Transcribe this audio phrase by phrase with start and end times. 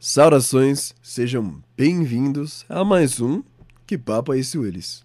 [0.00, 3.42] Saudações, sejam bem-vindos a mais um
[3.84, 5.02] Que Papo é esse, Willis?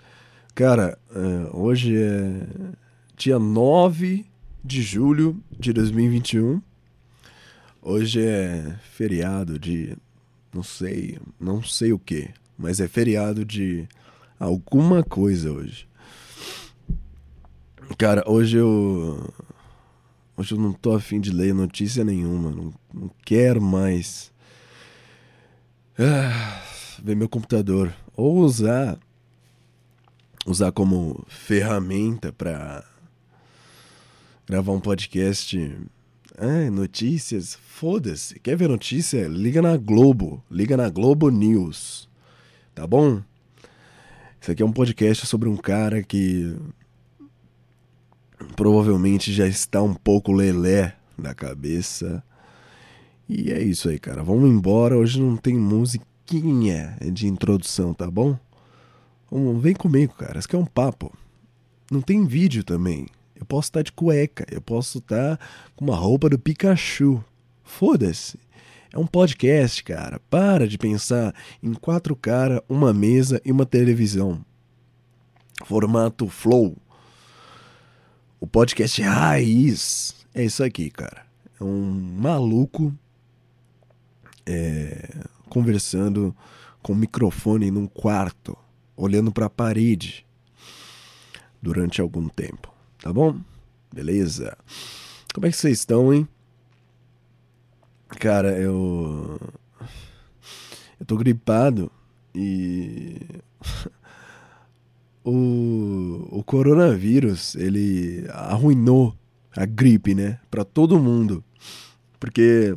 [0.53, 2.47] Cara, uh, hoje é
[3.17, 4.23] dia 9
[4.63, 6.61] de julho de 2021.
[7.81, 9.97] Hoje é feriado de.
[10.53, 13.87] não sei, não sei o que, mas é feriado de
[14.39, 15.87] alguma coisa hoje.
[17.97, 19.33] Cara, hoje eu.
[20.37, 24.32] Hoje eu não tô afim de ler notícia nenhuma, não, não quero mais
[25.99, 26.61] ah,
[27.03, 28.97] ver meu computador ou usar
[30.45, 32.83] usar como ferramenta para
[34.45, 35.77] gravar um podcast.
[36.37, 38.39] Ah, notícias, foda-se.
[38.39, 39.27] Quer ver notícia?
[39.27, 42.09] Liga na Globo, liga na Globo News.
[42.75, 43.21] Tá bom?
[44.41, 46.57] Isso aqui é um podcast sobre um cara que
[48.55, 52.23] provavelmente já está um pouco lelé da cabeça
[53.35, 54.23] e é isso aí, cara.
[54.23, 54.95] Vamos embora.
[54.95, 58.37] Hoje não tem musiquinha de introdução, tá bom?
[59.59, 60.37] Vem comigo, cara.
[60.37, 61.11] Isso aqui é um papo.
[61.89, 63.07] Não tem vídeo também.
[63.35, 64.45] Eu posso estar de cueca.
[64.51, 65.39] Eu posso estar
[65.75, 67.23] com uma roupa do Pikachu.
[67.63, 68.37] Foda-se.
[68.93, 70.21] É um podcast, cara.
[70.29, 74.45] Para de pensar em quatro caras, uma mesa e uma televisão.
[75.65, 76.77] Formato Flow.
[78.39, 80.15] O podcast raiz.
[80.35, 81.25] É isso aqui, cara.
[81.59, 82.93] É um maluco
[84.45, 86.35] é, conversando
[86.81, 88.57] com o microfone num quarto,
[88.95, 90.25] olhando para a parede
[91.61, 92.73] durante algum tempo.
[93.01, 93.39] Tá bom?
[93.93, 94.57] Beleza?
[95.33, 96.27] Como é que vocês estão, hein?
[98.19, 99.39] Cara, eu.
[100.99, 101.91] Eu tô gripado
[102.35, 103.19] e.
[105.23, 109.15] o, o coronavírus, ele arruinou
[109.55, 110.39] a gripe, né?
[110.51, 111.43] Pra todo mundo.
[112.19, 112.75] Porque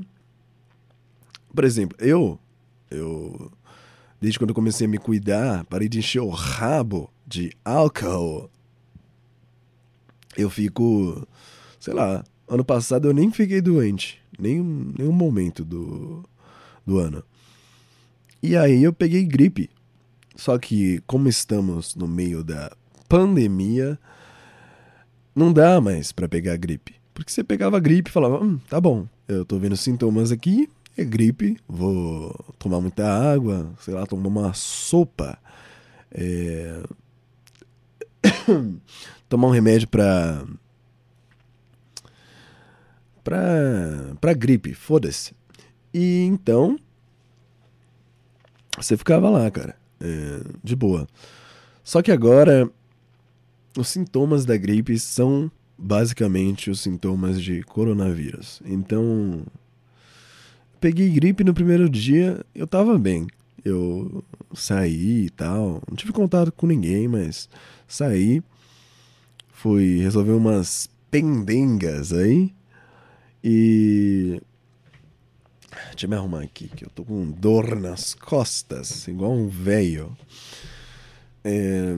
[1.56, 2.38] por exemplo, eu,
[2.90, 3.50] eu,
[4.20, 8.50] desde quando eu comecei a me cuidar, parei de encher o rabo de álcool.
[10.36, 11.27] Eu fico,
[11.80, 16.22] sei lá, ano passado eu nem fiquei doente, nem nenhum momento do,
[16.86, 17.24] do ano.
[18.42, 19.70] E aí eu peguei gripe.
[20.36, 22.70] Só que, como estamos no meio da
[23.08, 23.98] pandemia,
[25.34, 26.95] não dá mais para pegar gripe.
[27.14, 31.05] Porque você pegava gripe e falava, hum, tá bom, eu tô vendo sintomas aqui, é
[31.05, 35.39] gripe, vou tomar muita água, sei lá, tomar uma sopa,
[36.11, 36.83] é...
[39.29, 40.45] tomar um remédio para
[43.23, 45.34] pra, pra gripe, foda-se.
[45.92, 46.79] E então,
[48.77, 51.08] você ficava lá, cara, é, de boa.
[51.83, 52.70] Só que agora,
[53.77, 58.63] os sintomas da gripe são basicamente os sintomas de coronavírus.
[58.64, 59.45] Então,
[60.81, 63.27] peguei gripe no primeiro dia, eu tava bem.
[63.64, 67.48] Eu saí e tal, não tive contato com ninguém, mas
[67.89, 68.42] saí,
[69.48, 72.55] fui resolver umas pendengas aí
[73.42, 74.41] e.
[75.91, 80.17] Deixa eu me arrumar aqui, que eu tô com dor nas costas, igual um velho.
[81.45, 81.97] É...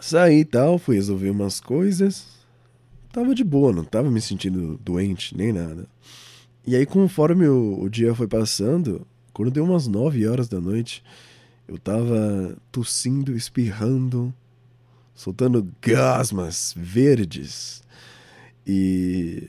[0.00, 2.26] Saí e tal, fui resolver umas coisas.
[3.12, 5.86] Tava de boa, não tava me sentindo doente nem nada.
[6.66, 11.02] E aí, conforme o, o dia foi passando, quando deu umas 9 horas da noite,
[11.66, 14.34] eu tava tossindo, espirrando,
[15.14, 17.82] soltando gasmas verdes.
[18.66, 19.48] E.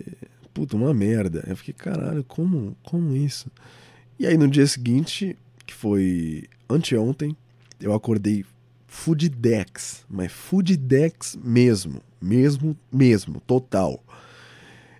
[0.53, 1.43] Puta, uma merda.
[1.47, 3.49] Eu fiquei, caralho, como, como isso?
[4.19, 7.35] E aí no dia seguinte, que foi anteontem,
[7.79, 8.45] eu acordei
[8.85, 14.03] Fooddex, mas Fooddex mesmo, mesmo, mesmo, total.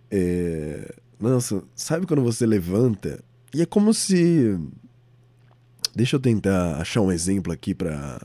[0.10, 0.96] É,
[1.30, 3.24] nossa, sabe quando você levanta
[3.54, 4.58] e é como se.
[5.94, 8.20] Deixa eu tentar achar um exemplo aqui para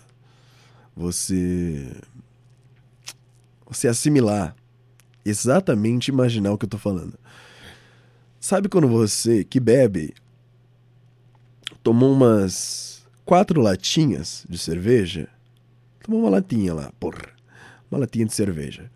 [0.95, 1.93] você.
[3.67, 4.57] Você assimilar.
[5.25, 7.19] Exatamente imaginar o que eu tô falando.
[8.41, 10.15] Sabe quando você que bebe
[11.83, 15.29] tomou umas quatro latinhas de cerveja?
[16.03, 17.29] Tomou uma latinha lá, porra.
[17.91, 18.91] Uma latinha de cerveja.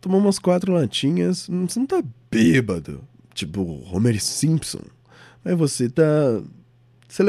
[0.00, 3.09] Tomou umas quatro latinhas, você não tá bêbado
[3.40, 4.82] tipo Homer Simpson.
[5.44, 6.02] Aí você tá.
[7.08, 7.22] Você,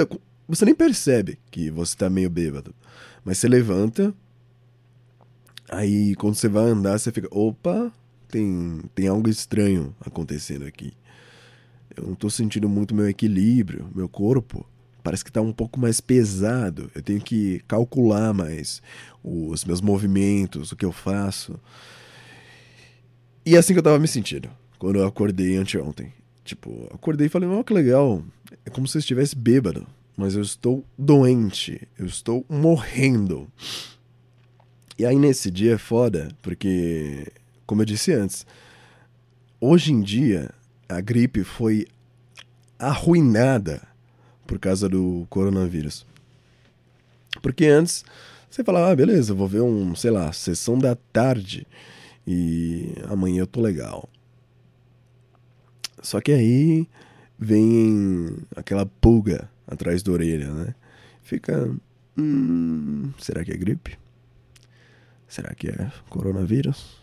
[0.48, 2.74] você nem percebe que você tá meio bêbado.
[3.24, 4.14] Mas você levanta.
[5.70, 7.28] Aí quando você vai andar, você fica.
[7.32, 7.92] Opa,
[8.28, 10.94] tem, tem algo estranho acontecendo aqui.
[11.96, 14.66] Eu não tô sentindo muito meu equilíbrio, meu corpo.
[15.04, 16.92] Parece que tá um pouco mais pesado.
[16.94, 18.82] Eu tenho que calcular mais
[19.24, 21.60] os meus movimentos, o que eu faço.
[23.46, 24.50] E é assim que eu tava me sentindo
[24.82, 26.12] quando eu acordei anteontem.
[26.44, 28.24] Tipo, acordei e falei, oh, que legal.
[28.66, 29.86] é como se eu estivesse bêbado,
[30.18, 33.48] mas eu estou doente, eu estou morrendo.
[34.98, 37.32] E aí nesse dia é foda, porque,
[37.68, 38.44] como eu disse antes,
[39.60, 40.50] hoje em dia
[40.90, 41.86] a gripe foi
[42.80, 43.88] arruinada
[44.48, 46.08] por causa do coronavírus.
[47.40, 48.04] Porque antes
[48.50, 51.68] você falava, ah, beleza, vou ver um, sei lá, sessão da tarde
[52.26, 54.10] e amanhã eu tô legal.
[56.02, 56.88] Só que aí
[57.38, 60.76] vem aquela pulga atrás da orelha, né?
[61.22, 61.74] Fica.
[62.18, 63.98] Hum, será que é gripe?
[65.28, 67.00] Será que é coronavírus?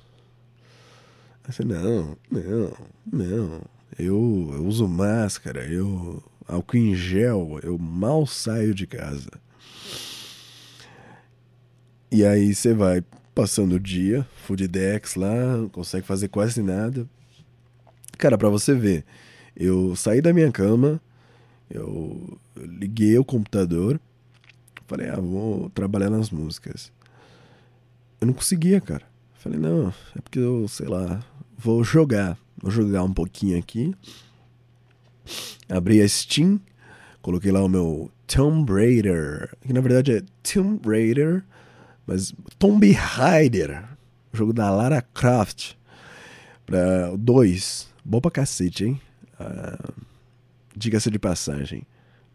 [1.48, 2.72] Assim, não, não,
[3.10, 3.62] não.
[3.98, 9.30] Eu, eu uso máscara, eu álcool em gel, eu mal saio de casa.
[12.10, 13.02] E aí você vai
[13.34, 17.08] passando o dia, Fooddex lá, não consegue fazer quase nada.
[18.18, 19.04] Cara, para você ver,
[19.56, 21.00] eu saí da minha cama,
[21.70, 24.00] eu liguei o computador,
[24.88, 26.90] falei, ah, vou trabalhar nas músicas.
[28.20, 29.04] Eu não conseguia, cara.
[29.34, 31.22] Falei, não, é porque eu, sei lá,
[31.56, 32.36] vou jogar.
[32.60, 33.94] Vou jogar um pouquinho aqui.
[35.68, 36.60] Abri a Steam,
[37.22, 41.44] coloquei lá o meu Tomb Raider, que na verdade é Tomb Raider,
[42.06, 43.84] mas Tomb Raider,
[44.32, 45.74] jogo da Lara Croft,
[46.66, 49.00] para dois, bom pra cacete, hein?
[49.38, 49.92] Uh,
[50.74, 51.82] Diga-se de passagem,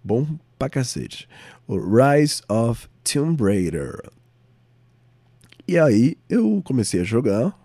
[0.03, 1.27] bom pra cacete.
[1.67, 4.01] O Rise of Tomb Raider.
[5.67, 7.57] E aí eu comecei a jogar,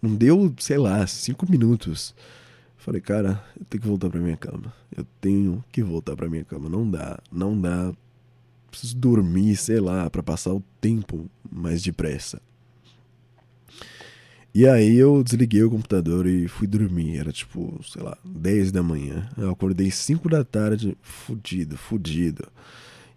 [0.00, 2.14] não deu, sei lá, cinco minutos.
[2.76, 4.72] Falei, cara, eu tenho que voltar pra minha cama.
[4.96, 6.68] Eu tenho que voltar pra minha cama.
[6.68, 7.92] Não dá, não dá.
[8.70, 12.40] Preciso dormir, sei lá, para passar o tempo mais depressa.
[14.54, 17.18] E aí eu desliguei o computador e fui dormir.
[17.18, 19.28] Era tipo, sei lá, 10 da manhã.
[19.36, 22.46] Eu acordei 5 da tarde, fudido, fudido.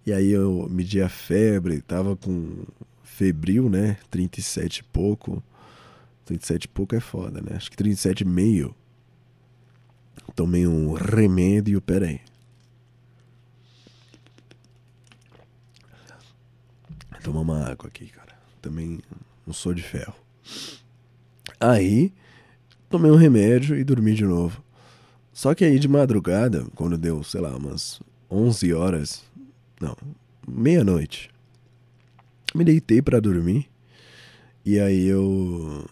[0.06, 2.64] E aí eu medi a febre, tava com
[3.04, 3.98] febril, né?
[4.10, 5.44] 37 e pouco.
[6.26, 7.56] 37 e pouco é foda, né?
[7.56, 8.74] Acho que 37,5.
[10.36, 12.22] Tomei um remédio, peraí.
[17.24, 18.38] Tomar uma água aqui, cara.
[18.62, 19.00] Também
[19.46, 20.14] não sou de ferro.
[21.60, 22.12] Aí,
[22.90, 24.64] tomei um remédio e dormi de novo.
[25.34, 28.00] Só que aí de madrugada, quando deu, sei lá, umas
[28.32, 29.24] 11 horas,
[29.82, 29.96] não,
[30.48, 31.30] meia-noite,
[32.54, 33.68] me deitei para dormir.
[34.66, 35.86] E aí eu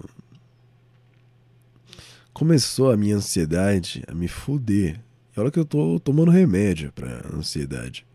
[2.34, 5.00] começou a minha ansiedade a me fuder.
[5.36, 8.06] E olha que eu tô tomando remédio pra ansiedade.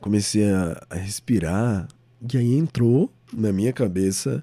[0.00, 1.86] Comecei a, a respirar
[2.32, 4.42] e aí entrou na minha cabeça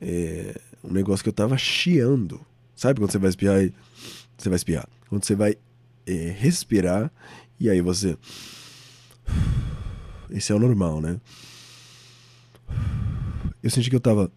[0.00, 2.40] é, um negócio que eu tava chiando.
[2.74, 3.72] Sabe quando você vai espiar e
[4.36, 4.88] você vai espiar?
[5.08, 5.56] Quando você vai
[6.06, 7.10] é, respirar
[7.58, 8.16] e aí você.
[10.30, 11.20] Esse é o normal, né?
[13.62, 14.30] Eu senti que eu tava.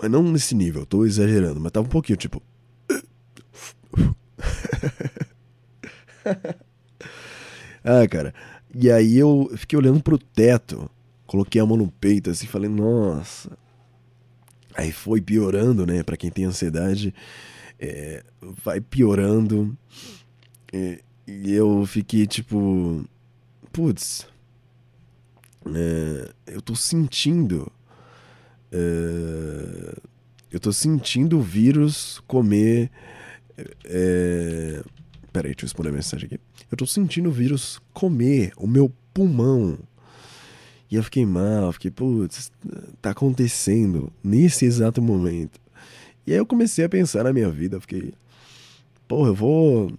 [0.00, 2.42] Mas não nesse nível, tô exagerando, mas tava um pouquinho tipo.
[7.84, 8.34] ah, cara.
[8.74, 10.90] E aí eu fiquei olhando pro teto,
[11.26, 13.50] coloquei a mão no peito assim, falei, nossa.
[14.74, 16.02] Aí foi piorando, né?
[16.02, 17.14] Pra quem tem ansiedade,
[17.78, 18.24] é,
[18.64, 19.76] vai piorando.
[20.72, 23.04] É, e eu fiquei tipo,
[23.70, 24.26] putz,
[25.66, 27.70] é, eu tô sentindo
[28.72, 29.94] é,
[30.50, 32.90] eu tô sentindo o vírus comer.
[35.32, 36.40] Peraí, deixa eu responder a mensagem aqui.
[36.70, 39.78] Eu tô sentindo o vírus comer o meu pulmão.
[40.90, 42.52] E eu fiquei mal, fiquei, putz,
[43.00, 45.58] tá acontecendo nesse exato momento.
[46.26, 48.12] E aí eu comecei a pensar na minha vida, fiquei,
[49.08, 49.90] porra, eu vou.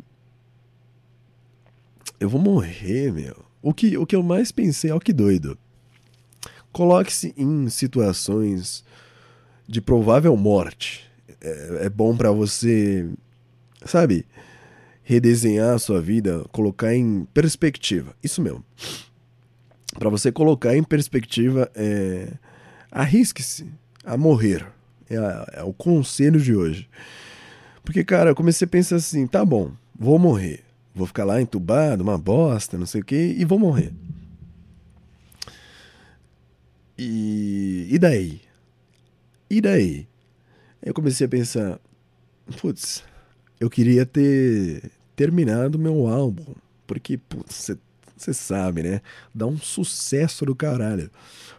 [2.20, 3.44] Eu vou morrer, meu.
[3.62, 5.58] O que, o que eu mais pensei, ó, que doido.
[6.72, 8.84] Coloque-se em situações
[9.68, 11.10] de provável morte.
[11.42, 13.10] É, é bom para você,
[13.86, 14.26] sabe,
[15.04, 18.16] redesenhar a sua vida, colocar em perspectiva.
[18.24, 18.64] Isso mesmo.
[20.00, 22.32] Para você colocar em perspectiva, é,
[22.92, 23.68] arrisque-se
[24.04, 24.66] a morrer.
[25.10, 26.90] É, é o conselho de hoje.
[27.84, 30.64] Porque, cara, eu comecei a pensar assim: tá bom, vou morrer.
[30.96, 33.92] Vou ficar lá entubado, uma bosta, não sei o que, e vou morrer.
[36.98, 38.42] E, e daí?
[39.50, 40.08] E daí?
[40.82, 41.80] Aí eu comecei a pensar,
[42.62, 43.04] putz,
[43.64, 46.54] eu queria ter terminado meu álbum,
[46.86, 47.18] porque,
[47.48, 49.02] você sabe, né?
[49.34, 51.10] Dá um sucesso do caralho.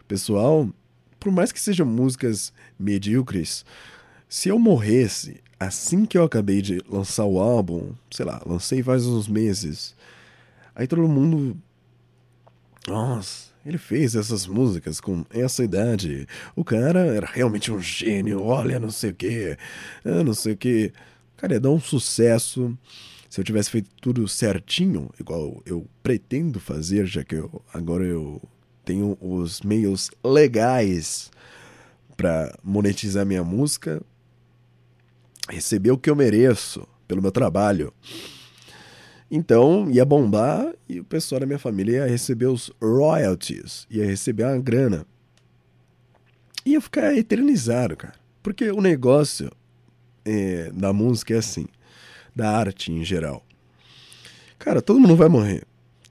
[0.07, 0.69] Pessoal,
[1.19, 3.65] por mais que sejam músicas medíocres,
[4.35, 9.07] Se eu morresse assim que eu acabei de lançar o álbum, sei lá, lancei faz
[9.07, 9.95] uns meses,
[10.75, 11.57] aí todo mundo.
[12.89, 16.27] Nossa, ele fez essas músicas com essa idade.
[16.57, 19.57] O cara era realmente um gênio, olha, não sei o quê,
[20.05, 20.93] não sei o quê.
[21.37, 22.76] Cara, ia dar um sucesso
[23.35, 28.41] se eu tivesse feito tudo certinho, igual eu pretendo fazer, já que eu, agora eu
[28.85, 31.33] tenho os meios legais
[32.17, 34.00] para monetizar minha música,
[35.49, 37.93] receber o que eu mereço pelo meu trabalho.
[39.29, 44.45] Então ia bombar e o pessoal da minha família ia receber os royalties, ia receber
[44.45, 45.05] uma grana.
[46.64, 48.14] Ia ficar eternizado, cara.
[48.45, 49.50] Porque o negócio
[50.25, 51.66] é, da música é assim,
[52.35, 53.45] da arte em geral.
[54.59, 55.64] Cara, todo mundo vai morrer.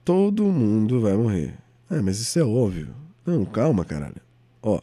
[0.05, 1.55] Todo mundo vai morrer.
[1.89, 2.93] Ah, mas isso é óbvio.
[3.25, 4.21] Não, calma, caralho.
[4.61, 4.79] Ó,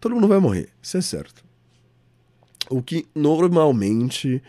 [0.00, 1.44] todo mundo vai morrer, isso é certo.
[2.70, 4.42] O que normalmente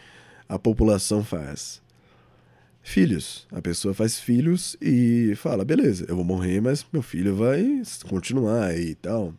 [0.48, 1.82] a população faz?
[2.82, 3.48] Filhos.
[3.52, 8.78] A pessoa faz filhos e fala: beleza, eu vou morrer, mas meu filho vai continuar
[8.78, 9.34] e tal.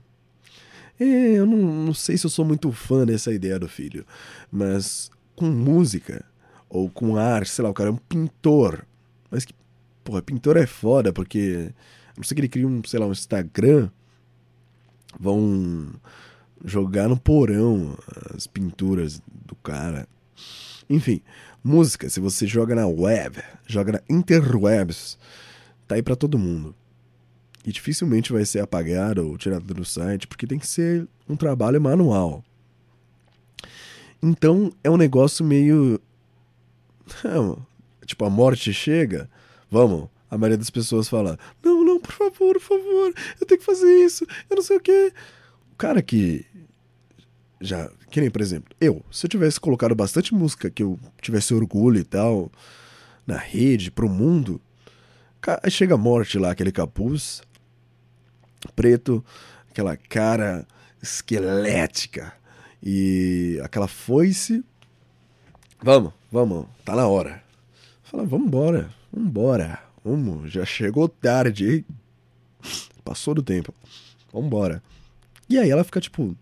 [1.00, 4.04] É, eu não, não sei se eu sou muito fã dessa ideia do filho,
[4.52, 6.22] mas com música
[6.68, 8.84] ou com arte, sei lá, o cara é um pintor.
[9.30, 9.54] Mas que,
[10.04, 11.72] porra, pintor é foda, porque
[12.08, 13.88] a não ser que ele crie um, sei lá, um Instagram,
[15.18, 15.90] vão
[16.62, 17.96] jogar no porão
[18.36, 20.06] as pinturas do cara.
[20.88, 21.22] Enfim,
[21.64, 25.18] música, se você joga na web, joga na interwebs,
[25.88, 26.74] tá aí para todo mundo.
[27.64, 31.80] E dificilmente vai ser apagado ou tirado do site, porque tem que ser um trabalho
[31.80, 32.42] manual.
[34.22, 36.00] Então é um negócio meio.
[38.06, 39.28] tipo, a morte chega,
[39.70, 40.08] vamos.
[40.30, 43.92] A maioria das pessoas fala: Não, não, por favor, por favor, eu tenho que fazer
[44.04, 45.12] isso, eu não sei o quê.
[45.72, 46.46] O cara que
[47.60, 51.52] já, que nem, por exemplo, eu, se eu tivesse colocado bastante música que eu tivesse
[51.52, 52.50] orgulho e tal,
[53.26, 54.60] na rede, pro mundo,
[55.62, 57.42] aí chega a morte lá, aquele capuz
[58.74, 59.24] preto,
[59.70, 60.66] aquela cara
[61.02, 62.32] esquelética
[62.82, 64.64] e aquela foice.
[65.82, 67.42] Vamos, vamos, tá na hora.
[68.02, 71.84] Fala, vamos embora, vamos embora, vamos, já chegou tarde?
[73.04, 73.72] Passou do tempo,
[74.32, 74.82] vamos embora.
[75.48, 76.36] E aí ela fica tipo,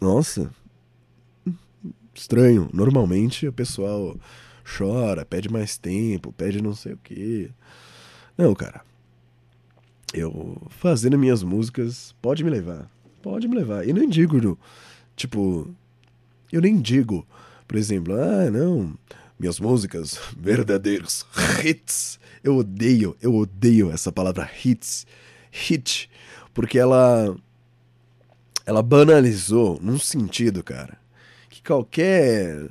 [0.00, 0.50] nossa,
[2.14, 2.68] estranho.
[2.72, 4.16] Normalmente o pessoal
[4.64, 7.50] chora, pede mais tempo, pede não sei o quê.
[8.36, 8.84] Não, cara.
[10.14, 12.90] Eu fazendo minhas músicas, pode me levar.
[13.22, 13.86] Pode me levar.
[13.86, 14.58] E nem digo,
[15.14, 15.68] tipo,
[16.52, 17.26] eu nem digo,
[17.66, 18.96] por exemplo, ah, não,
[19.38, 21.26] minhas músicas, verdadeiros
[21.64, 22.18] hits.
[22.42, 25.06] Eu odeio, eu odeio essa palavra hits,
[25.50, 26.08] hit,
[26.54, 27.36] porque ela
[28.66, 30.98] ela banalizou num sentido, cara,
[31.48, 32.68] que qualquer.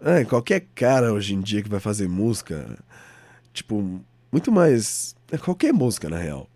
[0.00, 2.78] É, qualquer cara hoje em dia que vai fazer música,
[3.52, 4.00] tipo,
[4.32, 5.14] muito mais.
[5.30, 6.48] É qualquer música, na real.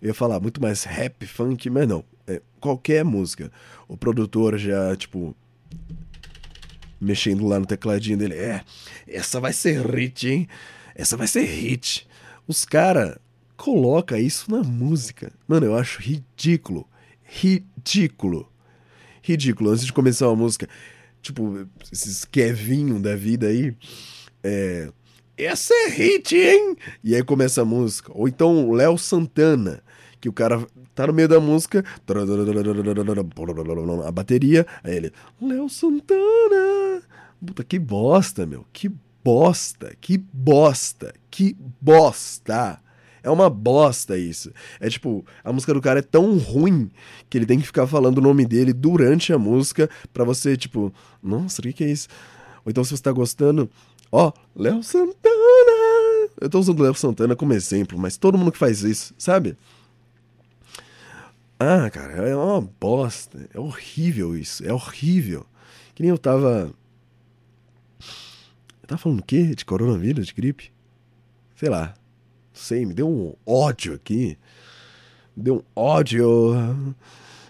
[0.00, 2.04] Eu ia falar muito mais rap, funk, mas não.
[2.26, 3.50] É qualquer música.
[3.86, 5.34] O produtor já, tipo,
[7.00, 8.34] mexendo lá no tecladinho dele.
[8.34, 8.62] É,
[9.06, 10.48] essa vai ser hit, hein?
[10.94, 12.06] Essa vai ser hit.
[12.46, 13.20] Os cara
[13.56, 15.32] coloca isso na música.
[15.46, 16.86] Mano, eu acho ridículo
[17.28, 18.50] ridículo.
[19.22, 19.70] Ridículo.
[19.70, 20.66] Antes de começar uma música,
[21.20, 23.76] tipo, esses Kevinho da vida aí,
[24.42, 24.90] é.
[25.36, 26.76] Essa é hit, hein?
[27.04, 28.10] E aí começa a música.
[28.12, 29.82] Ou então Léo Santana,
[30.20, 31.84] que o cara tá no meio da música,
[34.06, 37.02] a bateria, aí ele, Léo Santana.
[37.44, 38.66] Puta, que bosta, meu.
[38.72, 38.90] Que
[39.24, 42.80] bosta, que bosta, que bosta.
[43.22, 44.50] É uma bosta isso.
[44.80, 46.90] É tipo, a música do cara é tão ruim
[47.28, 50.92] que ele tem que ficar falando o nome dele durante a música pra você, tipo,
[51.22, 52.08] nossa, o que, que é isso?
[52.64, 53.68] Ou então, se você tá gostando,
[54.10, 55.28] ó, Léo Santana.
[56.40, 59.56] Eu tô usando Léo Santana como exemplo, mas todo mundo que faz isso, sabe?
[61.58, 63.48] Ah, cara, é uma bosta.
[63.52, 64.64] É horrível isso.
[64.64, 65.44] É horrível.
[65.94, 66.72] Que nem eu tava.
[68.82, 69.54] Eu tava falando o quê?
[69.54, 70.72] De coronavírus, de gripe?
[71.56, 71.94] Sei lá
[72.58, 74.36] sei, me deu um ódio aqui.
[75.36, 76.26] Me deu um ódio.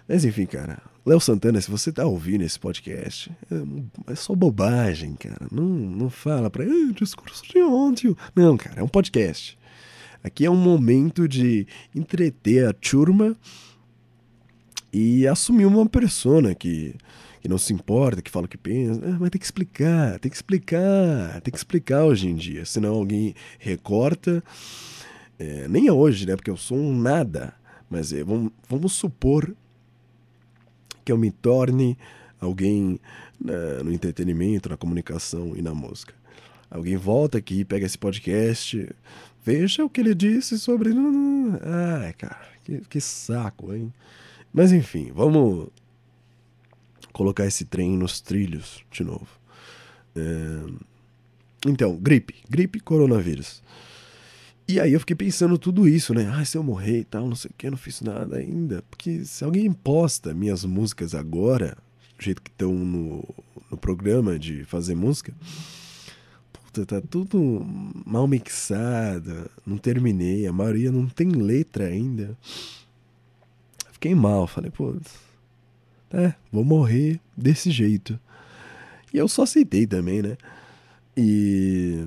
[0.06, 0.80] Mas enfim, cara.
[1.04, 5.48] Léo Santana, se você tá ouvindo esse podcast, é, é só bobagem, cara.
[5.50, 6.64] Não, não fala pra.
[6.64, 8.16] Ah, discurso de ódio.
[8.36, 9.58] Não, cara, é um podcast.
[10.22, 13.36] Aqui é um momento de entreter a turma
[14.92, 16.94] e assumir uma persona que
[17.40, 19.00] que não se importa, que fala o que pensa.
[19.04, 22.64] Ah, mas tem que explicar, tem que explicar, tem que explicar hoje em dia.
[22.64, 24.42] Senão alguém recorta.
[25.38, 26.34] É, nem é hoje, né?
[26.34, 27.54] Porque eu sou um nada.
[27.88, 29.54] Mas é, vamos, vamos supor
[31.04, 31.96] que eu me torne
[32.40, 33.00] alguém
[33.84, 36.12] no entretenimento, na comunicação e na música.
[36.70, 38.88] Alguém volta aqui, pega esse podcast,
[39.44, 40.90] veja o que ele disse sobre.
[41.62, 43.92] Ai, cara, que, que saco, hein?
[44.52, 45.68] Mas enfim, vamos
[47.12, 49.28] colocar esse trem nos trilhos de novo.
[50.14, 50.88] É...
[51.66, 53.62] Então, gripe, gripe, coronavírus.
[54.70, 56.30] E aí eu fiquei pensando tudo isso, né?
[56.32, 58.84] Ah, se eu morrer e tal, não sei o que, não fiz nada ainda.
[58.90, 61.76] Porque se alguém posta minhas músicas agora,
[62.18, 63.24] do jeito que estão no,
[63.70, 65.32] no programa de fazer música,
[66.52, 67.64] puta, tá tudo
[68.04, 72.36] mal mixado, não terminei, a maioria não tem letra ainda.
[73.98, 74.94] Fiquei mal, falei, pô,
[76.12, 78.16] é, vou morrer desse jeito.
[79.12, 80.36] E eu só aceitei também, né?
[81.16, 82.06] E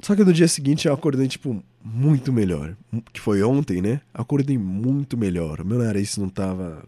[0.00, 2.74] só que no dia seguinte eu acordei, tipo, muito melhor.
[3.12, 4.00] Que foi ontem, né?
[4.14, 5.62] Acordei muito melhor.
[5.62, 6.82] Meu nariz não tava.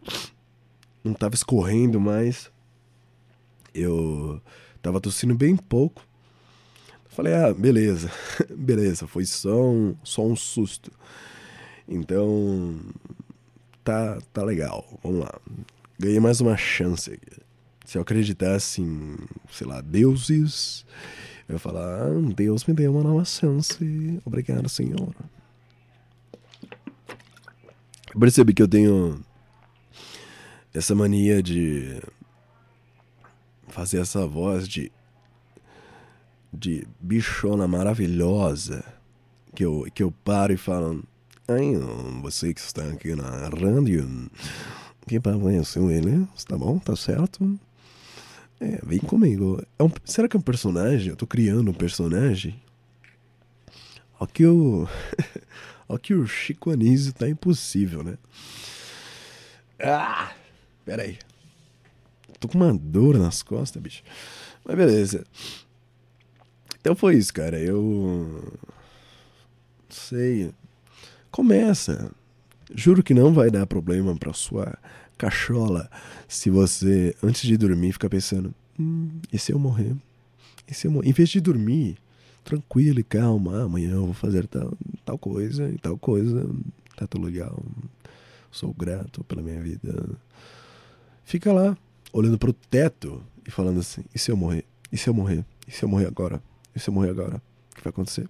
[1.04, 2.50] Não tava escorrendo mais.
[3.75, 4.40] Eu
[4.80, 6.02] tava tossindo bem pouco.
[7.09, 8.11] Falei, ah, beleza.
[8.56, 10.90] beleza, foi só um, só um susto.
[11.87, 12.80] Então.
[13.87, 14.85] Tá, tá legal.
[15.00, 15.40] Vamos lá.
[15.97, 17.21] Ganhei mais uma chance.
[17.85, 19.16] Se eu acreditasse em,
[19.49, 20.85] sei lá, deuses
[21.49, 24.21] eu ia falar, ah, Deus me deu uma nova chance.
[24.25, 25.14] Obrigado, Senhor.
[28.12, 29.25] Eu percebi que eu tenho
[30.75, 32.02] essa mania de
[33.69, 34.90] fazer essa voz de
[36.52, 38.83] de bichona maravilhosa
[39.55, 41.05] que eu, que eu paro e falo
[41.49, 41.75] Ai,
[42.23, 44.31] você que está aqui na rádio
[45.07, 47.59] que conheceu ele, tá bom, tá certo
[48.61, 49.62] é, vem comigo.
[49.79, 51.11] É um, será que é um personagem?
[51.11, 52.61] Eu tô criando um personagem?
[54.19, 54.88] Ó que o.
[55.88, 58.19] Ó que o Chico Anísio tá impossível, né?
[59.79, 60.33] Ah!
[60.85, 61.19] Pera aí.
[62.41, 64.03] Tô com uma dor nas costas, bicho.
[64.65, 65.25] Mas beleza.
[66.80, 67.59] Então foi isso, cara.
[67.59, 68.59] Eu.
[69.89, 70.52] Sei.
[71.36, 72.10] Começa.
[72.75, 74.72] Juro que não vai dar problema pra sua
[75.18, 75.90] cachola
[76.26, 79.94] se você, antes de dormir, fica pensando: hum, e se eu morrer?
[80.66, 81.10] E se eu morrer?
[81.10, 81.99] Em vez de dormir
[82.42, 84.72] tranquilo e calma, ah, amanhã eu vou fazer tal,
[85.04, 86.49] tal coisa e tal coisa,
[86.96, 87.62] tá tudo legal,
[88.50, 90.08] sou grato pela minha vida.
[91.22, 91.76] Fica lá,
[92.14, 94.64] olhando pro teto e falando assim: e se eu morrer?
[94.90, 95.44] E se eu morrer?
[95.68, 96.42] E se eu morrer agora?
[96.75, 97.42] E se eu morrer agora?
[97.72, 98.26] O que vai acontecer?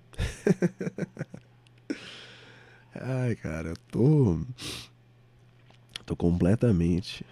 [3.00, 4.38] Ai, cara, eu tô
[6.06, 7.26] Tô completamente.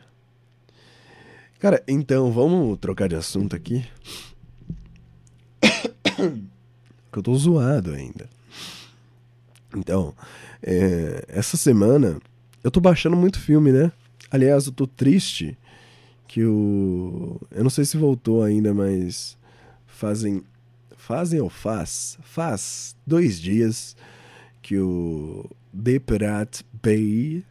[1.61, 3.87] Cara, então vamos trocar de assunto aqui.
[7.13, 8.29] que eu tô zoado ainda.
[9.77, 10.13] Então,
[10.61, 12.19] é, essa semana
[12.65, 13.93] eu tô baixando muito filme, né?
[14.29, 15.57] Aliás, eu tô triste
[16.27, 17.41] que o.
[17.53, 19.39] Eu não sei se voltou ainda, mas
[19.87, 20.43] fazem.
[20.97, 22.19] Fazem ou faz?
[22.23, 23.95] Faz dois dias
[24.65, 26.01] que o The
[26.83, 27.45] Bay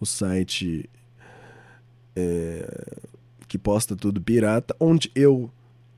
[0.00, 0.90] o site
[2.16, 2.96] é,
[3.46, 5.48] que posta tudo pirata, onde eu,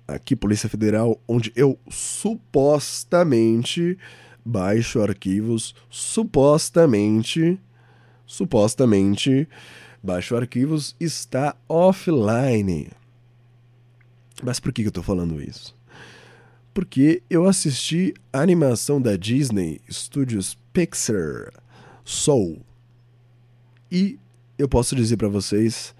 [0.06, 3.96] aqui Polícia Federal, onde eu supostamente
[4.44, 7.59] baixo arquivos, supostamente,
[8.26, 9.48] supostamente
[10.02, 12.90] baixo arquivos, está offline.
[14.42, 15.74] Mas por que eu estou falando isso?
[16.76, 21.50] Porque eu assisti a animação da Disney Studios Pixar
[22.04, 22.60] Soul
[23.90, 24.18] e
[24.58, 25.94] eu posso dizer para vocês,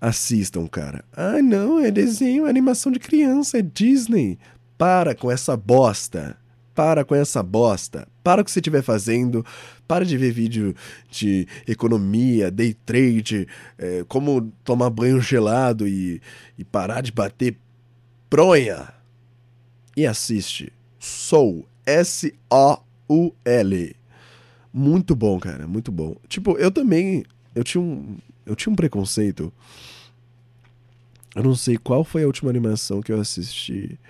[0.00, 1.04] assistam, cara.
[1.12, 4.36] Ah, não, é desenho, é animação de criança, é Disney.
[4.76, 6.36] Para com essa bosta.
[6.74, 8.08] Para com essa bosta.
[8.20, 9.46] Para o que você estiver fazendo.
[9.86, 10.74] Para de ver vídeo
[11.08, 13.46] de economia, day trade,
[13.78, 16.20] é, como tomar banho gelado e,
[16.58, 17.56] e parar de bater
[18.28, 18.98] pronha.
[20.00, 20.72] E assiste.
[20.98, 21.68] Soul.
[21.84, 22.36] S-O-U-L.
[24.72, 26.16] Muito bom, cara, muito bom.
[26.26, 27.22] Tipo, eu também.
[27.54, 28.16] Eu tinha um.
[28.46, 29.52] Eu tinha um preconceito.
[31.36, 34.00] Eu não sei qual foi a última animação que eu assisti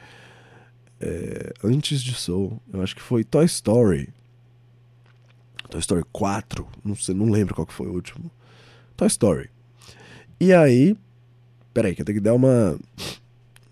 [1.01, 2.63] é, antes de Soul.
[2.73, 4.11] Eu acho que foi Toy Story.
[5.71, 6.69] Toy Story 4.
[6.85, 8.31] Não sei, não lembro qual que foi o último.
[8.97, 9.51] Toy Story.
[10.39, 10.97] E aí.
[11.75, 12.79] Peraí, que eu tenho que dar uma.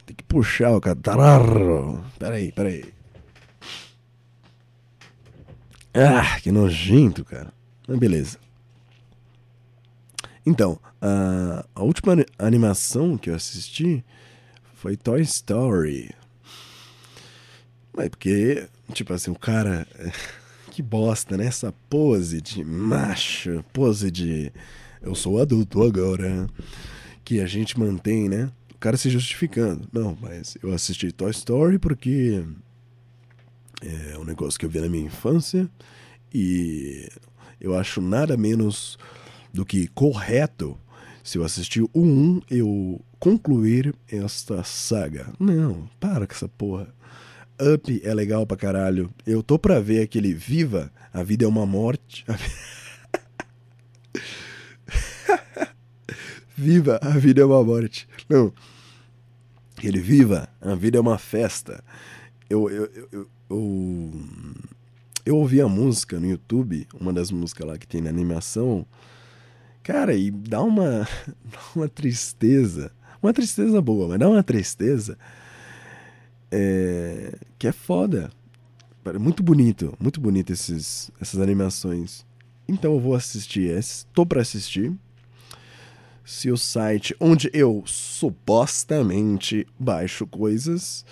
[0.08, 2.02] Tem que puxar o catarro.
[2.18, 2.82] Peraí, peraí.
[5.92, 7.52] Ah, que nojento, cara.
[7.86, 8.38] Mas beleza.
[10.46, 14.02] Então, a, a última animação que eu assisti
[14.76, 16.10] foi Toy Story.
[17.94, 19.86] Mas porque, tipo assim, o cara.
[20.70, 21.46] Que bosta, né?
[21.46, 24.52] Essa pose de macho, pose de.
[25.02, 26.46] Eu sou adulto agora.
[27.24, 28.48] que a gente mantém, né?
[28.80, 29.88] Cara se justificando.
[29.92, 32.44] Não, mas eu assisti Toy Story porque
[33.82, 35.68] é um negócio que eu vi na minha infância
[36.32, 37.08] e
[37.60, 38.96] eu acho nada menos
[39.52, 40.78] do que correto
[41.28, 45.30] se eu assistir o 1, eu concluir esta saga.
[45.38, 46.88] Não, para com essa porra.
[47.60, 49.12] Up é legal pra caralho.
[49.26, 52.24] Eu tô pra ver aquele Viva, a vida é uma morte.
[56.58, 58.08] Viva, a vida é uma morte.
[58.28, 58.52] Não.
[59.80, 61.84] Ele Viva, a vida é uma festa.
[62.50, 63.30] Eu, eu, eu, eu,
[65.24, 68.84] eu, ouvi a música no YouTube, uma das músicas lá que tem na animação.
[69.84, 71.06] Cara, e dá uma,
[71.44, 72.90] dá uma tristeza.
[73.22, 75.16] Uma tristeza boa, mas dá uma tristeza
[76.50, 78.32] é, que é foda.
[79.20, 82.26] Muito bonito, muito bonito esses, essas animações.
[82.66, 84.92] Então eu vou assistir, estou para assistir.
[86.28, 91.02] Se o site onde eu supostamente baixo coisas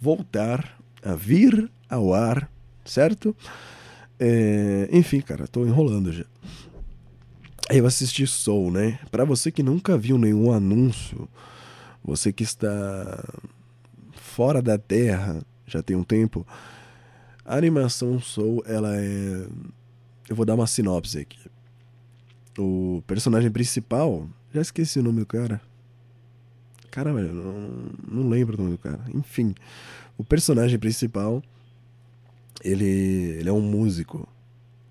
[0.00, 2.50] voltar a vir ao ar,
[2.84, 3.36] certo?
[4.18, 6.24] É, enfim, cara, tô enrolando já.
[7.70, 8.98] Eu assisti Soul, né?
[9.12, 11.28] Para você que nunca viu nenhum anúncio,
[12.02, 13.24] você que está
[14.10, 16.44] fora da Terra já tem um tempo,
[17.44, 19.46] a animação Soul, ela é.
[20.28, 21.38] Eu vou dar uma sinopse aqui.
[22.58, 25.60] O personagem principal, já esqueci o nome do cara.
[26.90, 29.00] Caramba, eu não, não lembro o nome do cara.
[29.12, 29.52] Enfim,
[30.16, 31.42] o personagem principal,
[32.62, 34.28] ele, ele é um músico.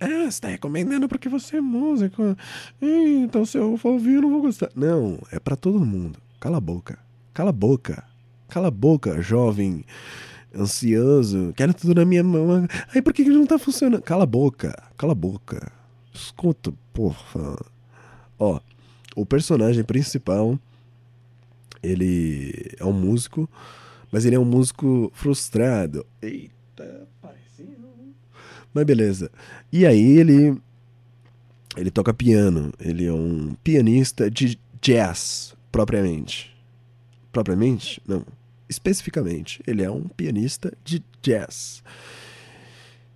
[0.01, 2.35] Ah, você tá recomendando porque você é músico.
[2.81, 4.69] Então se eu for ouvir, eu não vou gostar.
[4.75, 6.19] Não, é para todo mundo.
[6.41, 6.99] Cala a boca.
[7.33, 8.03] Cala a boca.
[8.49, 9.85] Cala a boca, jovem
[10.53, 12.67] ansioso, quero tudo na minha mão.
[12.93, 14.01] Aí por que, que não tá funcionando?
[14.01, 15.71] Cala a boca, cala a boca.
[16.13, 17.57] Escuta, porra.
[18.37, 18.59] Ó,
[19.15, 20.59] o personagem principal,
[21.81, 23.49] ele é um músico,
[24.11, 26.05] mas ele é um músico frustrado.
[26.21, 27.65] Eita, parecia.
[28.73, 29.31] Mas beleza.
[29.71, 30.57] E aí ele
[31.75, 36.55] ele toca piano, ele é um pianista de jazz propriamente.
[37.31, 38.01] Propriamente?
[38.07, 38.23] Não
[38.73, 39.61] especificamente.
[39.65, 41.83] Ele é um pianista de jazz.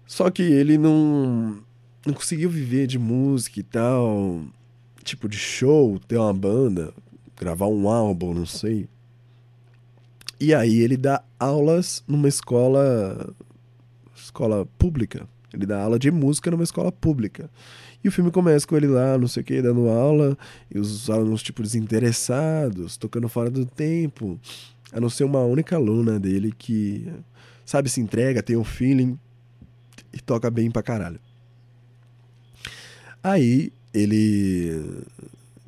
[0.05, 1.61] Só que ele não,
[2.05, 4.45] não conseguiu viver de música e tal,
[5.07, 6.93] tipo de show, ter uma banda,
[7.35, 8.87] gravar um álbum, não sei.
[10.39, 13.33] E aí ele dá aulas numa escola
[14.15, 15.27] escola pública.
[15.53, 17.49] Ele dá aula de música numa escola pública.
[18.03, 20.37] E o filme começa com ele lá, não sei o que, dando aula,
[20.73, 24.39] e os alunos, tipo, desinteressados, tocando fora do tempo.
[24.91, 27.11] A não ser uma única aluna dele que,
[27.65, 29.17] sabe, se entrega, tem um feeling
[30.13, 31.19] e toca bem pra caralho.
[33.23, 35.05] Aí ele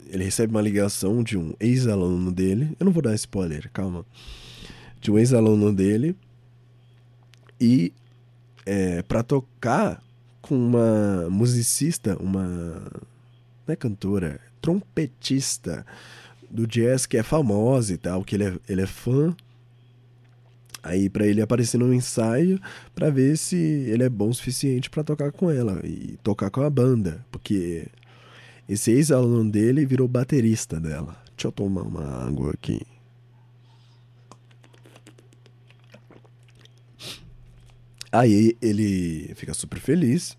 [0.09, 2.75] ele recebe uma ligação de um ex-aluno dele.
[2.79, 4.05] Eu não vou dar spoiler, calma.
[4.99, 6.15] De um ex-aluno dele.
[7.61, 7.93] E
[8.65, 10.01] é, para tocar
[10.41, 12.43] com uma musicista, uma.
[13.67, 15.85] Não é cantora, trompetista
[16.49, 19.35] do jazz que é famosa e tal, que ele é, ele é fã.
[20.81, 22.59] Aí para ele aparecer no ensaio
[22.95, 26.61] para ver se ele é bom o suficiente para tocar com ela e tocar com
[26.61, 27.85] a banda, porque
[28.69, 31.17] esse ex-aluno dele virou baterista dela.
[31.35, 32.81] Deixa eu tomar uma água aqui.
[38.11, 40.37] Aí ele fica super feliz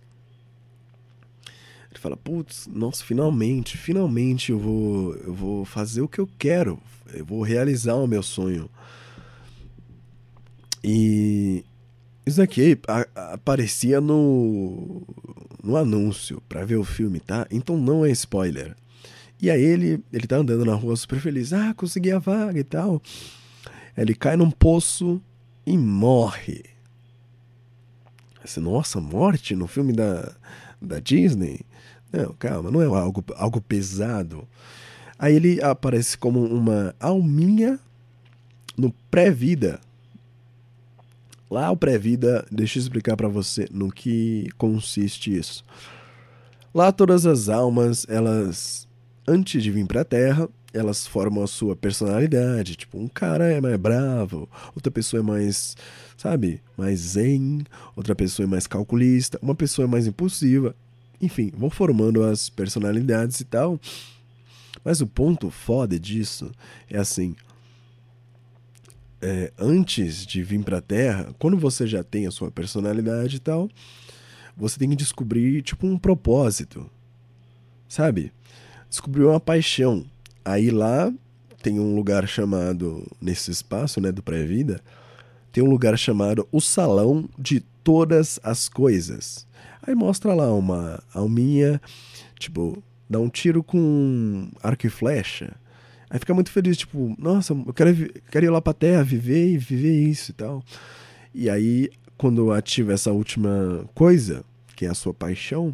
[2.01, 6.81] fala, putz, nossa, finalmente, finalmente eu vou, eu vou fazer o que eu quero,
[7.13, 8.71] eu vou realizar o meu sonho.
[10.83, 11.63] E
[12.25, 12.79] isso aqui
[13.15, 15.03] aparecia no,
[15.63, 17.47] no anúncio para ver o filme, tá?
[17.51, 18.77] Então não é spoiler.
[19.41, 22.65] E aí ele, ele tá andando na rua super feliz, ah, consegui a vaga e
[22.65, 23.03] tal.
[23.97, 25.21] Ele cai num poço
[25.67, 26.65] e morre.
[28.57, 30.33] Nossa, morte no filme da,
[30.81, 31.61] da Disney?
[32.13, 34.47] Não, calma, não é algo, algo pesado.
[35.19, 37.79] Aí ele aparece como uma alminha
[38.77, 39.81] no pré-vida.
[41.51, 45.65] Lá o pré-vida, deixa eu explicar para você no que consiste isso.
[46.73, 48.87] Lá todas as almas, elas
[49.27, 52.77] antes de vir para a Terra, elas formam a sua personalidade.
[52.77, 55.77] Tipo, um cara é mais bravo, outra pessoa é mais,
[56.17, 57.65] sabe, mais zen,
[57.97, 60.75] outra pessoa é mais calculista, uma pessoa é mais impulsiva.
[61.21, 63.79] Enfim, vão formando as personalidades e tal.
[64.85, 66.51] Mas o ponto foda disso
[66.89, 67.35] é assim.
[69.23, 73.69] É, antes de vir pra Terra, quando você já tem a sua personalidade e tal,
[74.57, 76.91] você tem que descobrir, tipo, um propósito.
[77.89, 78.33] Sabe?
[78.89, 80.05] Descobrir uma paixão.
[80.45, 81.13] Aí lá
[81.63, 84.81] tem um lugar chamado, nesse espaço né, do pré-vida,
[85.53, 89.47] tem um lugar chamado o Salão de Todas as Coisas.
[89.83, 91.81] Aí mostra lá uma alminha,
[92.39, 95.57] tipo, dá um tiro com arco e flecha.
[96.11, 99.57] Aí fica muito feliz, tipo, nossa, eu quero, quero ir lá pra terra, viver e
[99.57, 100.63] viver isso e tal.
[101.33, 104.45] E aí, quando ativa essa última coisa,
[104.75, 105.73] que é a sua paixão,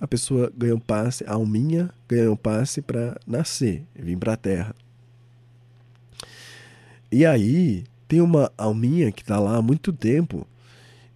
[0.00, 4.72] a pessoa ganha um passe, a alminha ganha um passe para nascer, vir pra terra.
[7.10, 10.46] E aí, tem uma alminha que tá lá há muito tempo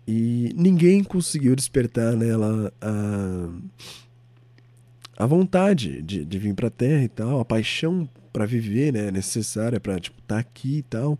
[0.06, 3.48] e ninguém conseguiu despertar nela a,
[5.16, 9.78] a vontade de, de vir pra terra e tal, a paixão para viver, né, necessária
[9.78, 11.16] para tipo estar tá aqui e tal.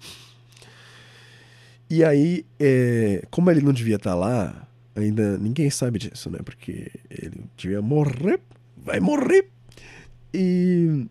[1.88, 6.40] E aí, é, como ele não devia estar tá lá, ainda ninguém sabe disso, né?
[6.44, 8.40] Porque ele devia morrer,
[8.77, 9.48] vai morrer.
[10.35, 11.07] E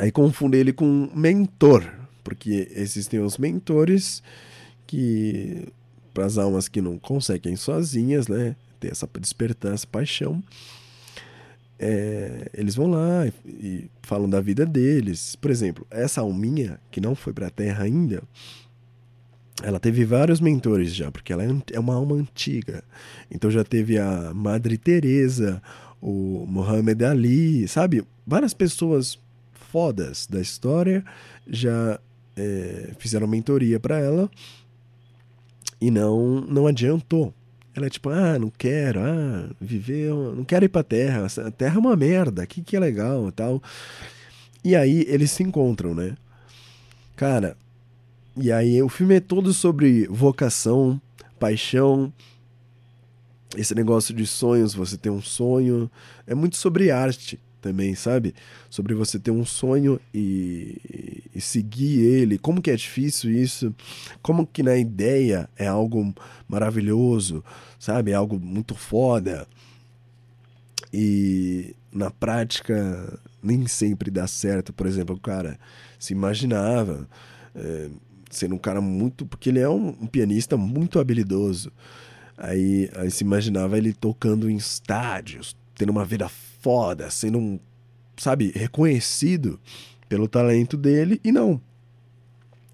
[0.00, 1.88] aí confunde ele com um mentor,
[2.24, 4.20] porque existem os mentores
[4.84, 5.68] que
[6.12, 10.42] para as almas que não conseguem sozinhas, né, ter essa despertar essa paixão,
[11.84, 15.34] é, eles vão lá e, e, falam da vida deles.
[15.34, 18.22] Por exemplo, essa alminha que não foi para a Terra ainda,
[19.64, 22.84] ela teve vários mentores já, porque ela é, é uma alma antiga.
[23.28, 25.60] Então já teve a Madre Teresa,
[26.00, 28.04] o Muhammad Ali, sabe?
[28.24, 29.18] Várias pessoas
[29.52, 31.04] fodas da história
[31.48, 31.98] já
[32.36, 34.30] é, fizeram mentoria para ela
[35.80, 37.34] e não não adiantou.
[37.74, 41.76] Ela é tipo, ah, não quero, ah, viver, não quero ir pra terra, a terra
[41.76, 43.62] é uma merda, que que é legal e tal.
[44.62, 46.16] E aí eles se encontram, né?
[47.16, 47.56] Cara,
[48.36, 51.00] e aí o filme é todo sobre vocação,
[51.38, 52.12] paixão,
[53.56, 55.90] esse negócio de sonhos, você tem um sonho,
[56.26, 58.34] é muito sobre arte também, sabe?
[58.68, 63.74] Sobre você ter um sonho e, e, seguir ele, como que é difícil isso,
[64.20, 66.12] como que na ideia é algo
[66.48, 67.42] maravilhoso,
[67.78, 68.10] sabe?
[68.10, 69.46] É algo muito foda.
[70.92, 74.72] E na prática nem sempre dá certo.
[74.72, 75.58] Por exemplo, o cara
[75.98, 77.08] se imaginava
[77.54, 77.88] é,
[78.30, 79.24] sendo um cara muito.
[79.24, 81.72] Porque ele é um, um pianista muito habilidoso.
[82.36, 86.28] Aí, aí se imaginava ele tocando em estádios, tendo uma vida
[86.62, 87.60] foda, sendo um,
[88.16, 89.60] sabe, reconhecido
[90.08, 91.60] pelo talento dele e não.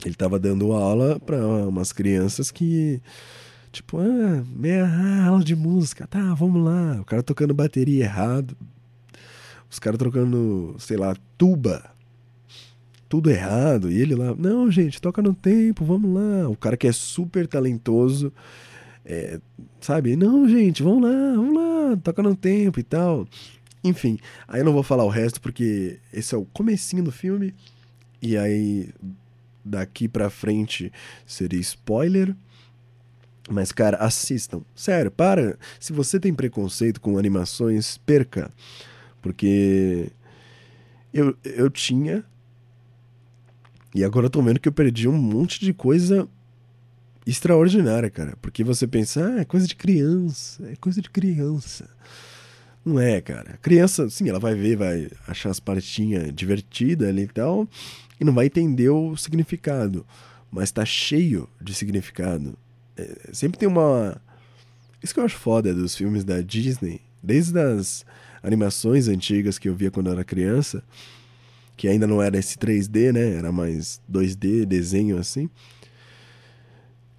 [0.04, 3.00] Ele tava dando aula para umas crianças que
[3.72, 4.86] tipo, ah, meia
[5.26, 7.00] aula de música, tá, vamos lá.
[7.00, 8.56] O cara tocando bateria errado.
[9.70, 11.90] Os caras trocando, sei lá, tuba.
[13.08, 13.90] Tudo errado.
[13.90, 16.48] E ele lá, não, gente, toca no tempo, vamos lá.
[16.48, 18.32] O cara que é super talentoso,
[19.04, 19.40] é,
[19.80, 20.16] sabe?
[20.16, 23.26] Não, gente, vamos lá, vamos lá, toca no tempo e tal.
[23.82, 27.54] Enfim, aí eu não vou falar o resto porque esse é o comecinho do filme
[28.20, 28.90] e aí
[29.64, 30.92] daqui pra frente
[31.26, 32.34] seria spoiler.
[33.50, 34.60] Mas, cara, assistam.
[34.74, 35.58] Sério, para.
[35.80, 38.50] Se você tem preconceito com animações, perca.
[39.22, 40.10] Porque
[41.12, 42.24] eu, eu tinha.
[43.94, 46.28] E agora eu tô vendo que eu perdi um monte de coisa
[47.26, 48.36] extraordinária, cara.
[48.42, 51.88] Porque você pensa, ah, é coisa de criança, é coisa de criança.
[52.88, 53.52] Não é, cara.
[53.52, 57.68] A criança, sim, ela vai ver, vai achar as partinhas divertidas ali e tal,
[58.18, 60.06] e não vai entender o significado.
[60.50, 62.56] Mas tá cheio de significado.
[62.96, 64.18] É, sempre tem uma.
[65.02, 68.06] Isso que eu acho foda dos filmes da Disney, desde as
[68.42, 70.82] animações antigas que eu via quando eu era criança,
[71.76, 73.34] que ainda não era esse 3D, né?
[73.34, 75.50] Era mais 2D, desenho assim.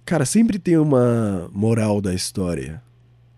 [0.04, 2.82] Cara, sempre tem uma moral da história.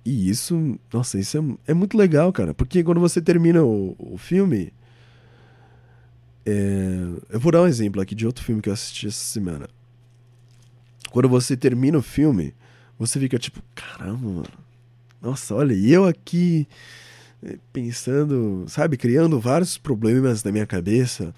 [0.05, 2.53] E isso, nossa, isso é, é muito legal, cara.
[2.53, 4.73] Porque quando você termina o, o filme.
[6.45, 6.53] É,
[7.31, 9.69] eu vou dar um exemplo aqui de outro filme que eu assisti essa semana.
[11.11, 12.53] Quando você termina o filme,
[12.99, 14.63] você fica tipo, caramba, mano.
[15.21, 16.67] Nossa, olha, e eu aqui
[17.45, 21.33] é, pensando, sabe, criando vários problemas na minha cabeça.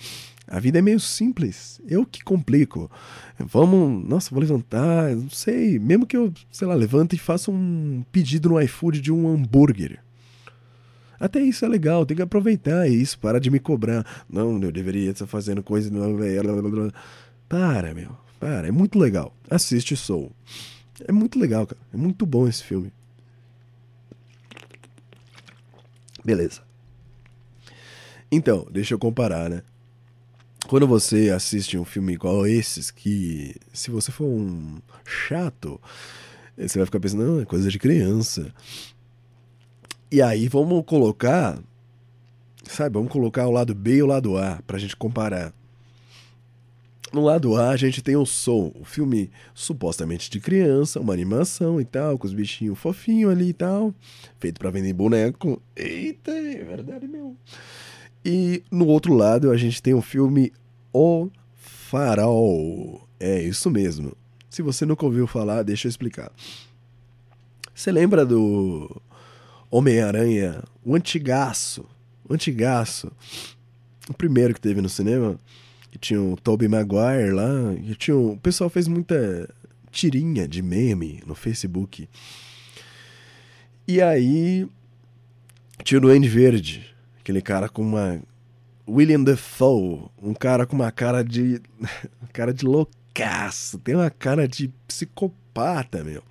[0.47, 1.81] A vida é meio simples.
[1.89, 2.91] Eu que complico.
[3.39, 8.05] Vamos, nossa, vou levantar, não sei, mesmo que eu, sei lá, levante e faça um
[8.13, 10.01] pedido no iFood de um hambúrguer.
[11.19, 14.05] Até isso é legal, tem que aproveitar isso, para de me cobrar.
[14.29, 15.91] Não, eu deveria estar fazendo coisa.
[17.49, 19.35] Para, meu, para, é muito legal.
[19.49, 20.33] Assiste Soul.
[21.07, 21.81] É muito legal, cara.
[21.93, 22.93] É muito bom esse filme.
[26.25, 26.63] Beleza.
[28.31, 29.63] Então, deixa eu comparar, né?
[30.67, 35.81] Quando você assiste um filme igual esses, que se você for um chato,
[36.57, 38.53] você vai ficar pensando, não, é coisa de criança.
[40.11, 41.59] E aí vamos colocar
[42.69, 45.53] Sabe, vamos colocar o lado B e o lado A pra gente comparar.
[47.13, 51.81] No lado A, a gente tem o Soul, o filme supostamente de criança, uma animação
[51.81, 53.95] e tal, com os bichinhos fofinhos ali e tal,
[54.41, 55.63] feito para vender boneco.
[55.77, 57.37] Eita, é verdade mesmo.
[58.25, 60.53] E no outro lado, a gente tem o filme
[60.93, 63.07] O Farol.
[63.21, 64.17] É isso mesmo.
[64.49, 66.33] Se você nunca ouviu falar, deixa eu explicar.
[67.75, 69.03] Você lembra do
[69.71, 71.85] Homem-Aranha, o antigaço,
[72.29, 73.11] o antigaço,
[74.09, 75.39] o primeiro que teve no cinema?
[75.95, 79.49] que tinha o Tobey Maguire lá, que tinha, o pessoal fez muita
[79.93, 82.09] tirinha de meme no Facebook.
[83.87, 84.67] E aí
[85.85, 86.93] tinha o Duende Verde,
[87.25, 88.21] aquele cara com uma
[88.87, 91.59] William Defoe, um cara com uma cara de
[92.35, 96.23] cara de loucaço, tem uma cara de psicopata, meu.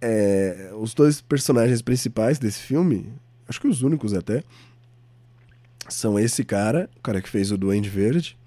[0.00, 3.12] É, os dois personagens principais desse filme,
[3.48, 4.44] acho que os únicos até,
[5.88, 8.38] são esse cara, o cara que fez o Duende Verde,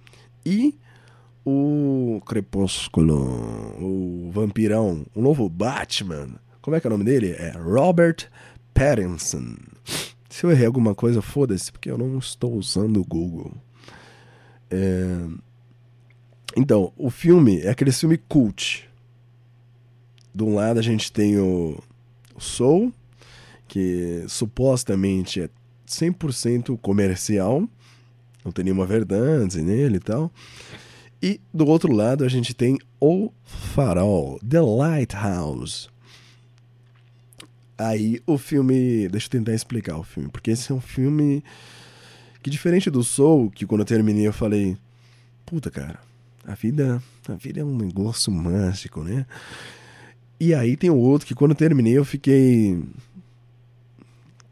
[0.45, 0.79] e
[1.45, 6.29] o Crepúsculo, o Vampirão, o novo Batman.
[6.61, 7.31] Como é que é o nome dele?
[7.31, 8.29] É Robert
[8.73, 9.55] Pattinson.
[10.29, 13.51] Se eu errei alguma coisa, foda-se, porque eu não estou usando o Google.
[14.69, 15.25] É...
[16.55, 18.87] Então, o filme é aquele filme cult.
[20.33, 21.77] De um lado a gente tem o,
[22.39, 22.93] Soul,
[23.67, 25.49] que supostamente é
[25.87, 27.67] 100% comercial,
[28.43, 30.31] não tem nenhuma verdade nele e tal.
[31.21, 35.89] E do outro lado a gente tem O Farol, The Lighthouse.
[37.79, 39.07] Aí o filme.
[39.07, 41.41] Deixa eu tentar explicar o filme, porque esse é um filme
[42.43, 44.77] que, diferente do Soul, que quando eu terminei eu falei:
[45.45, 45.97] Puta, cara,
[46.45, 49.25] a vida, a vida é um negócio mágico, né?
[50.39, 52.81] E aí tem o outro que quando eu terminei eu fiquei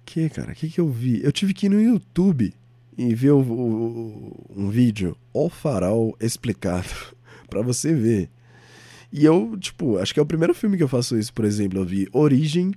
[0.08, 0.54] que, cara?
[0.54, 1.22] O que, que eu vi?
[1.24, 2.54] Eu tive que ir no YouTube
[2.98, 6.90] e ver o, o, um vídeo, O Farol Explicado,
[7.50, 8.30] para você ver.
[9.12, 11.80] E eu, tipo, acho que é o primeiro filme que eu faço isso, por exemplo.
[11.80, 12.74] Eu vi Origem,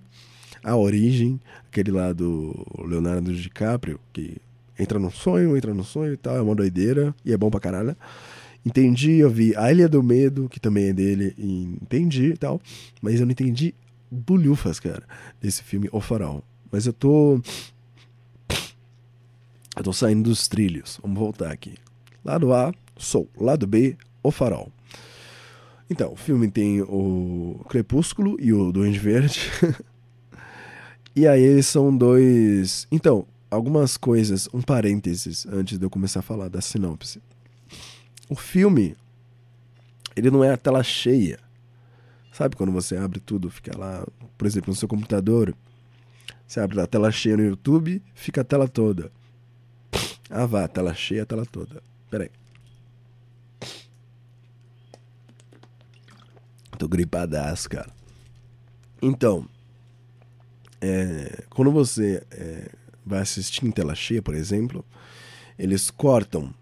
[0.62, 2.55] A Origem, aquele lá do
[2.87, 4.37] Leonardo DiCaprio, que
[4.79, 7.61] entra no sonho, entra no sonho e tal, é uma doideira e é bom pra
[7.61, 7.96] caralho.
[8.64, 12.61] Entendi, eu vi A Ilha do Medo, que também é dele, entendi e tal,
[13.01, 13.75] mas eu não entendi
[14.11, 15.03] bulhufas, cara,
[15.40, 16.44] desse filme O Farol.
[16.70, 17.40] Mas eu tô.
[19.77, 20.99] Eu tô saindo dos trilhos.
[21.03, 21.75] Vamos voltar aqui.
[22.25, 23.29] Lado A, Sou.
[23.37, 24.70] Lado B, O Farol.
[25.88, 29.40] Então, o filme tem o Crepúsculo e o Duende Verde.
[31.14, 32.87] e aí eles são dois.
[32.90, 37.20] Então, algumas coisas, um parênteses antes de eu começar a falar da sinopse.
[38.29, 38.96] O filme,
[40.14, 41.38] ele não é a tela cheia.
[42.33, 44.07] Sabe quando você abre tudo, fica lá,
[44.38, 45.55] por exemplo, no seu computador,
[46.46, 49.11] você abre a tela cheia no YouTube, fica a tela toda.
[50.29, 51.83] Ah, vá, tela cheia, tela toda.
[52.09, 52.31] Pera aí.
[56.79, 57.90] Tô gripadaço, cara.
[59.03, 59.46] Então,
[60.80, 62.70] é, quando você é,
[63.04, 64.84] vai assistir em tela cheia, por exemplo,
[65.58, 66.54] eles cortam.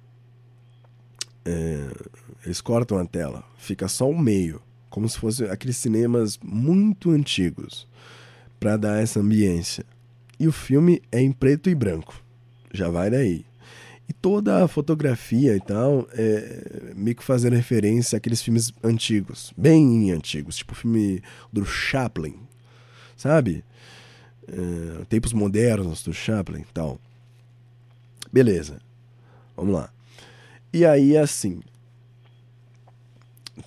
[1.45, 1.89] É,
[2.45, 7.87] eles cortam a tela, fica só o meio, como se fosse aqueles cinemas muito antigos
[8.59, 9.85] para dar essa ambiência.
[10.39, 12.23] E o filme é em preto e branco.
[12.73, 13.45] Já vai daí.
[14.09, 20.11] E toda a fotografia e tal é meio que fazendo referência àqueles filmes antigos, bem
[20.11, 22.35] antigos, tipo o filme do Chaplin,
[23.17, 23.63] sabe?
[24.49, 26.99] É, tempos modernos do Chaplin e tal.
[28.33, 28.79] Beleza.
[29.57, 29.91] Vamos lá.
[30.73, 31.61] E aí, assim,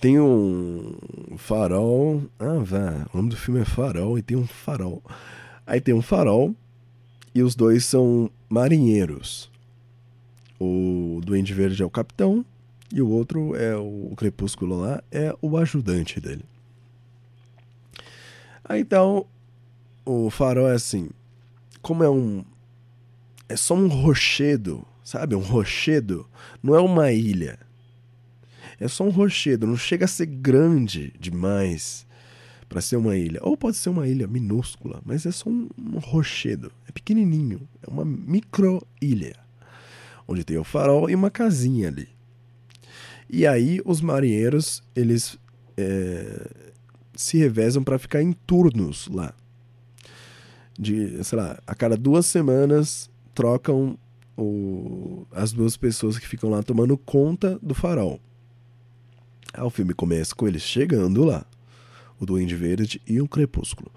[0.00, 0.96] tem um
[1.36, 2.22] farol.
[2.38, 3.06] Ah, vá.
[3.12, 5.02] O nome do filme é Farol e tem um farol.
[5.66, 6.54] Aí tem um farol
[7.34, 9.50] e os dois são marinheiros.
[10.58, 12.44] O Duende Verde é o capitão
[12.92, 16.44] e o outro é o, o Crepúsculo lá, é o ajudante dele.
[18.64, 19.26] Aí então,
[20.04, 21.10] o farol é assim.
[21.80, 22.44] Como é um.
[23.48, 25.34] É só um rochedo, sabe?
[25.34, 26.26] Um rochedo.
[26.62, 27.58] Não é uma ilha
[28.82, 32.04] é só um rochedo, não chega a ser grande demais
[32.68, 33.38] para ser uma ilha.
[33.42, 36.72] Ou pode ser uma ilha minúscula, mas é só um, um rochedo.
[36.88, 39.36] É pequenininho, é uma micro ilha,
[40.26, 42.08] onde tem o farol e uma casinha ali.
[43.30, 45.38] E aí os marinheiros eles
[45.76, 46.50] é,
[47.14, 49.32] se revezam para ficar em turnos lá.
[50.78, 53.98] De, sei lá, a cada duas semanas trocam
[54.36, 58.20] o, as duas pessoas que ficam lá tomando conta do farol.
[59.52, 61.44] Aí o filme começa com eles chegando lá,
[62.18, 63.90] o Duende Verde e o Crepúsculo.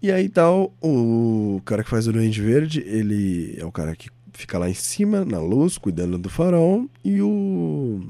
[0.00, 4.08] E aí tal, o cara que faz o Duende Verde, ele é o cara que
[4.32, 8.02] fica lá em cima, na luz, cuidando do farol, e o.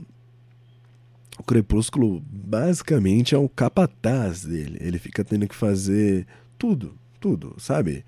[1.39, 4.79] O Crepúsculo basicamente é o capataz dele.
[4.81, 6.27] Ele fica tendo que fazer
[6.59, 6.95] tudo,
[7.27, 8.05] tudo, sabe?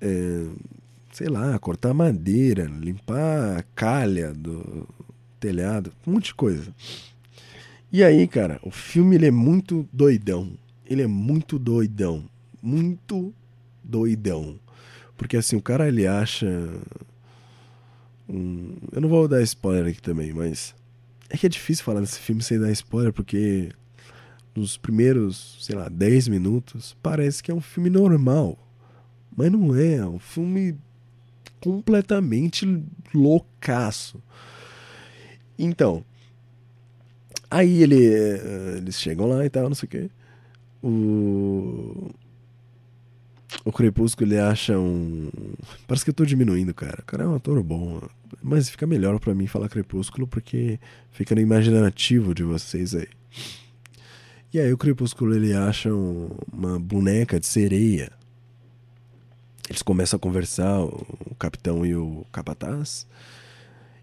[0.00, 0.46] É,
[1.12, 4.88] sei lá, cortar madeira, limpar a calha do
[5.40, 6.72] telhado, um monte de coisa.
[7.92, 10.52] E aí, cara, o filme ele é muito doidão.
[10.86, 12.24] Ele é muito doidão.
[12.62, 13.34] Muito
[13.82, 14.56] doidão.
[15.16, 16.46] Porque assim, o cara ele acha.
[18.28, 18.76] Um...
[18.92, 20.76] Eu não vou dar spoiler aqui também, mas.
[21.28, 23.70] É que é difícil falar desse filme sem dar spoiler, porque
[24.54, 28.58] nos primeiros, sei lá, 10 minutos, parece que é um filme normal.
[29.36, 30.76] Mas não é, é um filme
[31.60, 32.66] completamente
[33.12, 34.22] loucaço.
[35.58, 36.04] Então,
[37.50, 40.10] aí ele, eh, eles chegam lá e tal, não sei o quê.
[40.82, 42.10] O,
[43.64, 45.30] o Crepúsculo ele acha um.
[45.86, 47.00] Parece que eu tô diminuindo, cara.
[47.00, 48.02] O cara é um ator bom.
[48.42, 50.78] Mas fica melhor para mim falar Crepúsculo porque
[51.10, 53.08] fica no imaginativo de vocês aí.
[54.54, 58.12] E aí o Crepúsculo ele acha uma boneca de sereia.
[59.68, 63.04] Eles começam a conversar, o capitão e o capataz.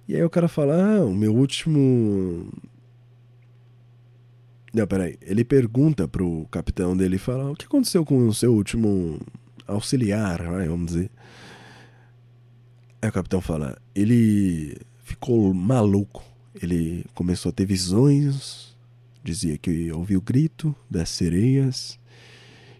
[0.10, 2.52] E aí o cara fala: Ah, o meu último.
[4.74, 5.18] Não, peraí.
[5.22, 9.22] Ele pergunta pro capitão dele fala: O que aconteceu com o seu último
[9.66, 11.10] auxiliar, vamos dizer?
[13.02, 14.76] Aí o capitão fala: Ele
[15.06, 16.22] ficou maluco.
[16.62, 18.70] Ele começou a ter visões.
[19.24, 21.99] Dizia que ouviu o grito das sereias.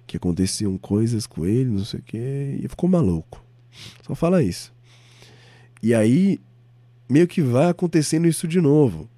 [0.08, 2.60] Que aconteciam coisas com ele, não sei o que.
[2.62, 3.44] E ficou maluco.
[4.06, 4.74] Só fala isso.
[5.82, 6.40] E aí
[7.08, 9.10] meio que vai acontecendo isso de novo.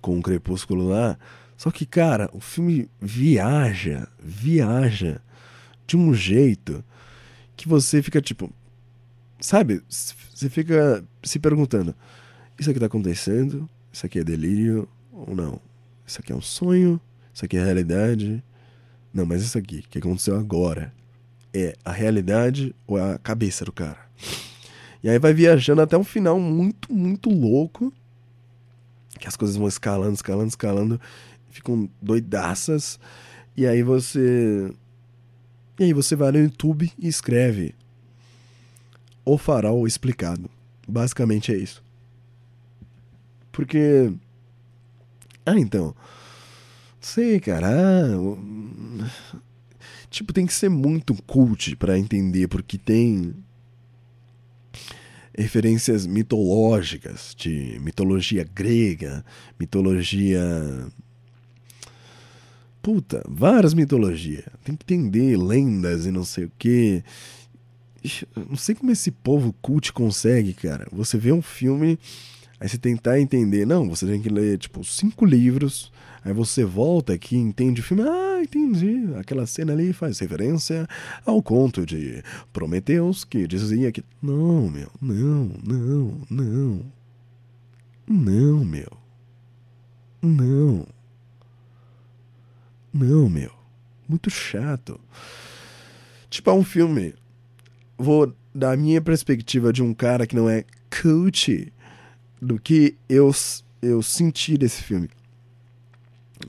[0.00, 1.18] Com o Crepúsculo lá.
[1.56, 5.20] Só que, cara, o filme viaja, viaja
[5.86, 6.84] de um jeito
[7.56, 8.52] que você fica tipo.
[9.40, 9.82] Sabe?
[9.88, 11.94] Você fica se perguntando:
[12.58, 13.68] isso aqui tá acontecendo?
[13.92, 14.88] Isso aqui é delírio
[15.26, 15.60] ou não?
[16.06, 17.00] Isso aqui é um sonho?
[17.32, 18.42] Isso aqui é realidade?
[19.12, 20.92] Não, mas isso aqui, que aconteceu agora,
[21.52, 24.06] é a realidade ou é a cabeça do cara?
[25.02, 27.92] E aí vai viajando até um final muito, muito louco.
[29.18, 31.00] Que as coisas vão escalando, escalando, escalando.
[31.50, 32.98] Ficam doidaças.
[33.56, 34.74] E aí você.
[35.78, 37.74] E aí você vai no YouTube e escreve
[39.24, 40.50] O Farol Explicado.
[40.88, 41.82] Basicamente é isso.
[43.52, 44.12] Porque.
[45.46, 45.94] Ah, então.
[47.00, 47.68] Sei, cara.
[47.70, 49.08] Ah,
[50.10, 53.32] tipo, tem que ser muito cult para entender, porque tem
[55.38, 59.24] referências mitológicas, de mitologia grega,
[59.60, 60.40] mitologia.
[62.82, 64.44] Puta, várias mitologias.
[64.64, 67.04] Tem que entender lendas e não sei o que.
[68.48, 70.88] Não sei como esse povo cult consegue, cara.
[70.92, 71.98] Você vê um filme,
[72.60, 73.66] aí você tentar entender.
[73.66, 75.92] Não, você tem que ler, tipo, cinco livros
[76.26, 79.14] Aí você volta aqui, entende o filme, ah, entendi.
[79.16, 80.84] Aquela cena ali faz referência
[81.24, 82.20] ao conto de
[82.52, 84.02] Prometeus que dizia que.
[84.20, 86.80] Não, meu, não, não, não.
[88.08, 88.90] Não, meu.
[90.20, 90.84] Não.
[92.92, 93.52] Não, meu.
[94.08, 94.98] Muito chato.
[96.28, 97.14] Tipo, é um filme.
[97.96, 101.72] Vou dar a minha perspectiva de um cara que não é coach
[102.40, 103.30] do que eu,
[103.82, 105.08] eu senti desse filme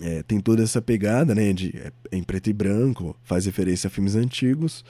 [0.02, 3.92] é, tem toda essa pegada, né, de é, em preto e branco, faz referência a
[3.92, 4.84] filmes antigos.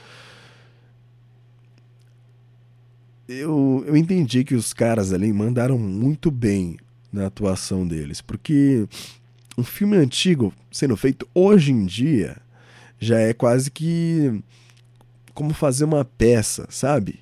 [3.27, 6.77] Eu, eu entendi que os caras ali mandaram muito bem
[7.11, 8.87] na atuação deles, porque
[9.57, 12.37] um filme antigo sendo feito hoje em dia
[12.99, 14.41] já é quase que
[15.33, 17.19] como fazer uma peça, sabe?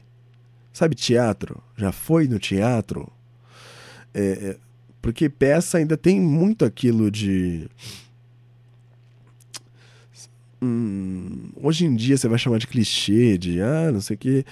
[0.71, 1.61] Sabe teatro?
[1.76, 3.11] Já foi no teatro?
[4.16, 4.57] É, é
[5.01, 7.70] porque peça ainda tem muito aquilo de.
[10.59, 14.43] Hum, hoje em dia você vai chamar de clichê, de ah, não sei o quê.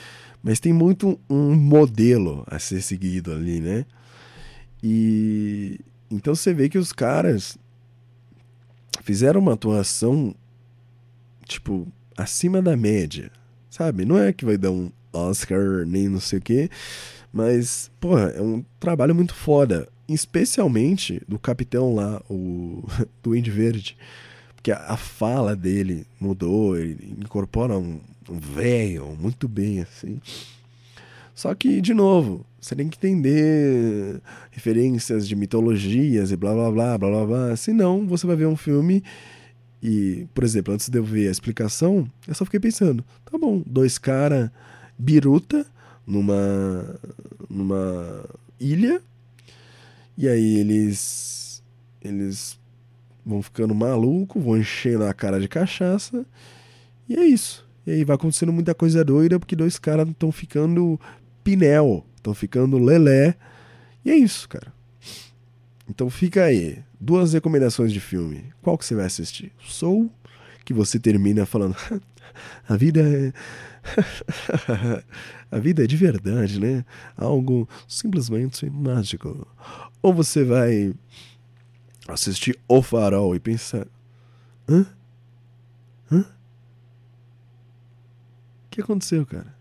[0.44, 3.86] Mas tem muito um modelo a ser seguido ali, né?
[4.84, 5.80] E
[6.12, 7.58] então você vê que os caras
[9.02, 10.36] fizeram uma atuação
[11.46, 13.32] tipo acima da média,
[13.72, 14.06] sabe?
[14.06, 16.70] Não é que vai dar um Oscar nem não sei o quê,
[17.34, 22.84] mas, porra, é um trabalho muito foda especialmente do capitão lá, o
[23.24, 23.98] do Indy Verde,
[24.56, 30.22] porque a, a, fala dele mudou, ele incorpora um, um velho muito bem assim.
[31.34, 34.22] Só que, de novo, você tem que entender
[34.52, 37.56] referências de mitologias e blá blá blá blá blá blá.
[37.56, 39.04] Senão, você vai ver um filme
[39.82, 43.64] E, por exemplo, antes de eu ver a explicação, eu só fiquei pensando, tá bom,
[43.66, 44.50] dois caras
[44.98, 45.66] biruta
[46.06, 47.00] numa
[47.50, 48.26] numa
[48.60, 49.02] ilha
[50.18, 51.64] e aí eles
[52.02, 52.60] eles
[53.26, 56.26] vão ficando maluco, vão enchendo a cara de cachaça
[57.08, 57.66] e é isso.
[57.86, 61.00] E aí vai acontecendo muita coisa doida porque dois caras estão ficando
[61.44, 63.36] pinel, estão ficando lelé.
[64.06, 64.74] E é isso, cara.
[65.90, 68.46] Então fica aí, duas recomendações de filme.
[68.62, 69.52] Qual que você vai assistir?
[69.60, 70.10] Soul,
[70.64, 71.76] que você termina falando,
[72.68, 73.34] a vida é
[75.52, 76.86] a vida é de verdade, né?
[77.18, 79.48] Algo simplesmente mágico.
[80.02, 80.94] Ou você vai
[82.08, 83.88] assistir O Farol e pensar,
[84.68, 84.86] hã?
[86.12, 86.22] Hã?
[88.66, 89.54] O que aconteceu, cara?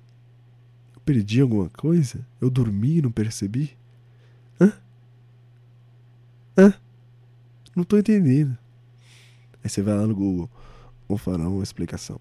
[0.95, 2.27] Eu perdi alguma coisa?
[2.41, 3.77] Eu dormi e não percebi?
[4.61, 4.73] Hã?
[6.57, 6.75] Hã?
[7.75, 8.57] Não tô entendendo.
[9.63, 10.51] Aí você vai lá no Google,
[11.09, 12.21] O Farol, uma explicação.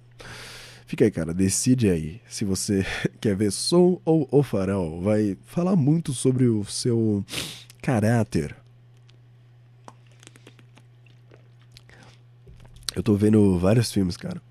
[0.91, 2.85] Fica aí, cara, decide aí se você
[3.21, 4.99] quer ver Som ou O Farol.
[4.99, 7.25] Vai falar muito sobre o seu
[7.81, 8.53] caráter.
[12.93, 14.41] Eu tô vendo vários filmes, cara.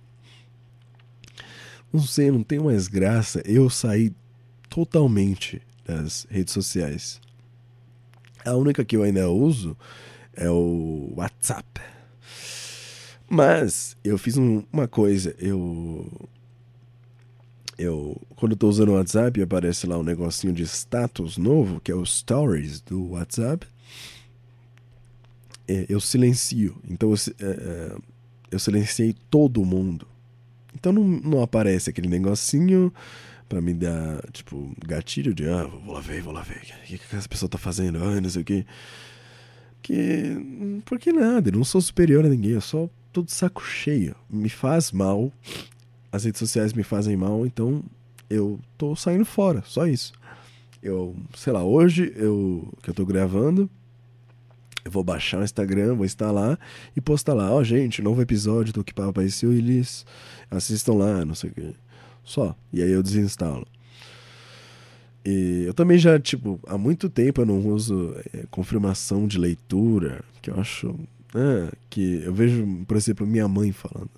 [1.93, 4.11] Não sei, não tem mais graça eu sair
[4.71, 7.21] totalmente das redes sociais.
[8.47, 9.77] A única que eu ainda uso
[10.33, 11.83] é o WhatsApp.
[13.33, 16.05] Mas eu fiz um, uma coisa, eu
[17.79, 21.95] eu quando eu usando o WhatsApp aparece lá um negocinho de status novo, que é
[21.95, 23.65] o stories do WhatsApp.
[25.69, 26.77] É, eu silencio.
[26.91, 27.97] Então eu, é, é,
[28.51, 30.09] eu silenciei todo mundo.
[30.75, 32.93] Então não, não aparece aquele negocinho
[33.49, 36.63] para me dar, tipo, gatilho de, ah, vou lá ver, vou lá ver.
[36.83, 38.03] O que, que essa pessoa tá fazendo?
[38.03, 38.67] Ah, não sei o que.
[39.83, 40.81] Que.
[40.85, 41.49] Por que nada?
[41.49, 44.15] Eu não sou superior a ninguém, eu só tô de saco cheio.
[44.29, 45.33] Me faz mal.
[46.13, 47.85] As redes sociais me fazem mal, então
[48.29, 50.13] eu tô saindo fora, só isso.
[50.83, 53.71] Eu, sei lá, hoje eu que eu tô gravando,
[54.85, 56.59] eu vou baixar o Instagram, vou instalar
[56.97, 60.07] e postar lá, ó, oh, gente, novo episódio do Que Papo Apareceu, eles
[60.51, 61.75] assistam lá, não sei o que.
[62.25, 62.57] Só.
[62.73, 63.67] E aí eu desinstalo.
[65.25, 70.23] E eu também já, tipo, há muito tempo eu não uso é, confirmação de leitura,
[70.41, 70.99] que eu acho.
[71.35, 74.11] É, que eu vejo, por exemplo, minha mãe falando.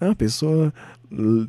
[0.00, 0.72] A pessoa.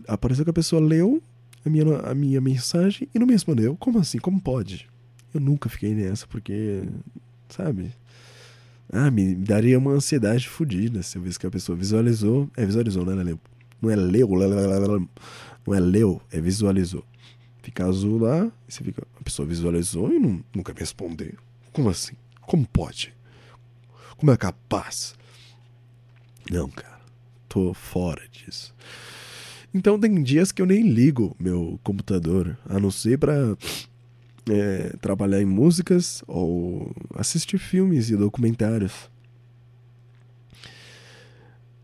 [0.08, 1.22] Apareceu que a pessoa leu
[1.66, 3.76] a minha, a minha mensagem e não me respondeu.
[3.78, 4.20] Como assim?
[4.20, 4.88] Como pode?
[5.34, 6.84] Eu nunca fiquei nessa, porque.
[7.50, 7.92] Sabe?
[8.92, 12.50] Ah, me daria uma ansiedade fodida se eu visse que a pessoa visualizou.
[12.56, 13.22] É, visualizou, né?
[13.22, 13.40] Leu.
[13.82, 14.28] Não é leu,
[15.66, 17.04] não é leu, é visualizou.
[17.62, 19.06] Fica azul lá, você fica.
[19.20, 21.34] A pessoa visualizou e não, nunca me respondeu.
[21.74, 22.16] Como assim?
[22.42, 23.14] Como pode?
[24.18, 25.16] Como é capaz?
[26.50, 27.00] Não, cara.
[27.48, 28.74] Tô fora disso.
[29.74, 33.56] Então tem dias que eu nem ligo meu computador, a não ser pra
[34.50, 39.10] é, trabalhar em músicas ou assistir filmes e documentários.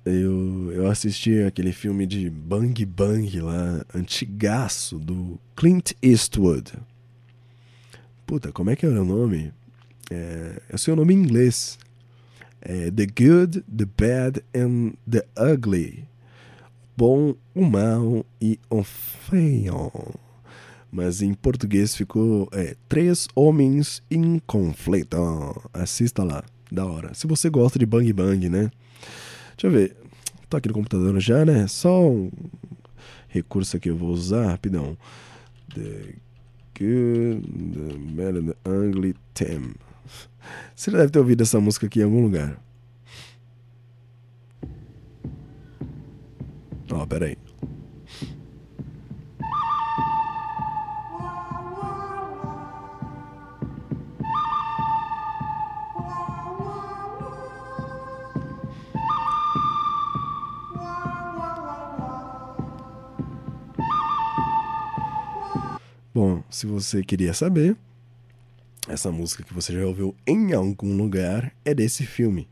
[0.06, 6.74] Eu, eu assisti aquele filme de Bang Bang lá, antigaço, do Clint Eastwood.
[8.26, 9.54] Puta, como é que era o nome?
[10.12, 11.78] É, eu sei o nome em inglês.
[12.66, 16.06] É The Good, The Bad and The Ugly.
[16.96, 19.92] Bom, o mal e o feio
[20.94, 25.18] mas em português ficou é, Três Homens em Conflito.
[25.74, 27.16] assista lá, da hora.
[27.16, 28.70] Se você gosta de Bang Bang, né?
[29.58, 29.98] Deixa eu ver.
[30.48, 31.66] Tô aqui no computador já, né?
[31.66, 32.30] Só um
[33.28, 34.96] recurso aqui eu vou usar rapidão.
[35.74, 36.14] The
[36.78, 37.42] Good,
[37.74, 39.74] The Bad and the Ugly Theme.
[40.76, 42.60] Você deve ter ouvido essa música aqui em algum lugar.
[46.92, 47.38] Ó, oh, peraí.
[66.14, 67.76] Bom, se você queria saber,
[68.88, 72.48] essa música que você já ouviu em algum lugar é desse filme.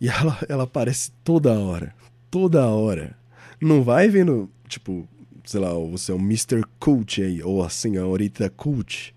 [0.00, 1.94] E ela, ela aparece toda hora.
[2.30, 3.16] Toda hora.
[3.60, 5.06] Não vai vendo, tipo,
[5.44, 6.62] sei lá, você é um Mr.
[6.78, 9.14] Cult aí, ou a senhorita Cult.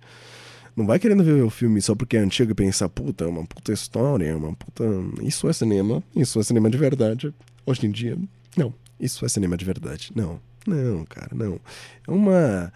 [0.75, 3.45] Não vai querendo ver o filme só porque é antigo e pensar, puta, é uma
[3.45, 4.83] puta história, é uma puta.
[5.21, 7.33] Isso é cinema, isso é cinema de verdade.
[7.65, 8.17] Hoje em dia,
[8.57, 8.73] não.
[8.99, 10.11] Isso é cinema de verdade.
[10.15, 10.39] Não.
[10.65, 11.59] Não, cara, não.
[12.07, 12.73] É uma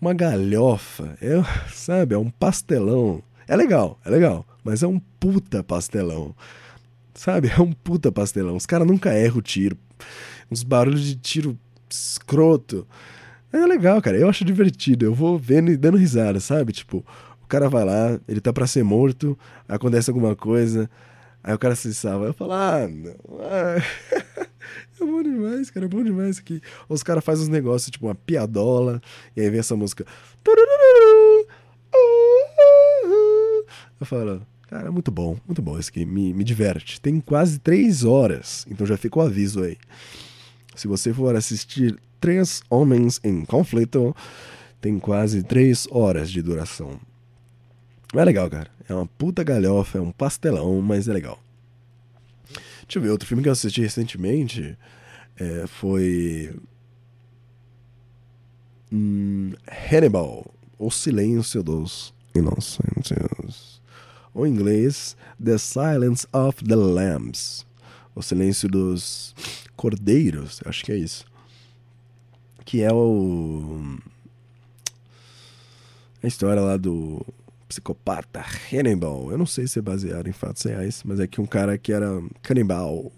[0.00, 1.42] uma galhofa, é,
[1.72, 3.22] sabe, é um pastelão.
[3.48, 6.34] É legal, é legal, mas é um puta pastelão.
[7.14, 7.48] sabe?
[7.56, 8.56] É um puta pastelão.
[8.56, 9.76] Os caras nunca erram o tiro.
[10.50, 12.86] Uns barulhos de tiro escroto.
[13.52, 14.16] É legal, cara.
[14.18, 15.04] Eu acho divertido.
[15.04, 16.72] Eu vou vendo e dando risada, sabe?
[16.72, 17.04] Tipo,
[17.42, 19.38] o cara vai lá, ele tá pra ser morto,
[19.68, 20.90] acontece alguma coisa,
[21.42, 22.26] aí o cara se salva.
[22.26, 23.14] Eu falo, ah, não.
[23.40, 24.22] Ah.
[25.00, 25.86] é bom demais, cara.
[25.86, 26.60] É bom demais aqui.
[26.88, 29.00] Os caras fazem uns negócios, tipo uma piadola,
[29.36, 30.04] e aí vem essa música.
[34.00, 36.04] Eu falo, cara, muito bom, muito bom isso aqui.
[36.04, 37.00] Me, me diverte.
[37.00, 39.76] Tem quase três horas, então já fica o aviso aí.
[40.74, 44.14] Se você for assistir Três Homens em Conflito,
[44.80, 46.98] tem quase três horas de duração.
[48.14, 48.70] É legal, cara.
[48.88, 51.38] É uma puta galhofa, é um pastelão, mas é legal.
[52.86, 54.78] Deixa eu ver, outro filme que eu assisti recentemente
[55.36, 56.54] é, foi.
[58.92, 59.52] Hum,
[59.90, 60.46] Hannibal,
[60.78, 63.80] O Silêncio dos Inocentes.
[64.32, 67.66] Ou em inglês, The Silence of the Lambs.
[68.14, 69.34] O Silêncio dos
[69.74, 71.24] Cordeiros, acho que é isso.
[72.64, 73.98] Que é o.
[76.22, 77.24] A história lá do
[77.68, 79.30] psicopata Hannibal.
[79.30, 81.92] Eu não sei se é baseado em fatos reais, mas é que um cara que
[81.92, 83.12] era canibal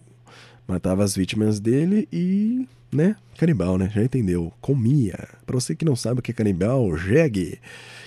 [0.66, 3.90] matava as vítimas dele e, né, canibal, né?
[3.94, 4.52] Já entendeu?
[4.60, 5.28] Comia.
[5.46, 7.58] Para você que não sabe o que é canibal, jegue.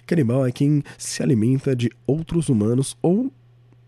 [0.05, 3.31] Canibal é quem se alimenta de outros humanos ou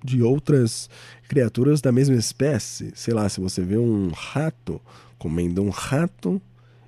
[0.03, 0.89] de outras
[1.27, 2.91] criaturas da mesma espécie.
[2.95, 4.81] Sei lá, se você vê um rato
[5.17, 6.41] comendo um rato,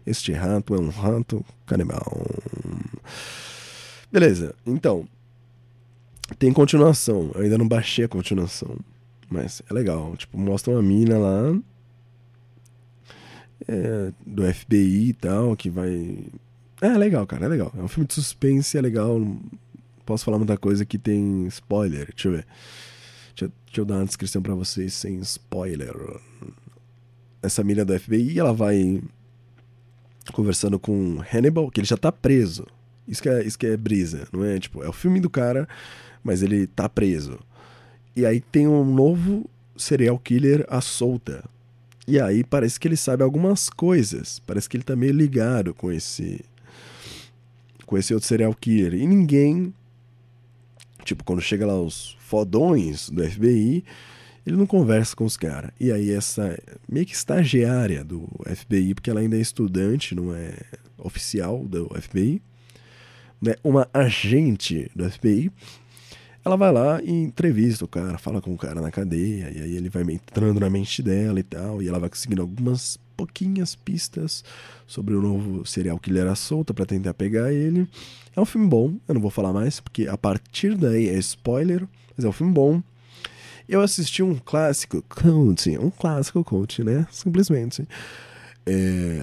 [0.06, 2.26] este rato é um rato canibal.
[4.12, 5.08] Beleza, então,
[6.40, 7.32] tem continuação.
[7.36, 8.78] Eu ainda não baixei a continuação.
[9.30, 10.16] Mas é legal.
[10.18, 11.56] Tipo, mostra uma mina lá.
[13.68, 16.20] É, do FBI e tal, que vai.
[16.82, 17.74] É, legal, cara, é legal.
[17.78, 19.20] É um filme de suspense, é legal.
[20.06, 22.08] Posso falar muita coisa que tem spoiler.
[22.14, 22.48] Deixa eu ver.
[23.36, 25.94] Deixa, deixa eu dar uma descrição para vocês sem spoiler.
[27.42, 29.02] Essa mina do FBI, ela vai
[30.34, 32.68] conversando com Hannibal, que ele já tá preso.
[33.08, 34.60] Isso que é, isso que é brisa, não é?
[34.60, 35.68] Tipo, é o filme do cara
[36.26, 37.40] mas ele tá preso.
[38.16, 39.48] E aí tem um novo
[39.78, 41.48] serial killer à solta.
[42.08, 44.40] E aí parece que ele sabe algumas coisas.
[44.40, 46.44] Parece que ele tá meio ligado com esse
[47.86, 48.96] com esse outro serial killer.
[48.96, 49.72] E ninguém
[51.04, 53.86] tipo, quando chega lá os fodões do FBI,
[54.48, 55.70] ele não conversa com os caras.
[55.80, 56.58] E aí essa
[56.90, 60.56] meio que estagiária do FBI, porque ela ainda é estudante, não é
[60.98, 62.42] oficial do FBI,
[63.40, 63.54] né?
[63.64, 65.52] Uma agente do FBI
[66.46, 69.76] ela vai lá e entrevista o cara, fala com o cara na cadeia, e aí
[69.76, 74.44] ele vai entrando na mente dela e tal, e ela vai conseguindo algumas pouquinhas pistas
[74.86, 77.90] sobre o novo serial killer à solta para tentar pegar ele.
[78.36, 81.88] É um filme bom, eu não vou falar mais, porque a partir daí é spoiler,
[82.16, 82.84] mas é um filme bom.
[83.68, 87.08] Eu assisti um clássico cult, um clássico cult, né?
[87.10, 87.88] Simplesmente.
[88.64, 89.20] É...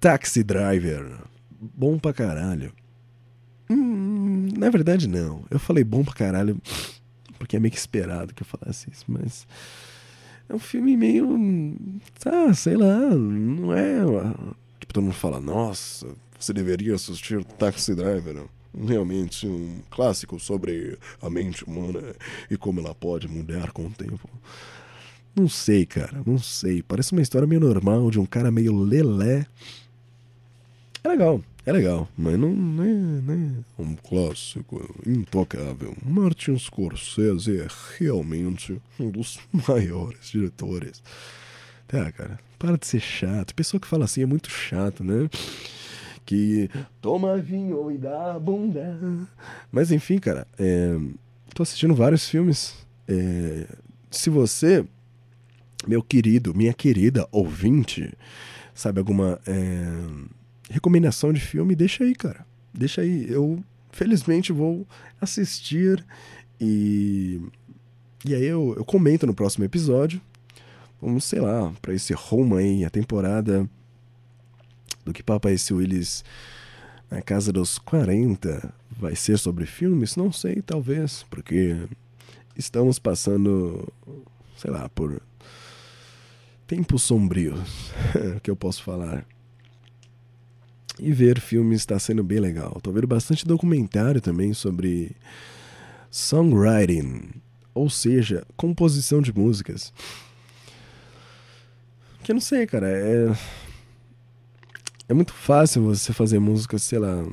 [0.00, 1.20] Taxi Driver.
[1.60, 2.72] Bom pra caralho.
[3.70, 5.44] Hum, na verdade, não.
[5.50, 6.60] Eu falei bom pra caralho,
[7.38, 9.46] porque é meio que esperado que eu falasse isso, mas.
[10.48, 11.28] É um filme meio.
[12.24, 13.98] Ah, sei lá, não é.
[14.80, 16.06] Tipo, todo mundo fala, nossa,
[16.38, 18.44] você deveria assistir Taxi Driver.
[18.86, 22.14] Realmente um clássico sobre a mente humana
[22.50, 24.28] e como ela pode mudar com o tempo.
[25.34, 26.82] Não sei, cara, não sei.
[26.82, 29.46] Parece uma história meio normal de um cara meio lelé.
[31.02, 32.48] É legal, é legal, mas não,
[32.82, 32.88] é,
[33.78, 35.94] é um clássico intocável.
[36.02, 37.66] Martin Scorsese é
[37.98, 39.38] realmente um dos
[39.68, 41.02] maiores diretores.
[41.86, 43.54] Tá, cara, para de ser chato.
[43.54, 45.28] Pessoa que fala assim é muito chato, né?
[46.24, 46.70] Que
[47.02, 49.28] toma vinho e dá bunda.
[49.70, 50.98] Mas enfim, cara, é,
[51.54, 52.74] tô assistindo vários filmes.
[53.06, 53.66] É,
[54.10, 54.86] se você,
[55.86, 58.10] meu querido, minha querida ouvinte,
[58.72, 59.38] sabe alguma.
[59.46, 60.37] É,
[60.68, 62.46] recomendação de filme, deixa aí, cara.
[62.72, 63.26] Deixa aí.
[63.28, 64.86] Eu, felizmente, vou
[65.20, 66.04] assistir
[66.60, 67.40] e.
[68.24, 70.20] E aí eu, eu comento no próximo episódio.
[71.00, 73.68] Vamos, sei lá, pra esse home aí, a temporada
[75.04, 76.24] do que Papai esse Willis
[77.10, 80.16] na casa dos 40 vai ser sobre filmes?
[80.16, 81.76] Não sei, talvez, porque
[82.56, 83.86] estamos passando,
[84.56, 85.22] sei lá, por
[86.66, 87.92] tempos sombrios,
[88.42, 89.24] que eu posso falar.
[90.98, 92.78] E ver filmes está sendo bem legal.
[92.82, 95.14] Tô vendo bastante documentário também sobre
[96.10, 97.30] songwriting,
[97.74, 99.92] ou seja, composição de músicas.
[102.22, 103.32] Que eu não sei, cara, é
[105.08, 107.26] é muito fácil você fazer música, sei lá,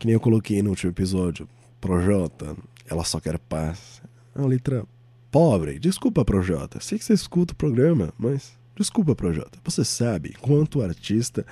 [0.00, 1.48] que nem eu coloquei no último episódio,
[1.80, 2.56] Projota,
[2.90, 4.02] ela só quer paz.
[4.34, 4.84] É uma letra
[5.30, 5.78] pobre.
[5.78, 6.80] Desculpa, Projota.
[6.80, 9.60] Sei que você escuta o programa, mas desculpa, Projota.
[9.62, 11.46] Você sabe quanto artista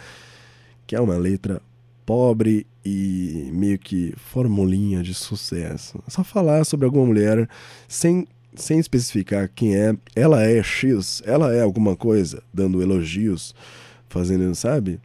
[0.87, 1.61] quer uma letra
[2.05, 6.03] pobre e meio que formulinha de sucesso.
[6.07, 7.49] É só falar sobre alguma mulher
[7.89, 9.97] sem, sem especificar quem é.
[10.15, 13.55] Ela é X, ela é alguma coisa, dando elogios,
[14.09, 15.01] fazendo, sabe?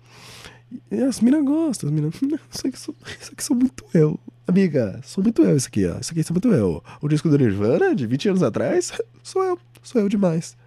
[0.91, 2.13] E as minas gostam, as minas.
[2.51, 4.19] Isso aqui, sou, isso aqui sou muito eu.
[4.45, 5.99] Amiga, sou muito eu isso aqui, ó.
[5.99, 6.83] Isso aqui sou muito eu.
[7.01, 8.91] O disco do Nirvana, de 20 anos atrás,
[9.23, 9.59] sou eu.
[9.83, 10.57] Sou eu demais.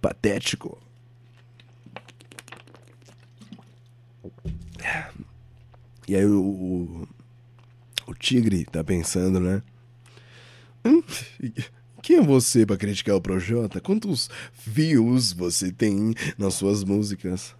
[0.00, 0.78] Patético.
[6.08, 7.08] E aí o, o,
[8.06, 9.62] o tigre tá pensando, né?
[10.84, 11.02] Hum,
[12.02, 13.80] quem é você para criticar o Projota?
[13.80, 14.28] Quantos
[14.66, 17.54] views você tem nas suas músicas?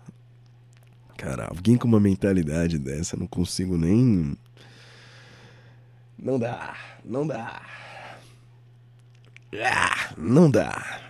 [1.16, 4.36] Cara, alguém com uma mentalidade dessa, não consigo nem.
[6.18, 7.62] Não dá, não dá.
[9.54, 11.00] Ah, não dá.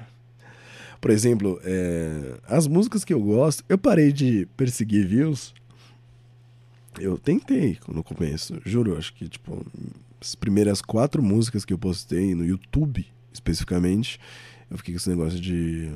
[1.00, 5.54] Por exemplo, é, as músicas que eu gosto, eu parei de perseguir views
[7.00, 9.64] eu tentei no começo, juro, acho que, tipo,
[10.20, 14.20] as primeiras quatro músicas que eu postei no YouTube, especificamente,
[14.70, 15.90] eu fiquei com esse negócio de.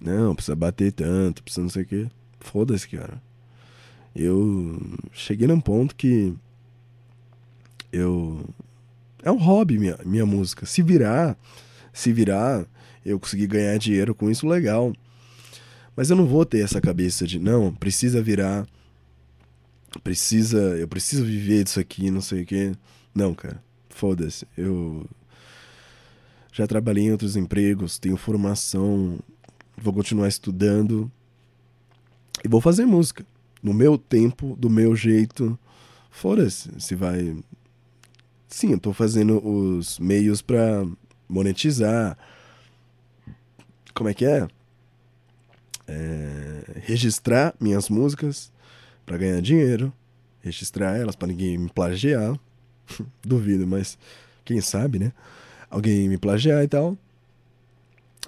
[0.00, 2.08] Não, precisa bater tanto, precisa não sei o quê.
[2.40, 3.22] Foda-se, cara.
[4.14, 4.80] Eu
[5.12, 6.34] cheguei num ponto que.
[7.92, 8.44] Eu.
[9.22, 10.66] É um hobby minha, minha música.
[10.66, 11.36] Se virar,
[11.92, 12.66] se virar,
[13.04, 14.92] eu conseguir ganhar dinheiro com isso, legal.
[15.94, 18.66] Mas eu não vou ter essa cabeça de, não, precisa virar
[20.00, 22.72] precisa, eu preciso viver disso aqui, não sei o quê.
[23.14, 24.46] Não, cara, foda-se.
[24.56, 25.06] Eu
[26.52, 29.18] já trabalhei em outros empregos, tenho formação,
[29.76, 31.10] vou continuar estudando
[32.44, 33.24] e vou fazer música.
[33.62, 35.58] No meu tempo, do meu jeito.
[36.10, 37.36] Foda-se, se vai.
[38.48, 40.84] Sim, eu tô fazendo os meios para
[41.28, 42.18] monetizar.
[43.94, 44.48] Como é que é?
[45.86, 46.80] é?
[46.82, 48.52] Registrar minhas músicas
[49.04, 49.92] para ganhar dinheiro,
[50.40, 52.38] registrar elas para ninguém me plagiar.
[53.22, 53.98] Duvido, mas
[54.44, 55.12] quem sabe, né?
[55.70, 56.96] Alguém me plagiar e tal.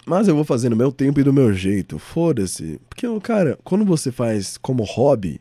[0.06, 1.98] Mas eu vou fazer no meu tempo e do meu jeito.
[1.98, 2.80] Foda-se.
[2.88, 5.40] Porque, cara, quando você faz como hobby,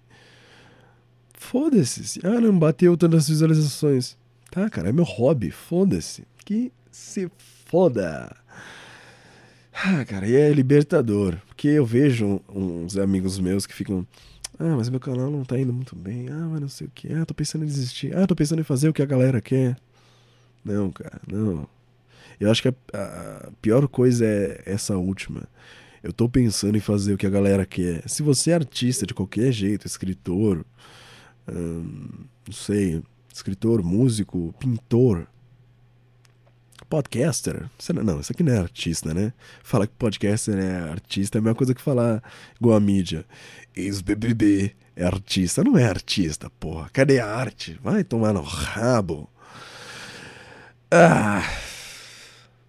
[1.34, 2.20] foda-se.
[2.24, 4.16] Ah, não bateu tantas visualizações.
[4.52, 5.52] Tá, cara, é meu hobby.
[5.52, 6.24] Foda-se.
[6.46, 7.30] Que se
[7.66, 8.36] foda.
[9.74, 11.38] Ah, cara, e é libertador.
[11.48, 14.06] Porque eu vejo uns amigos meus que ficam.
[14.60, 16.30] Ah, mas meu canal não tá indo muito bem.
[16.30, 17.12] Ah, mas não sei o que.
[17.14, 18.16] Ah, tô pensando em desistir.
[18.16, 19.78] Ah, tô pensando em fazer o que a galera quer.
[20.64, 21.68] Não, cara, não.
[22.40, 25.44] Eu acho que a, a pior coisa é essa última.
[26.02, 28.08] Eu tô pensando em fazer o que a galera quer.
[28.08, 30.66] Se você é artista de qualquer jeito, escritor,
[31.50, 33.02] hum, não sei,
[33.34, 35.28] escritor, músico, pintor,
[36.94, 37.68] podcaster.
[38.04, 39.34] Não, isso aqui não é artista, né?
[39.64, 42.22] Falar que podcaster é artista é a mesma coisa que falar
[42.62, 43.26] igual a mídia.
[43.76, 45.64] Ex-BBB é artista.
[45.64, 46.92] Não é artista, porra.
[46.94, 47.80] Cadê a arte?
[47.84, 49.28] Vai tomar no rabo.
[50.92, 51.42] Ah.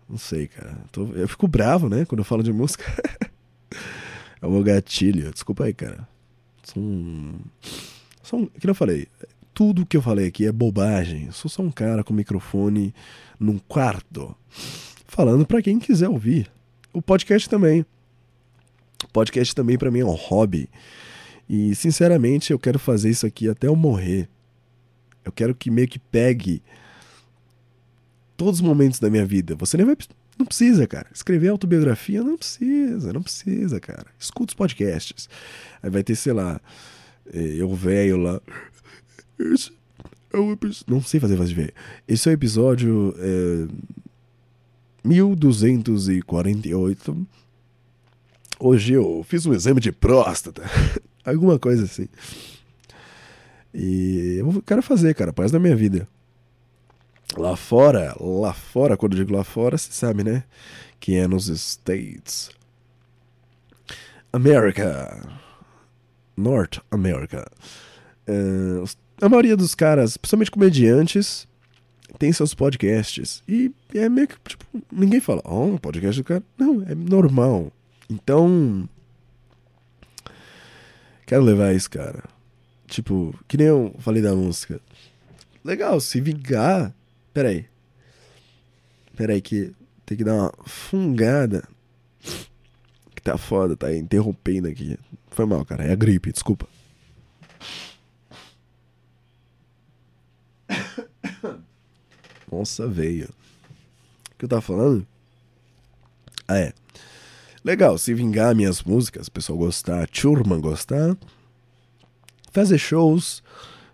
[0.09, 0.75] Não sei, cara.
[0.91, 1.05] Tô...
[1.13, 2.07] Eu fico bravo, né?
[2.07, 2.85] Quando eu falo de música.
[4.41, 5.31] é o meu gatilho.
[5.33, 6.09] Desculpa aí, cara.
[6.63, 7.35] São.
[8.23, 8.47] São.
[8.59, 9.07] Que eu falei
[9.55, 11.27] tudo que eu falei aqui é bobagem.
[11.27, 12.93] Eu sou só um cara com microfone
[13.39, 14.37] num quarto,
[15.07, 16.51] falando para quem quiser ouvir.
[16.93, 17.87] O podcast também.
[19.05, 20.69] O podcast também para mim é um hobby.
[21.49, 24.29] E sinceramente, eu quero fazer isso aqui até eu morrer.
[25.25, 26.63] Eu quero que meio que pegue
[28.37, 29.55] todos os momentos da minha vida.
[29.55, 29.97] Você nem vai
[30.37, 31.07] não precisa, cara.
[31.15, 34.07] Escrever autobiografia não precisa, não precisa, cara.
[34.19, 35.29] Escuta os podcasts.
[35.83, 36.61] Aí vai ter, sei lá,
[37.33, 38.41] eh, eu velho lá.
[39.39, 39.71] Esse
[40.33, 40.87] é o episódio.
[40.89, 41.73] Não sei fazer voz de ver.
[42.07, 43.15] Esse é o episódio.
[43.19, 43.67] É...
[45.05, 47.27] 1248.
[48.59, 50.63] Hoje eu fiz um exame de próstata.
[51.25, 52.09] Alguma coisa assim.
[53.73, 56.07] E eu quero fazer, cara, paz da minha vida.
[57.37, 60.45] Lá fora, lá fora, quando eu digo lá fora, você sabe, né?
[61.01, 62.51] Que é nos States.
[64.33, 65.21] America.
[66.37, 67.51] North America.
[68.29, 71.49] Uh, os a maioria dos caras, principalmente comediantes,
[72.19, 73.43] tem seus podcasts.
[73.49, 76.43] E é meio que, tipo, ninguém fala, oh, podcast do cara.
[76.59, 77.73] Não, é normal.
[78.11, 78.87] Então.
[81.25, 82.23] Quero levar isso, cara.
[82.87, 84.79] Tipo, que nem eu falei da música.
[85.65, 86.95] Legal, se vingar.
[87.33, 87.65] Peraí.
[89.17, 89.73] Peraí, que
[90.05, 91.67] tem que dar uma fungada.
[93.15, 94.99] Que tá foda, tá interrompendo aqui.
[95.31, 95.83] Foi mal, cara.
[95.83, 96.69] É a gripe, desculpa.
[102.51, 103.29] Nossa, veio.
[104.39, 105.07] que eu tava falando?
[106.47, 106.73] Ah, é.
[107.65, 111.17] Legal, se vingar minhas músicas, o pessoal gostar, turma gostar,
[112.53, 113.43] fazer shows,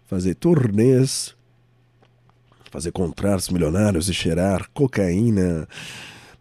[0.06, 1.36] fazer turnês,
[2.70, 5.68] fazer contratos milionários e cheirar cocaína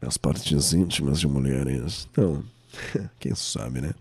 [0.01, 2.07] nas partes íntimas de mulheres.
[2.11, 2.43] Então,
[3.19, 3.93] quem sabe, né?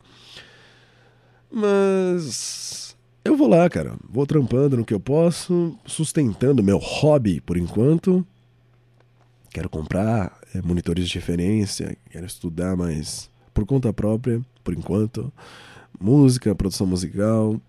[1.50, 2.87] Mas
[3.28, 3.94] eu vou lá, cara.
[4.08, 8.26] Vou trampando no que eu posso, sustentando meu hobby por enquanto.
[9.50, 15.32] Quero comprar é, monitores de referência, quero estudar mais por conta própria, por enquanto.
[16.00, 17.60] Música, produção musical,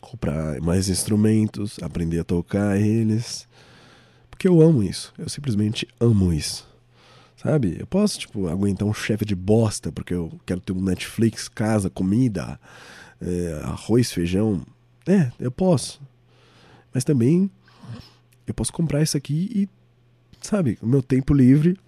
[0.00, 3.46] comprar mais instrumentos, aprender a tocar eles.
[4.30, 5.12] Porque eu amo isso.
[5.18, 6.66] Eu simplesmente amo isso.
[7.36, 7.76] Sabe?
[7.78, 11.90] Eu posso, tipo, aguentar um chefe de bosta porque eu quero ter um Netflix, casa,
[11.90, 12.58] comida,
[13.20, 14.62] é, arroz, feijão.
[15.06, 16.00] É, eu posso.
[16.92, 17.50] Mas também
[18.46, 19.68] eu posso comprar isso aqui e,
[20.40, 21.78] sabe, o meu tempo livre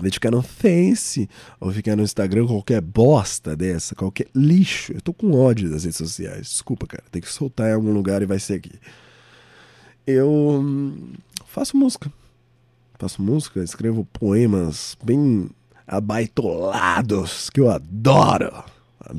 [0.00, 1.28] dedicar no Face
[1.60, 4.92] ou ficar no Instagram qualquer bosta dessa, qualquer lixo.
[4.92, 6.48] Eu tô com ódio das redes sociais.
[6.48, 7.04] Desculpa, cara.
[7.10, 8.72] Tem que soltar em algum lugar e vai ser aqui.
[10.06, 11.12] Eu hum,
[11.46, 12.12] faço música.
[12.98, 15.50] Faço música, escrevo poemas bem
[15.86, 18.64] abaitolados, que eu adoro.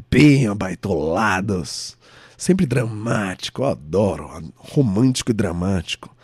[0.09, 1.97] Bem abaitolados.
[2.37, 4.51] Sempre dramático, eu adoro.
[4.55, 6.15] Romântico e dramático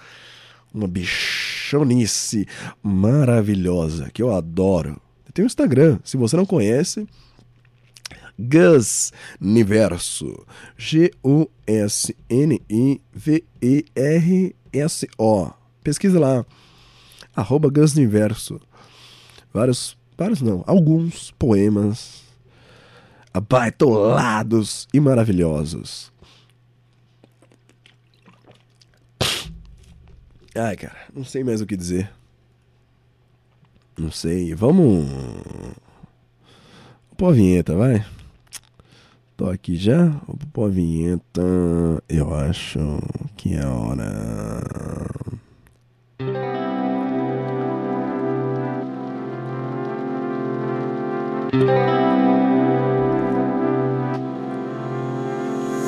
[0.74, 2.47] uma bichonice
[2.82, 5.01] maravilhosa que eu adoro.
[5.26, 7.07] Eu tenho um Instagram, se você não conhece,
[8.39, 10.45] Gus Niverso.
[10.78, 11.12] G-U-S-N-I-V-E-R-S-O.
[15.84, 16.45] Pesquisa lá.
[17.36, 17.95] Arroba Gus.
[19.53, 22.20] Vários, vários não, alguns poemas
[23.34, 26.11] abaitolados e maravilhosos.
[30.55, 32.11] Ai, cara, não sei mais o que dizer.
[33.97, 34.53] Não sei.
[34.53, 35.05] Vamos.
[37.17, 38.05] Pôr a vinheta, vai.
[39.38, 40.07] Tô aqui já.
[40.27, 41.41] Vou pôr a vinheta.
[42.09, 42.79] Eu acho
[43.38, 44.61] que é hora.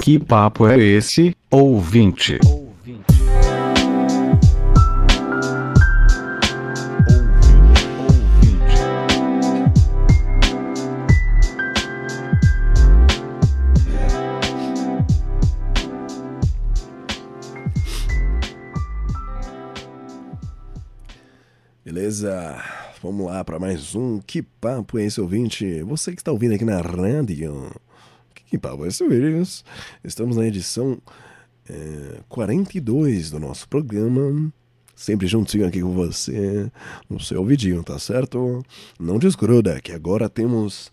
[0.04, 2.38] Que papo é esse, ouvinte?
[21.86, 22.62] Beleza?
[23.01, 25.82] Vamos lá para mais um Que Papo é esse ouvinte?
[25.84, 27.72] Você que está ouvindo aqui na rádio.
[28.56, 29.64] É esse ouvinte?
[30.04, 31.01] Estamos na edição
[31.68, 34.51] é, 42 do nosso programa.
[34.95, 36.72] Sempre juntinho aqui com você,
[37.10, 38.64] no seu ouvidinho, tá certo?
[38.99, 40.91] Não desgruda, que agora temos.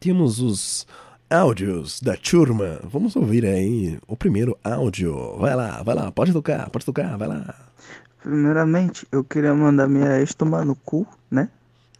[0.00, 0.84] Temos os
[1.30, 2.80] áudios da turma.
[2.82, 5.38] Vamos ouvir aí o primeiro áudio.
[5.38, 7.54] Vai lá, vai lá, pode tocar, pode tocar, vai lá.
[8.24, 11.48] Primeiramente, eu queria mandar minha ex tomar no cu, né?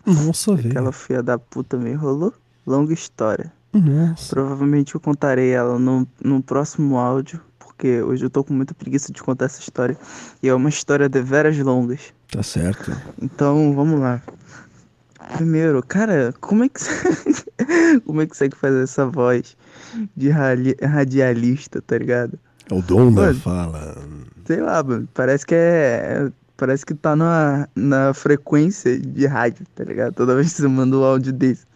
[0.05, 0.71] Nossa, velho.
[0.71, 2.35] Aquela filha da puta me enrolou.
[2.67, 3.53] Longa história.
[3.75, 4.35] Nossa.
[4.35, 9.13] Provavelmente eu contarei ela no, no próximo áudio, porque hoje eu tô com muita preguiça
[9.13, 9.97] de contar essa história.
[10.43, 12.13] E é uma história de veras longas.
[12.31, 12.93] Tá certo.
[13.21, 14.23] Então, vamos lá.
[15.37, 16.81] Primeiro, cara, como é que
[18.05, 19.57] como é que você faz essa voz
[20.17, 22.39] de radialista, tá ligado?
[22.71, 23.41] É o dom da Mano.
[23.41, 23.97] fala.
[24.47, 26.31] Sei lá, mano, parece que é.
[26.57, 30.15] Parece que tá na, na frequência de rádio, tá ligado?
[30.15, 31.67] Toda vez que você manda um áudio desse.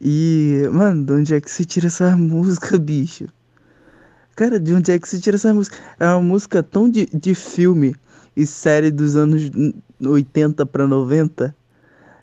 [0.00, 3.26] E, mano, de onde é que se tira essa música, bicho?
[4.36, 5.76] Cara, de onde é que se tira essa música?
[5.98, 7.96] É uma música tão de, de filme
[8.36, 9.50] e série dos anos
[10.00, 11.54] 80 pra 90.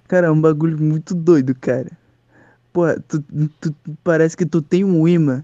[0.08, 1.92] Cara, é um bagulho muito doido, cara.
[2.72, 3.22] Pô, tu,
[3.60, 5.44] tu- parece que tu tem um imã.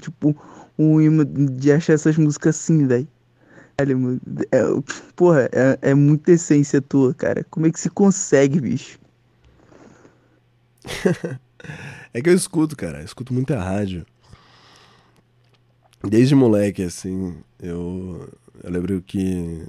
[0.00, 0.36] Tipo,
[0.78, 3.08] um imã de achar essas músicas assim, velho.
[4.52, 4.62] É,
[5.16, 7.44] porra, é, é muita essência tua, cara.
[7.50, 8.98] Como é que se consegue, bicho?
[12.12, 12.98] É que eu escuto, cara.
[12.98, 14.06] Eu escuto muita rádio.
[16.02, 18.32] Desde moleque, assim, eu,
[18.62, 19.66] eu lembro que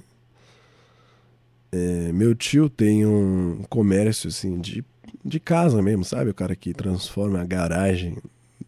[1.72, 4.84] é, meu tio tem um comércio, assim, de,
[5.24, 6.30] de casa mesmo, sabe?
[6.30, 8.18] O cara que transforma a garagem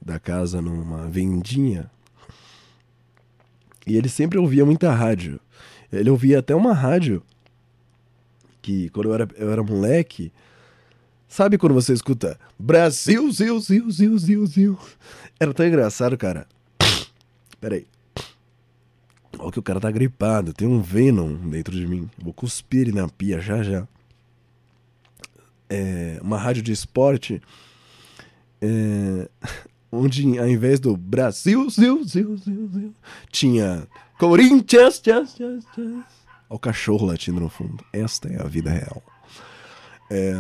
[0.01, 1.91] da casa numa vendinha.
[3.87, 5.41] E ele sempre ouvia muita rádio.
[5.93, 7.23] Ele ouvia até uma rádio
[8.61, 10.33] que, quando eu era, eu era moleque,
[11.33, 14.79] Sabe quando você escuta Brasil, ziu, ziu, ziu, ziu, ziu?
[15.41, 16.47] Era tão engraçado, cara.
[17.59, 17.87] Peraí.
[19.39, 22.11] Olha que o cara tá gripado, tem um Venom dentro de mim.
[22.23, 23.89] Vou cuspir ele na pia já já.
[25.71, 27.41] É, uma rádio de esporte
[28.61, 29.27] é,
[29.91, 32.95] onde ao invés do Brasil, Zil, Zil, Zil, Zil,
[33.31, 35.87] tinha Corinthians, tchas, tchas, tchas.
[35.87, 36.05] Olha
[36.51, 37.83] o cachorro latindo no fundo.
[37.91, 39.03] Esta é a vida real.
[40.11, 40.35] É,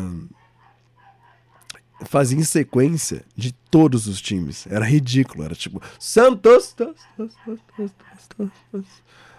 [2.04, 4.66] fazia em sequência de todos os times.
[4.66, 5.44] Era ridículo.
[5.44, 7.90] Era tipo Santos, tos, tos, tos, tos,
[8.36, 8.86] tos, tos.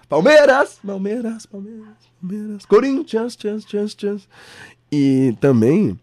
[0.09, 3.65] Palmeiras, Palmeiras, Palmeiras, Palmeiras, Corinthians, chance,
[3.97, 4.27] chance.
[4.91, 5.99] E também,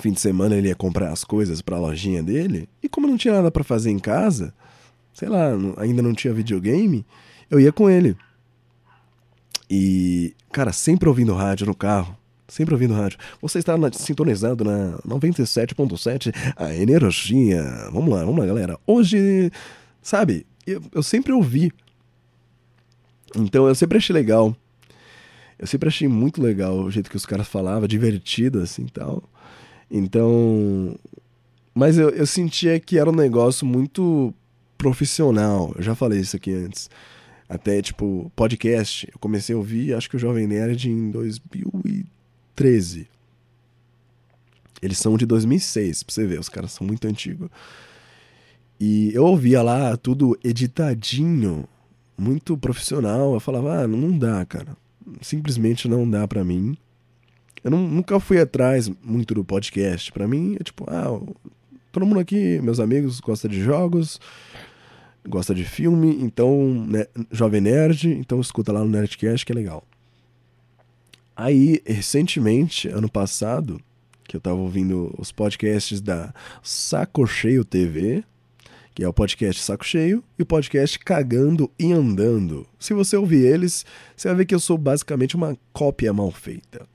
[0.00, 2.68] fim de semana ele ia comprar as coisas para a lojinha dele.
[2.82, 4.54] E como não tinha nada para fazer em casa,
[5.12, 5.48] sei lá,
[5.78, 7.04] ainda não tinha videogame,
[7.50, 8.16] eu ia com ele.
[9.68, 12.16] E, cara, sempre ouvindo rádio no carro.
[12.52, 13.18] Sempre ouvindo rádio.
[13.40, 17.62] Você está na, sintonizado na 97.7, a energia.
[17.90, 18.78] Vamos lá, vamos lá, galera.
[18.86, 19.50] Hoje,
[20.02, 21.72] sabe, eu, eu sempre ouvi.
[23.34, 24.54] Então eu sempre achei legal.
[25.58, 29.22] Eu sempre achei muito legal o jeito que os caras falavam, divertido assim tal.
[29.90, 30.94] Então.
[31.74, 34.34] Mas eu, eu sentia que era um negócio muito
[34.76, 35.72] profissional.
[35.74, 36.90] Eu já falei isso aqui antes.
[37.48, 39.08] Até, tipo, podcast.
[39.10, 41.10] Eu comecei a ouvir, acho que o Jovem Nerd em
[42.56, 43.08] 2013.
[44.80, 47.48] Eles são de 2006, pra você ver, os caras são muito antigos.
[48.80, 51.68] E eu ouvia lá tudo editadinho,
[52.18, 53.34] muito profissional.
[53.34, 54.76] Eu falava, ah, não dá, cara.
[55.20, 56.76] Simplesmente não dá pra mim.
[57.62, 60.10] Eu não, nunca fui atrás muito do podcast.
[60.10, 61.20] Pra mim, é tipo, ah,
[61.92, 64.18] todo mundo aqui, meus amigos, gosta de jogos
[65.28, 69.84] gosta de filme, então, né, Jovem Nerd, então escuta lá no Nerdcast que é legal.
[71.34, 73.80] Aí, recentemente, ano passado,
[74.24, 78.22] que eu tava ouvindo os podcasts da Saco Cheio TV,
[78.94, 82.66] que é o podcast Saco Cheio, e o podcast Cagando e Andando.
[82.78, 86.86] Se você ouvir eles, você vai ver que eu sou basicamente uma cópia mal feita.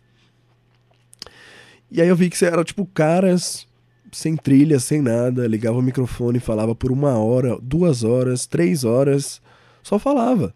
[1.90, 3.68] E aí eu vi que você era tipo caras
[4.12, 8.84] sem trilha, sem nada, ligava o microfone e falava por uma hora, duas horas, três
[8.84, 9.42] horas,
[9.82, 10.54] só falava.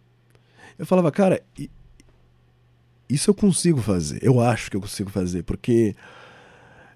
[0.78, 1.42] Eu falava, cara,
[3.14, 5.96] isso eu consigo fazer, eu acho que eu consigo fazer, porque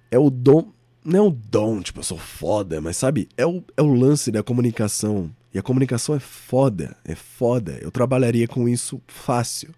[0.09, 0.71] é o dom,
[1.03, 4.31] não é o dom, tipo, eu sou foda, mas sabe, é o, é o lance
[4.31, 5.31] da comunicação.
[5.53, 7.79] E a comunicação é foda, é foda.
[7.81, 9.73] Eu trabalharia com isso fácil.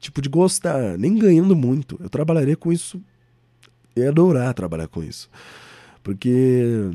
[0.00, 1.98] Tipo, de gostar, nem ganhando muito.
[2.00, 3.02] Eu trabalharia com isso.
[3.94, 5.28] Eu ia adorar trabalhar com isso.
[6.02, 6.90] Porque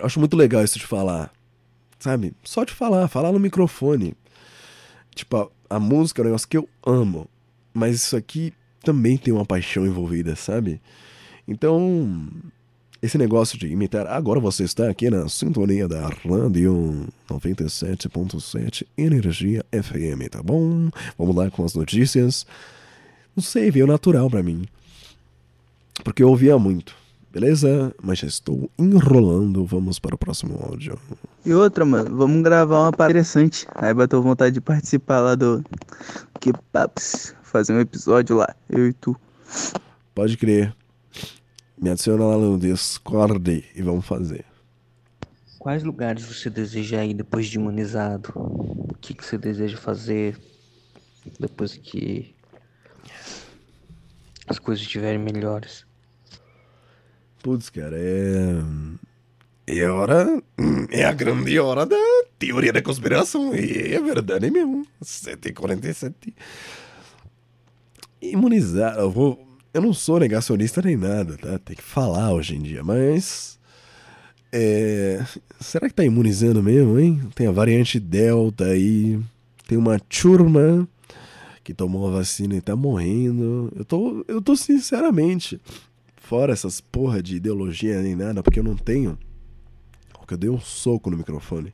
[0.00, 1.32] acho muito legal isso de falar.
[1.98, 2.34] Sabe?
[2.44, 4.14] Só de falar, falar no microfone.
[5.12, 7.28] Tipo, a, a música é um negócio que eu amo.
[7.76, 10.80] Mas isso aqui também tem uma paixão envolvida, sabe?
[11.46, 12.26] Então,
[13.02, 14.06] esse negócio de imitar.
[14.06, 20.88] Agora você está aqui na sintonia da Rádio 97.7 Energia FM, tá bom?
[21.18, 22.46] Vamos lá com as notícias.
[23.36, 24.64] Não sei, veio natural para mim.
[26.02, 26.94] Porque eu ouvia muito.
[27.30, 27.94] Beleza?
[28.02, 29.66] Mas já estou enrolando.
[29.66, 30.98] Vamos para o próximo áudio.
[31.44, 33.66] E outra, mano, vamos gravar uma parada interessante.
[33.74, 35.62] Aí bateu vontade de participar lá do
[36.40, 37.36] Que Paps.
[37.46, 39.16] Fazer um episódio lá, eu e tu.
[40.12, 40.74] Pode crer.
[41.80, 44.44] Me adiciona lá no Discord e vamos fazer.
[45.56, 48.32] Quais lugares você deseja ir depois de imunizado?
[48.34, 50.36] O que, que você deseja fazer
[51.38, 52.34] depois que
[54.48, 55.86] as coisas estiverem melhores?
[57.42, 58.56] Putz, cara, é.
[59.68, 60.42] É hora.
[60.90, 61.96] É a grande hora da
[62.38, 63.54] teoria da conspiração.
[63.54, 64.84] E é verdade mesmo.
[65.02, 66.34] 7h47.
[68.20, 68.96] Imunizar.
[68.96, 71.58] Eu, vou, eu não sou negacionista nem nada, tá?
[71.58, 73.58] Tem que falar hoje em dia, mas.
[74.52, 75.24] É,
[75.60, 77.20] será que tá imunizando mesmo, hein?
[77.34, 79.20] Tem a variante Delta aí.
[79.66, 80.88] Tem uma turma
[81.64, 83.72] que tomou a vacina e tá morrendo.
[83.76, 85.60] Eu tô, eu tô sinceramente
[86.26, 89.16] Fora essas porra de ideologia nem nada, porque eu não tenho.
[90.12, 91.72] Porque eu dei um soco no microfone.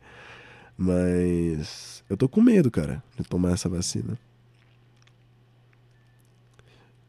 [0.76, 4.18] Mas eu tô com medo, cara, de tomar essa vacina.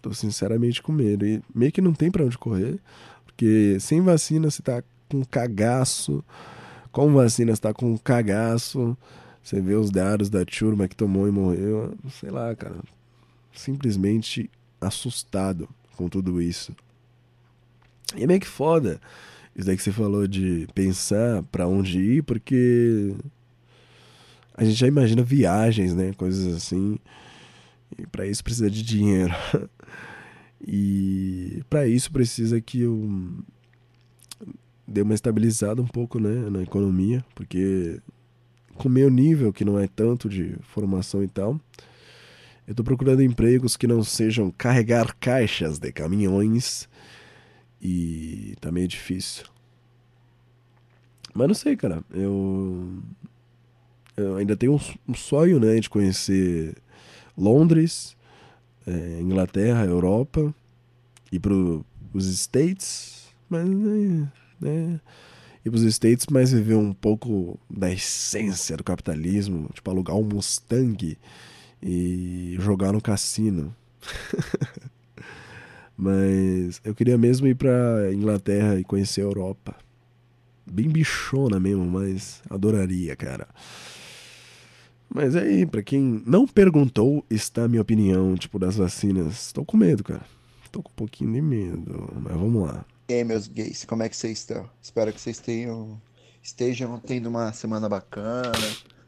[0.04, 1.26] Tô sinceramente com medo.
[1.26, 2.78] E meio que não tem para onde correr.
[3.26, 6.24] Porque sem vacina você tá com cagaço.
[6.92, 8.96] Com vacina você tá com cagaço.
[9.42, 11.96] Você vê os dados da turma que tomou e morreu.
[12.20, 12.76] Sei lá, cara.
[13.52, 14.48] Simplesmente
[14.80, 16.76] assustado com tudo isso.
[18.16, 19.02] E é meio que foda
[19.56, 23.14] isso daí que você falou de pensar para onde ir, porque
[24.56, 26.12] a gente já imagina viagens, né?
[26.14, 26.98] Coisas assim.
[27.98, 29.34] E para isso precisa de dinheiro.
[30.66, 33.44] e para isso precisa que eu
[34.88, 38.00] dê uma estabilizada um pouco, né, na economia, porque
[38.76, 41.60] com meu nível, que não é tanto de formação e tal,
[42.68, 46.88] eu tô procurando empregos que não sejam carregar caixas de caminhões
[47.82, 49.46] e tá meio difícil.
[51.34, 52.04] Mas não sei, cara.
[52.12, 53.02] Eu,
[54.16, 56.76] eu ainda tenho um, sonho, né, de conhecer
[57.38, 58.16] Londres,
[58.88, 60.54] é, Inglaterra, Europa,
[61.32, 65.00] ir para os States, mas né, né,
[65.66, 70.24] ir para os States, mas viver um pouco da essência do capitalismo, tipo alugar um
[70.24, 71.18] Mustang
[71.82, 73.76] e jogar no cassino.
[75.98, 79.76] mas eu queria mesmo ir para Inglaterra e conhecer a Europa.
[80.66, 83.48] Bem bichona mesmo, mas adoraria, cara.
[85.10, 89.52] Mas aí, pra quem não perguntou, está a minha opinião, tipo, das vacinas.
[89.52, 90.26] Tô com medo, cara.
[90.72, 92.84] Tô com um pouquinho de medo, mas vamos lá.
[93.10, 94.68] E aí, meus gays, como é que vocês estão?
[94.82, 96.02] Espero que vocês tenham,
[96.42, 98.52] estejam tendo uma semana bacana,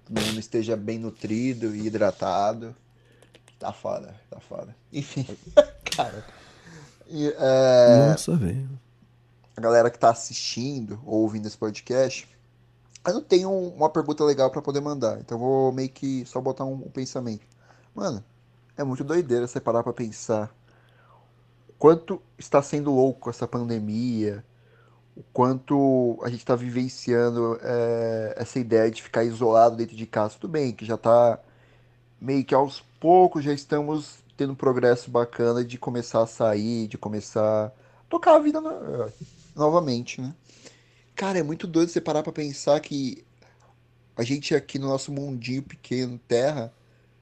[0.05, 2.75] todo mundo esteja bem nutrido e hidratado.
[3.57, 4.75] Tá foda, tá foda.
[4.93, 5.25] Enfim,
[5.95, 6.23] cara.
[7.07, 8.09] E, é...
[8.09, 8.69] Nossa, velho.
[9.57, 12.27] A galera que tá assistindo ou ouvindo esse podcast,
[13.05, 16.65] eu não tenho uma pergunta legal para poder mandar, então vou meio que só botar
[16.65, 17.45] um, pensamento.
[17.93, 18.23] Mano,
[18.77, 20.53] é muito doideira você parar pra pensar
[21.77, 24.43] quanto está sendo louco essa pandemia,
[25.15, 30.35] o quanto a gente está vivenciando é, essa ideia de ficar isolado dentro de casa.
[30.39, 31.39] Tudo bem, que já tá
[32.19, 36.97] meio que aos poucos já estamos tendo um progresso bacana de começar a sair, de
[36.97, 37.71] começar a
[38.09, 38.71] tocar a vida no...
[39.55, 40.33] novamente, né?
[41.15, 43.23] Cara, é muito doido você parar pra pensar que
[44.17, 46.73] a gente aqui no nosso mundinho pequeno, terra,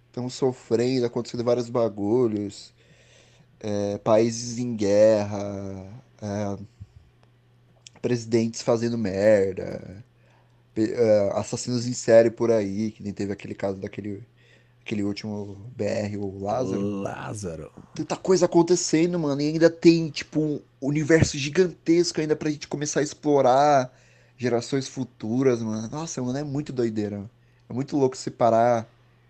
[0.08, 2.74] estamos sofrendo, acontecendo vários bagulhos,
[3.60, 6.64] é, países em guerra, é,
[8.02, 10.04] presidentes fazendo merda,
[10.76, 14.24] é, assassinos em série por aí, que nem teve aquele caso daquele
[14.86, 16.82] aquele último BR, o Lázaro.
[16.82, 17.72] Lázaro.
[17.96, 19.42] Tanta coisa acontecendo, mano.
[19.42, 23.92] E ainda tem, tipo, um universo gigantesco ainda pra gente começar a explorar
[24.38, 25.88] gerações futuras, mano.
[25.90, 27.30] Nossa, mano, é muito doideira.
[27.70, 28.86] É muito louco separar,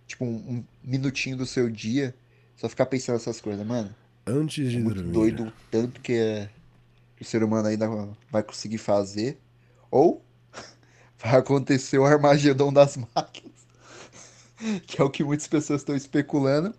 [0.07, 2.15] tipo, um, um minutinho do seu dia,
[2.57, 3.93] só ficar pensando nessas coisas, mano.
[4.25, 5.13] Antes de é muito dormir.
[5.13, 6.49] doido o tanto que, é,
[7.21, 7.87] o ser humano ainda
[8.31, 9.37] vai conseguir fazer.
[9.91, 10.23] Ou
[11.19, 13.52] vai acontecer o Armagedon das máquinas.
[14.85, 16.73] que é o que muitas pessoas estão especulando.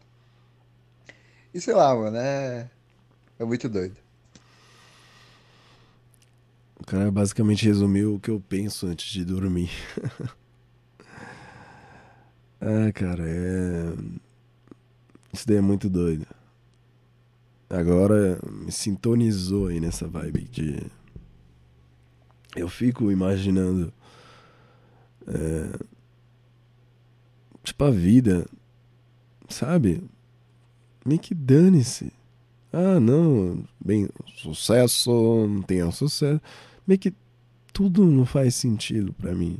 [1.52, 2.70] E sei lá, mano, é.
[3.38, 3.96] É muito doido.
[6.80, 9.70] O cara basicamente resumiu o que eu penso antes de dormir.
[12.60, 13.94] ah, cara, é.
[15.32, 16.26] Isso daí é muito doido.
[17.68, 20.80] Agora me sintonizou aí nessa vibe de.
[22.54, 23.92] Eu fico imaginando.
[25.26, 25.93] É...
[27.64, 28.46] Tipo, a vida.
[29.48, 30.04] Sabe?
[31.04, 32.12] Meio que dane-se.
[32.72, 33.64] Ah, não.
[33.84, 35.10] Bem, sucesso,
[35.48, 36.40] não tenha sucesso.
[36.86, 37.12] Meio que
[37.72, 39.58] tudo não faz sentido para mim.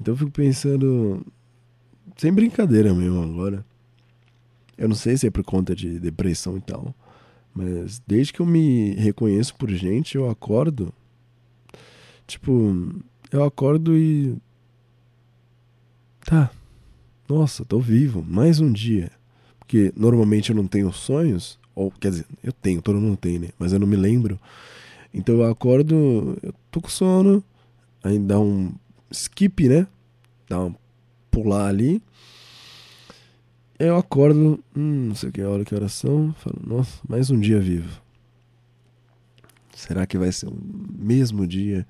[0.00, 1.24] Então eu fico pensando.
[2.16, 3.64] Sem brincadeira mesmo agora.
[4.76, 6.94] Eu não sei se é por conta de depressão e tal.
[7.54, 10.92] Mas desde que eu me reconheço por gente, eu acordo.
[12.26, 12.94] Tipo,
[13.30, 14.36] eu acordo e.
[16.24, 16.50] Tá.
[17.30, 18.24] Nossa, tô vivo.
[18.26, 19.08] Mais um dia.
[19.60, 21.60] Porque normalmente eu não tenho sonhos.
[21.76, 23.50] Ou, quer dizer, eu tenho, todo mundo tem, né?
[23.56, 24.36] Mas eu não me lembro.
[25.14, 27.40] Então eu acordo, eu tô com sono.
[28.02, 28.72] Aí dá um
[29.12, 29.86] skip, né?
[30.48, 30.74] Dá um
[31.30, 32.02] pular ali.
[33.78, 36.34] Eu acordo, hum, não sei o que hora que horas são.
[36.36, 38.02] Falo, nossa, mais um dia vivo.
[39.72, 40.58] Será que vai ser o
[40.98, 41.86] mesmo dia?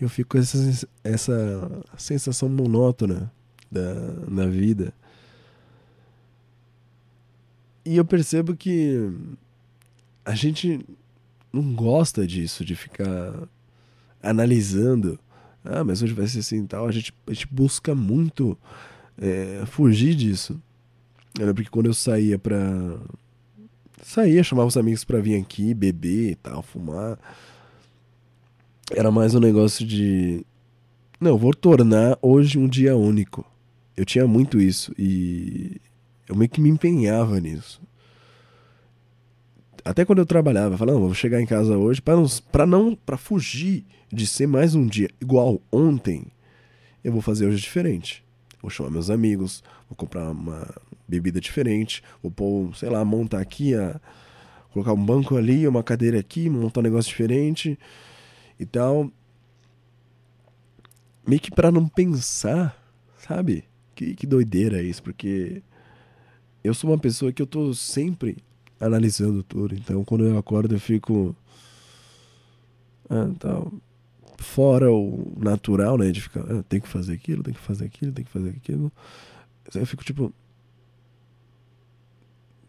[0.00, 3.30] Eu fico com essa, essa sensação monótona
[3.72, 3.94] da,
[4.28, 4.92] da vida.
[7.84, 9.10] E eu percebo que
[10.24, 10.84] a gente
[11.52, 13.48] não gosta disso, de ficar
[14.22, 15.18] analisando.
[15.64, 16.86] Ah, mas hoje vai ser assim e tal.
[16.86, 18.56] A gente, a gente busca muito
[19.18, 20.60] é, fugir disso.
[21.38, 22.98] Eu lembro que quando eu saía pra.
[24.02, 27.18] Saía, chamava os amigos pra vir aqui, beber e tal, fumar.
[28.90, 30.44] Era mais um negócio de.
[31.20, 33.44] Não, vou tornar hoje um dia único.
[34.02, 35.80] Eu tinha muito isso e
[36.28, 37.80] eu meio que me empenhava nisso.
[39.84, 42.96] Até quando eu trabalhava, falava, não, vou chegar em casa hoje para não para não
[42.96, 46.26] para fugir de ser mais um dia igual ontem.
[47.04, 48.24] Eu vou fazer hoje diferente.
[48.60, 50.68] Vou chamar meus amigos, vou comprar uma
[51.06, 54.00] bebida diferente, vou pôr, sei lá, montar aqui a
[54.72, 57.78] colocar um banco ali, uma cadeira aqui, montar um negócio diferente
[58.58, 59.08] e tal.
[61.24, 62.82] Meio que para não pensar
[63.22, 63.64] Sabe?
[63.94, 65.62] Que, que doideira isso, porque
[66.64, 68.36] eu sou uma pessoa que eu tô sempre
[68.80, 69.74] analisando tudo.
[69.74, 71.34] Então, quando eu acordo, eu fico.
[73.08, 73.62] Ah, tá.
[74.38, 76.10] Fora o natural, né?
[76.10, 76.40] De ficar.
[76.40, 78.92] Ah, tem que fazer aquilo, tem que fazer aquilo, tem que fazer aquilo.
[79.74, 80.32] Eu fico tipo.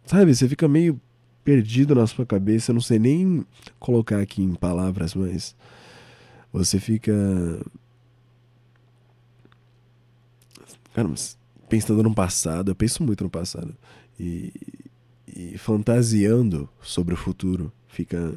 [0.06, 0.36] Sabe?
[0.36, 1.00] Você fica meio
[1.44, 2.72] perdido na sua cabeça.
[2.72, 3.46] Eu não sei nem
[3.80, 5.56] colocar aqui em palavras, mas.
[6.52, 7.14] Você fica.
[10.94, 11.38] Cara, mas
[11.68, 13.76] pensando no passado, eu penso muito no passado.
[14.20, 14.54] E,
[15.28, 17.72] e fantasiando sobre o futuro.
[17.88, 18.36] Fica.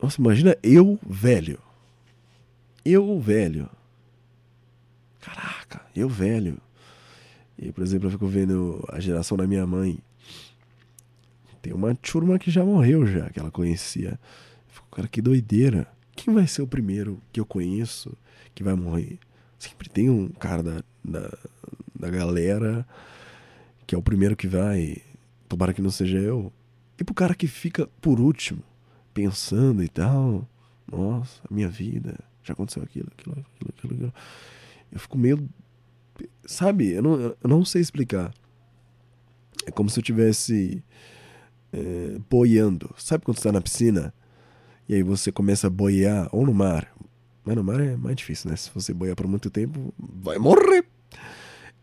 [0.00, 1.58] Nossa, imagina eu velho.
[2.84, 3.68] Eu velho.
[5.20, 6.58] Caraca, eu velho.
[7.58, 9.98] E, por exemplo, eu fico vendo a geração da minha mãe.
[11.60, 14.18] Tem uma turma que já morreu já, que ela conhecia.
[14.68, 15.86] Fico, cara, que doideira.
[16.16, 18.16] Quem vai ser o primeiro que eu conheço
[18.52, 19.18] que vai morrer?
[19.62, 21.38] Sempre tem um cara da, da,
[21.94, 22.84] da galera
[23.86, 24.96] que é o primeiro que vai.
[25.48, 26.52] Tomara que não seja eu.
[26.98, 28.60] E pro cara que fica por último,
[29.14, 30.48] pensando e tal.
[30.90, 32.18] Nossa, minha vida.
[32.42, 33.94] Já aconteceu aquilo, aquilo, aquilo, aquilo.
[33.94, 34.14] aquilo.
[34.90, 35.48] Eu fico meio.
[36.44, 38.34] Sabe, eu não, eu não sei explicar.
[39.64, 40.82] É como se eu tivesse
[41.72, 42.92] é, boiando.
[42.98, 44.12] Sabe quando você tá na piscina?
[44.88, 46.92] E aí você começa a boiar, ou no mar.
[47.44, 48.56] Mas no mar é mais difícil, né?
[48.56, 50.84] Se você boiar por muito tempo, vai morrer.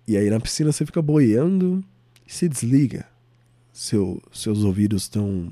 [0.08, 1.84] E aí na piscina você fica boiando
[2.26, 3.08] e se desliga.
[3.72, 5.52] Seu, seus ouvidos estão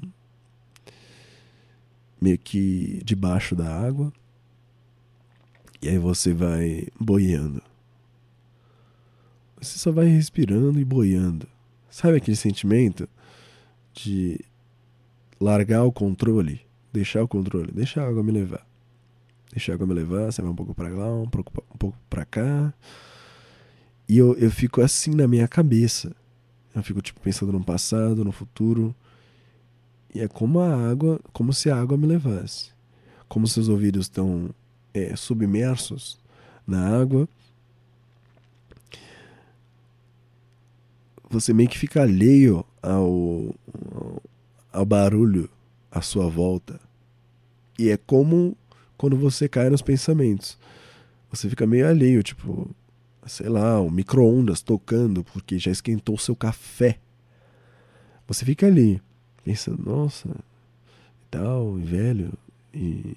[2.20, 4.12] meio que debaixo da água.
[5.82, 7.62] E aí você vai boiando.
[9.60, 11.48] Você só vai respirando e boiando.
[11.90, 13.08] Sabe aquele sentimento
[13.94, 14.40] de
[15.40, 16.62] largar o controle,
[16.92, 18.67] deixar o controle, deixar a água me levar.
[19.52, 21.98] Deixar a água me levar, você vai um pouco para lá, um pouco, um pouco
[22.10, 22.74] para cá.
[24.08, 26.16] E eu, eu fico assim na minha cabeça.
[26.74, 28.96] Eu fico tipo pensando no passado, no futuro.
[30.14, 32.72] E é como a água, como se a água me levasse.
[33.28, 34.50] Como seus ouvidos estão
[34.94, 36.20] é, submersos
[36.66, 37.28] na água.
[41.30, 43.54] Você meio que fica alheio ao,
[44.72, 45.50] ao barulho
[45.92, 46.80] à sua volta.
[47.78, 48.56] E é como
[48.98, 50.58] quando você cai nos pensamentos.
[51.30, 52.70] Você fica meio alheio, tipo,
[53.26, 56.98] sei lá, o micro-ondas tocando porque já esquentou o seu café.
[58.28, 59.02] Você fica ali,
[59.44, 62.34] pensando, nossa, e tal, e velho,
[62.74, 63.16] e.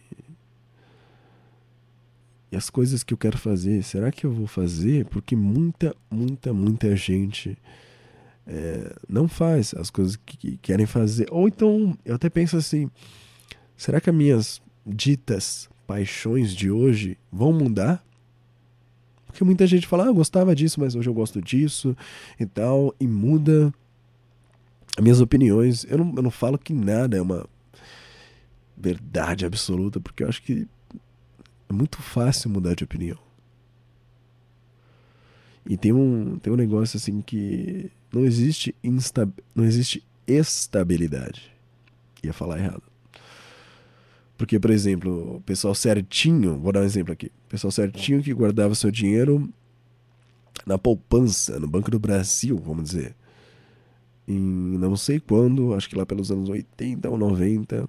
[2.53, 5.05] E as coisas que eu quero fazer, será que eu vou fazer?
[5.05, 7.57] Porque muita, muita, muita gente
[8.45, 11.29] é, não faz as coisas que, que querem fazer.
[11.31, 12.91] Ou então, eu até penso assim:
[13.77, 18.05] será que as minhas ditas paixões de hoje vão mudar?
[19.27, 21.97] Porque muita gente fala, ah, eu gostava disso, mas hoje eu gosto disso
[22.39, 23.73] e tal, e muda
[24.97, 25.85] as minhas opiniões.
[25.85, 27.47] Eu não, eu não falo que nada é uma
[28.77, 30.67] verdade absoluta, porque eu acho que
[31.69, 33.19] é muito fácil mudar de opinião.
[35.65, 41.53] E tem um, tem um negócio assim que não existe, insta, não existe estabilidade.
[42.25, 42.90] Ia falar errado.
[44.41, 47.27] Porque, por exemplo, o pessoal certinho, vou dar um exemplo aqui.
[47.27, 49.53] O pessoal certinho que guardava seu dinheiro
[50.65, 53.15] na poupança, no Banco do Brasil, vamos dizer.
[54.27, 54.39] Em
[54.79, 57.87] não sei quando, acho que lá pelos anos 80 ou 90,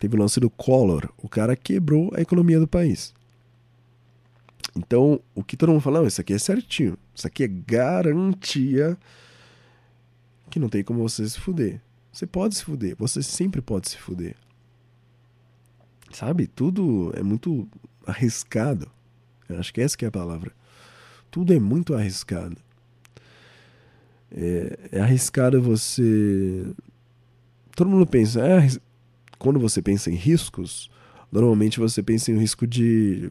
[0.00, 1.06] teve o lance do Collor.
[1.18, 3.12] O cara quebrou a economia do país.
[4.74, 6.96] Então, o que todo mundo fala, não, isso aqui é certinho.
[7.14, 8.96] Isso aqui é garantia
[10.48, 11.78] que não tem como você se fuder.
[12.10, 14.34] Você pode se fuder, você sempre pode se fuder.
[16.12, 16.46] Sabe?
[16.46, 17.68] Tudo é muito
[18.06, 18.90] arriscado.
[19.48, 20.52] Eu acho que essa que é a palavra.
[21.30, 22.56] Tudo é muito arriscado.
[24.30, 26.66] É, é arriscado você.
[27.74, 28.40] Todo mundo pensa.
[28.40, 28.80] É arris...
[29.38, 30.90] Quando você pensa em riscos,
[31.32, 33.30] normalmente você pensa em um risco de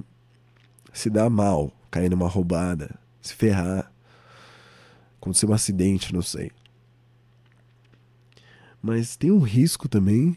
[0.91, 3.91] se dar mal, cair numa roubada, se ferrar,
[5.17, 6.51] acontecer um acidente, não sei.
[8.81, 10.35] Mas tem um risco também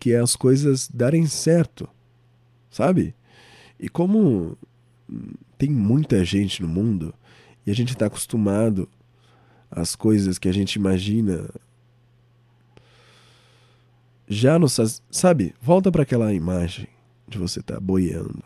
[0.00, 1.86] que é as coisas darem certo,
[2.70, 3.14] sabe?
[3.78, 4.56] E como
[5.58, 7.14] tem muita gente no mundo
[7.66, 8.88] e a gente está acostumado
[9.70, 11.48] às coisas que a gente imagina
[14.26, 15.54] já no sabe?
[15.60, 16.88] Volta para aquela imagem
[17.28, 18.42] de você estar tá boiando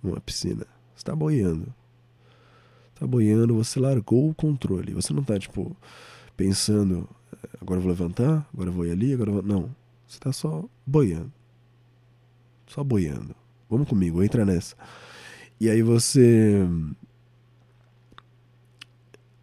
[0.00, 0.66] numa piscina.
[0.94, 1.74] Você está boiando.
[2.94, 4.94] Está boiando você largou o controle.
[4.94, 5.76] Você não está tipo
[6.36, 7.08] pensando
[7.60, 9.42] agora eu vou levantar agora eu vou ir ali agora eu vou...
[9.42, 9.83] não
[10.14, 11.32] você tá só boiando.
[12.66, 13.34] Só boiando.
[13.68, 14.76] Vamos comigo, entra nessa.
[15.60, 16.66] E aí você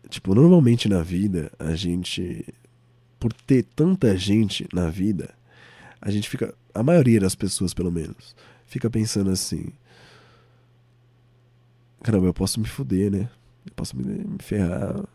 [0.09, 2.45] Tipo, normalmente na vida, a gente.
[3.17, 5.33] Por ter tanta gente na vida,
[6.01, 6.53] a gente fica.
[6.73, 8.35] A maioria das pessoas, pelo menos,
[8.65, 9.67] fica pensando assim.
[12.03, 13.29] Caramba, eu posso me fuder, né?
[13.65, 15.05] Eu posso me, me ferrar.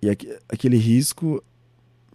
[0.00, 1.42] E aqu- aquele risco,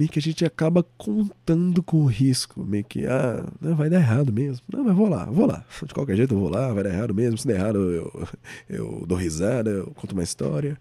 [0.01, 2.63] meio que a gente acaba contando com o risco.
[2.65, 4.65] Meio que, ah, não, vai dar errado mesmo.
[4.73, 5.63] Não, mas vou lá, vou lá.
[5.85, 7.37] De qualquer jeito eu vou lá, vai dar errado mesmo.
[7.37, 8.27] Se der errado, eu,
[8.67, 10.75] eu dou risada, eu conto uma história.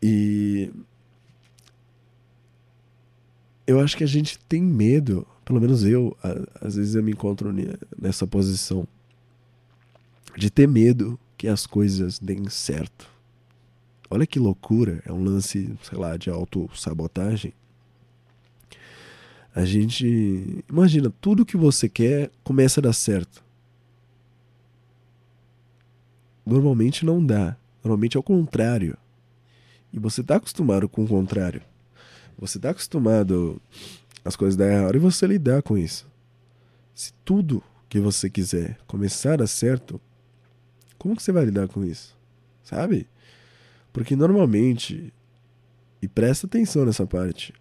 [0.00, 0.70] E.
[3.66, 6.16] Eu acho que a gente tem medo, pelo menos eu,
[6.60, 8.86] às vezes eu me encontro ne- nessa posição,
[10.36, 13.13] de ter medo que as coisas deem certo.
[14.10, 17.52] Olha que loucura, é um lance, sei lá, de autossabotagem.
[19.54, 20.64] A gente.
[20.68, 23.42] Imagina, tudo que você quer começa a dar certo.
[26.44, 27.56] Normalmente não dá.
[27.82, 28.96] Normalmente é o contrário.
[29.92, 31.62] E você tá acostumado com o contrário.
[32.36, 33.60] Você tá acostumado
[34.24, 36.06] as coisas dar errado e você lidar com isso.
[36.94, 40.00] Se tudo que você quiser começar a dar certo,
[40.98, 42.16] como que você vai lidar com isso?
[42.64, 43.06] Sabe?
[43.94, 45.14] Porque normalmente,
[46.02, 47.54] e presta atenção nessa parte,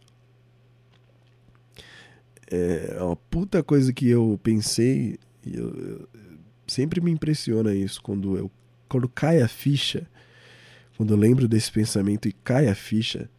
[2.48, 6.10] é uma puta coisa que eu pensei, e eu, eu-
[6.68, 8.52] sempre me impressiona isso, quando, eu,
[8.90, 10.10] quando cai a ficha,
[10.98, 13.30] quando eu lembro desse pensamento e cai a ficha,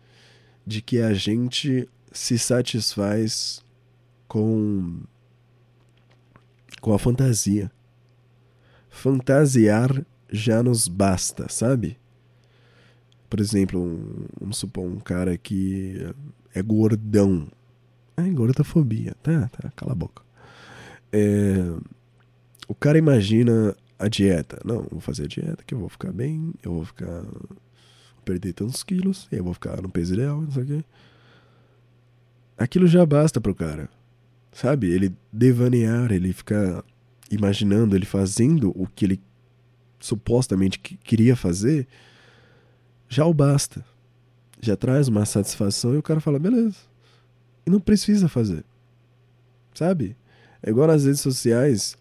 [0.65, 3.61] de que a gente se satisfaz
[4.29, 5.01] com,
[6.81, 7.73] com a fantasia.
[8.89, 11.99] Fantasiar já nos basta, sabe?
[13.35, 16.06] Por exemplo, um, vamos supor um cara que
[16.55, 17.48] é gordão.
[18.16, 20.23] É gordofobia, tá, tá, cala a boca.
[21.12, 21.56] É,
[22.69, 24.61] o cara imagina a dieta.
[24.65, 27.23] Não, vou fazer a dieta que eu vou ficar bem, eu vou ficar.
[27.23, 30.85] Vou perder tantos quilos, e eu vou ficar no peso ideal, não sei o quê.
[32.56, 33.89] Aquilo já basta pro cara.
[34.52, 34.93] Sabe?
[34.93, 36.85] Ele devanear, ele ficar
[37.28, 39.20] imaginando, ele fazendo o que ele
[39.98, 41.89] supostamente que- queria fazer,
[43.15, 43.85] já o basta.
[44.61, 46.77] Já traz uma satisfação e o cara fala, beleza.
[47.65, 48.65] E não precisa fazer.
[49.73, 50.16] Sabe?
[50.61, 51.97] É igual nas redes sociais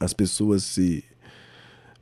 [0.00, 1.04] as pessoas se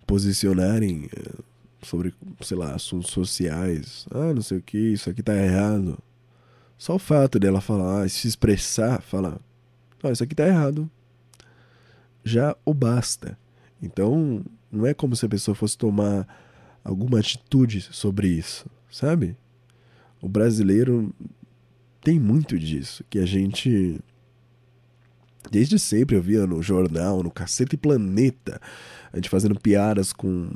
[0.06, 1.42] posicionarem eh,
[1.82, 4.06] sobre, sei lá, assuntos sociais.
[4.10, 5.98] Ah, não sei o que, isso aqui tá errado.
[6.78, 9.38] Só o fato dela falar, se expressar, falar,
[10.02, 10.88] ah, isso aqui tá errado.
[12.24, 13.36] Já o basta.
[13.82, 16.26] Então, não é como se a pessoa fosse tomar
[16.84, 19.36] alguma atitude sobre isso, sabe?
[20.20, 21.14] O brasileiro
[22.02, 24.00] tem muito disso, que a gente
[25.50, 28.60] desde sempre eu via no jornal, no Cacete Planeta,
[29.12, 30.50] a gente fazendo piadas com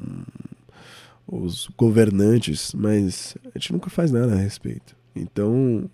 [1.26, 4.96] os governantes, mas a gente nunca faz nada a respeito.
[5.16, 5.88] Então,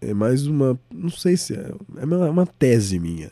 [0.00, 3.30] é mais uma, não sei se é, é uma, tese minha,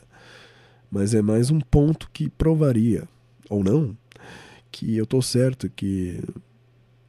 [0.91, 3.07] mas é mais um ponto que provaria,
[3.49, 3.95] ou não,
[4.71, 6.21] que eu tô certo que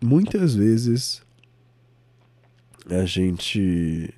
[0.02, 1.22] muitas vezes
[2.88, 4.12] a gente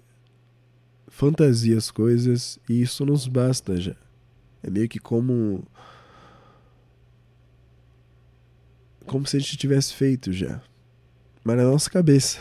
[1.09, 3.97] fantasia as coisas e isso nos basta já.
[4.63, 5.65] É meio que como
[9.07, 10.63] como se a gente tivesse feito já.
[11.45, 12.39] Mas na nossa cabeça.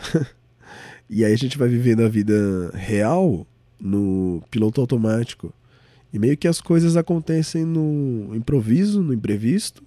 [1.10, 3.46] e aí a gente vai vivendo a vida real
[3.80, 5.54] no piloto automático.
[6.14, 9.84] E meio que as coisas acontecem no improviso, no imprevisto.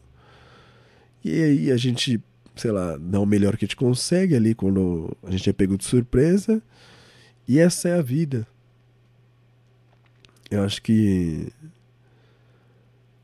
[1.25, 2.23] E aí a gente,
[2.55, 5.79] sei lá, dá o melhor que a gente consegue ali quando a gente é pego
[5.79, 6.63] de surpresa.
[7.49, 8.47] E essa é a vida.
[10.51, 11.53] Eu acho que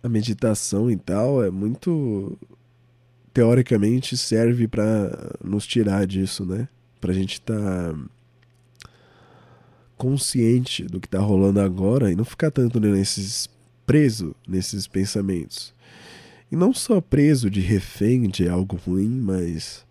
[0.02, 2.38] a meditação e tal é muito
[3.32, 6.68] teoricamente serve para nos tirar disso, né?
[7.00, 7.98] Pra gente estar tá
[9.96, 13.48] consciente do que tá rolando agora e não ficar tanto nesses
[13.86, 15.74] preso nesses pensamentos.
[16.50, 19.86] E não só preso de refém de algo ruim, mas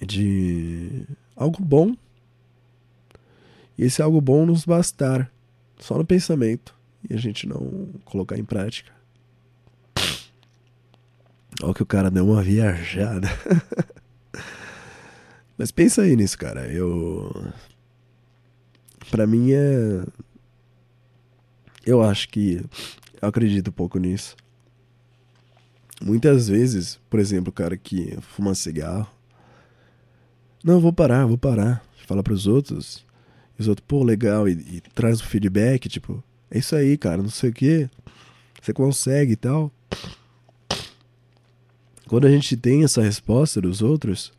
[0.00, 1.04] de
[1.36, 1.94] algo bom.
[3.76, 5.30] E esse algo bom nos bastar
[5.78, 6.74] só no pensamento
[7.08, 8.92] e a gente não colocar em prática.
[11.62, 13.28] Olha que o cara deu uma viajada.
[15.58, 16.66] Mas pensa aí nisso, cara.
[16.66, 17.52] Eu.
[19.10, 20.04] Pra mim é.
[21.84, 22.64] Eu acho que.
[23.20, 24.34] Eu acredito um pouco nisso.
[26.04, 29.08] Muitas vezes, por exemplo, o cara que fuma cigarro.
[30.64, 31.84] Não, vou parar, vou parar.
[32.06, 33.06] Fala pros outros.
[33.56, 34.48] E os outros, pô, legal.
[34.48, 37.88] E, e traz o feedback, tipo, é isso aí, cara, não sei o que.
[38.60, 39.72] Você consegue e tal.
[42.06, 44.32] quando a gente tem essa resposta dos outros,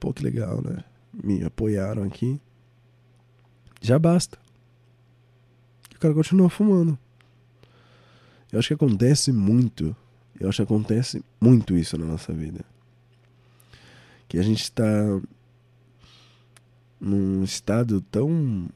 [0.00, 0.82] pô, que legal, né?
[1.12, 2.40] Me apoiaram aqui.
[3.80, 4.38] Já basta.
[5.94, 6.98] O cara continua fumando.
[8.50, 9.94] Eu acho que acontece muito.
[10.40, 12.64] Eu acho que acontece muito isso na nossa vida.
[14.28, 14.84] Que a gente está
[17.00, 18.68] num estado tão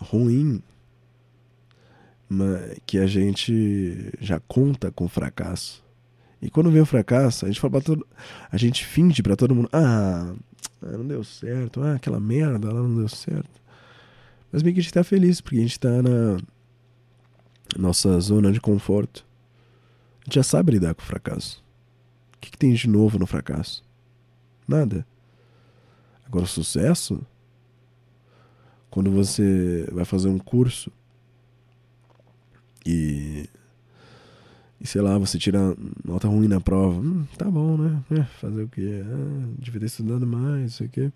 [0.00, 0.62] ruim
[2.86, 5.82] que a gente já conta com fracasso.
[6.40, 8.06] E quando vem o fracasso, a gente fala todo,
[8.50, 10.32] a gente finge para todo mundo, ah,
[10.80, 13.60] não deu certo, ah, aquela merda não deu certo.
[14.50, 16.38] Mas meio que a gente tá feliz porque a gente tá na
[17.76, 19.26] nossa zona de conforto.
[20.30, 21.60] A gente já sabe lidar com o fracasso.
[22.36, 23.82] O que, que tem de novo no fracasso?
[24.68, 25.04] Nada.
[26.24, 27.20] Agora, o sucesso,
[28.88, 30.92] quando você vai fazer um curso
[32.86, 33.50] e,
[34.80, 38.00] e sei lá, você tira nota ruim na prova, hum, tá bom, né?
[38.12, 39.02] É, fazer o quê?
[39.04, 41.12] Ah, devia ter estudado mais, sei o quê.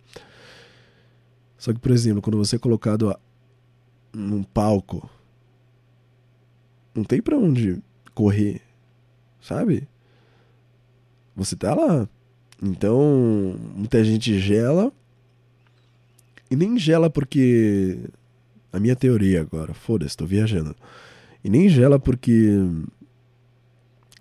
[1.57, 3.17] Só que, por exemplo, quando você é colocado
[4.13, 5.09] num palco,
[6.93, 7.81] não tem para onde
[8.13, 8.61] correr,
[9.45, 9.87] sabe?
[11.37, 12.09] Você tá lá.
[12.63, 14.93] Então, muita gente gela.
[16.51, 17.99] E nem gela porque.
[18.73, 20.75] A minha teoria agora, foda-se, tô viajando.
[21.45, 22.49] E nem gela porque.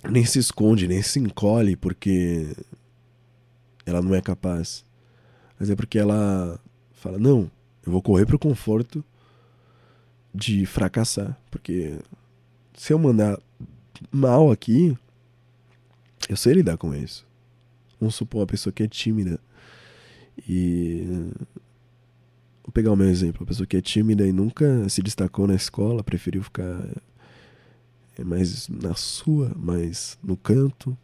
[0.10, 2.54] Nem se esconde, nem se encolhe porque.
[3.86, 4.84] Ela não é capaz.
[5.60, 6.60] Mas é porque ela
[6.92, 7.50] fala: não,
[7.86, 9.04] eu vou correr pro conforto
[10.34, 11.38] de fracassar.
[11.50, 11.98] Porque
[12.76, 13.40] se eu mandar
[14.12, 14.98] mal aqui,
[16.30, 17.26] eu sei lidar com isso.
[18.00, 19.40] Vamos supor uma pessoa que é tímida
[20.48, 21.06] e.
[22.64, 23.42] Vou pegar o meu exemplo.
[23.42, 26.88] Uma pessoa que é tímida e nunca se destacou na escola, preferiu ficar
[28.20, 30.98] mais na sua, mais no canto.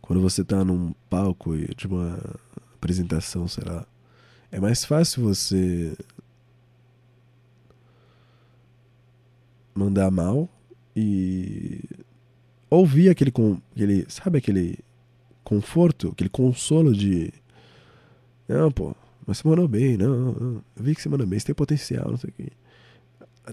[0.00, 2.18] Quando você está num palco de uma
[2.74, 3.86] apresentação, sei lá,
[4.50, 5.96] é mais fácil você
[9.74, 10.48] mandar mal
[10.94, 11.80] e
[12.76, 13.32] ouvir aquele,
[13.74, 14.78] aquele sabe aquele
[15.44, 17.32] conforto, aquele consolo de
[18.48, 18.94] não, pô,
[19.26, 22.10] mas você mandou bem, não, não, eu vi que você mandou bem, você tem potencial,
[22.10, 22.52] não sei o que.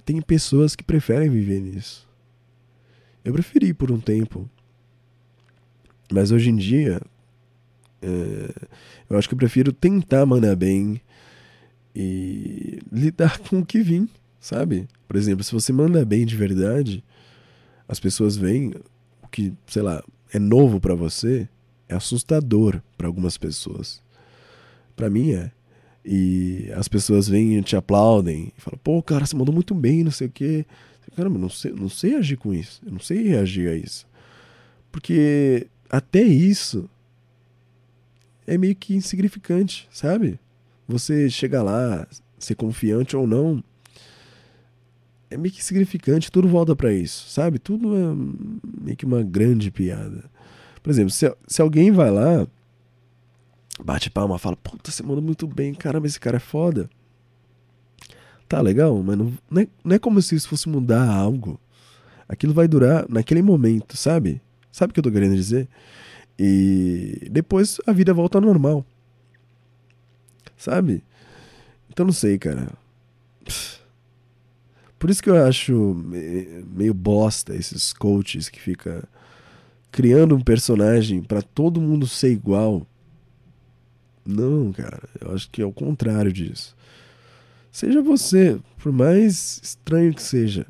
[0.06, 2.08] Tem pessoas que preferem viver nisso.
[3.24, 4.50] Eu preferi por um tempo.
[6.12, 7.02] Mas hoje em dia,
[8.02, 8.68] é,
[9.10, 11.02] eu acho que eu prefiro tentar mandar bem
[11.96, 14.08] e lidar com o que vim,
[14.40, 14.88] sabe?
[15.08, 17.04] Por exemplo, se você manda bem de verdade,
[17.88, 18.74] as pessoas o
[19.30, 20.04] que, sei lá,
[20.34, 21.48] é novo para você,
[21.88, 24.02] é assustador para algumas pessoas.
[24.96, 25.52] Para mim é.
[26.06, 30.04] E as pessoas vêm e te aplaudem e falam, pô, cara, você mandou muito bem,
[30.04, 30.66] não sei o quê.
[31.16, 32.82] Caramba, não sei, não sei agir com isso.
[32.86, 34.08] Eu não sei reagir a isso.
[34.92, 36.90] Porque até isso
[38.48, 40.40] é meio que insignificante, sabe?
[40.88, 42.08] Você chega lá,
[42.38, 43.64] ser confiante ou não,
[45.30, 47.60] é meio que significante, tudo volta para isso, sabe?
[47.60, 50.30] Tudo é meio que uma grande piada.
[50.82, 52.48] Por exemplo, se, se alguém vai lá,
[53.84, 56.90] bate palma, fala, puta, você manda muito bem, caramba, esse cara é foda.
[58.48, 61.60] Tá legal, mas não, não, é, não é como se isso fosse mudar algo.
[62.28, 64.42] Aquilo vai durar naquele momento, sabe?
[64.72, 65.68] Sabe o que eu tô querendo dizer?
[66.38, 68.84] E depois a vida volta ao normal.
[70.58, 71.04] Sabe?
[71.90, 72.72] Então não sei, cara.
[73.44, 73.79] Pff
[75.00, 75.96] por isso que eu acho
[76.76, 79.08] meio bosta esses coaches que fica
[79.90, 82.86] criando um personagem para todo mundo ser igual.
[84.26, 86.76] Não, cara, eu acho que é o contrário disso.
[87.72, 90.68] Seja você, por mais estranho que seja.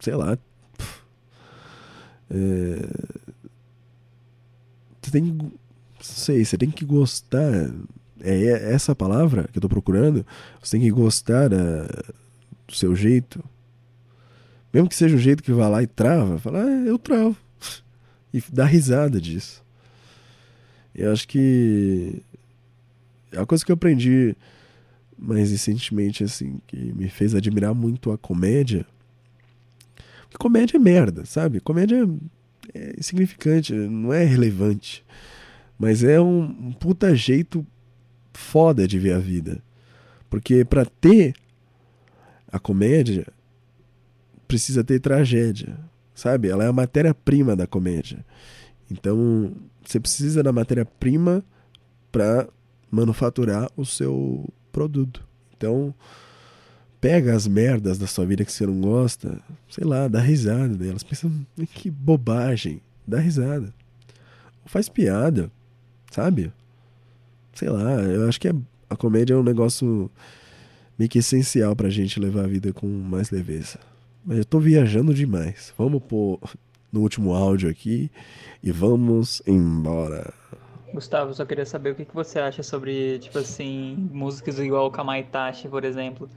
[0.00, 0.36] Sei lá.
[2.30, 2.88] É,
[5.00, 5.52] você tem que.
[6.00, 7.72] Sei, você tem que gostar.
[8.20, 10.26] É essa palavra que eu tô procurando.
[10.60, 11.86] Você tem que gostar da
[12.68, 13.42] do seu jeito,
[14.72, 17.36] mesmo que seja o jeito que vai lá e trava, fala, ah, eu travo.
[18.30, 19.64] E dá risada disso.
[20.94, 22.22] Eu acho que
[23.32, 24.36] é uma coisa que eu aprendi
[25.16, 28.84] mais recentemente, assim, que me fez admirar muito a comédia.
[30.24, 31.58] Porque comédia é merda, sabe?
[31.58, 32.06] Comédia
[32.74, 35.02] é insignificante, não é relevante.
[35.78, 37.66] Mas é um, um puta jeito
[38.34, 39.62] foda de ver a vida.
[40.28, 41.34] Porque para ter
[42.50, 43.26] a comédia
[44.46, 45.78] precisa ter tragédia,
[46.14, 46.48] sabe?
[46.48, 48.24] Ela é a matéria-prima da comédia.
[48.90, 49.52] Então,
[49.84, 51.44] você precisa da matéria-prima
[52.10, 52.48] para
[52.90, 55.26] manufaturar o seu produto.
[55.56, 55.94] Então,
[57.00, 61.02] pega as merdas da sua vida que você não gosta, sei lá, dá risada delas.
[61.02, 61.30] Pensa,
[61.74, 63.74] que bobagem, dá risada.
[64.62, 65.50] Ou faz piada,
[66.10, 66.52] sabe?
[67.52, 68.48] Sei lá, eu acho que
[68.88, 70.10] a comédia é um negócio
[70.98, 73.78] meio que essencial pra gente levar a vida com mais leveza.
[74.24, 75.72] Mas eu tô viajando demais.
[75.78, 76.40] Vamos pôr
[76.92, 78.10] no último áudio aqui
[78.62, 80.32] e vamos embora.
[80.92, 85.84] Gustavo, só queria saber o que, você acha sobre, tipo assim, músicas igual Kamaitachi, por
[85.84, 86.28] exemplo.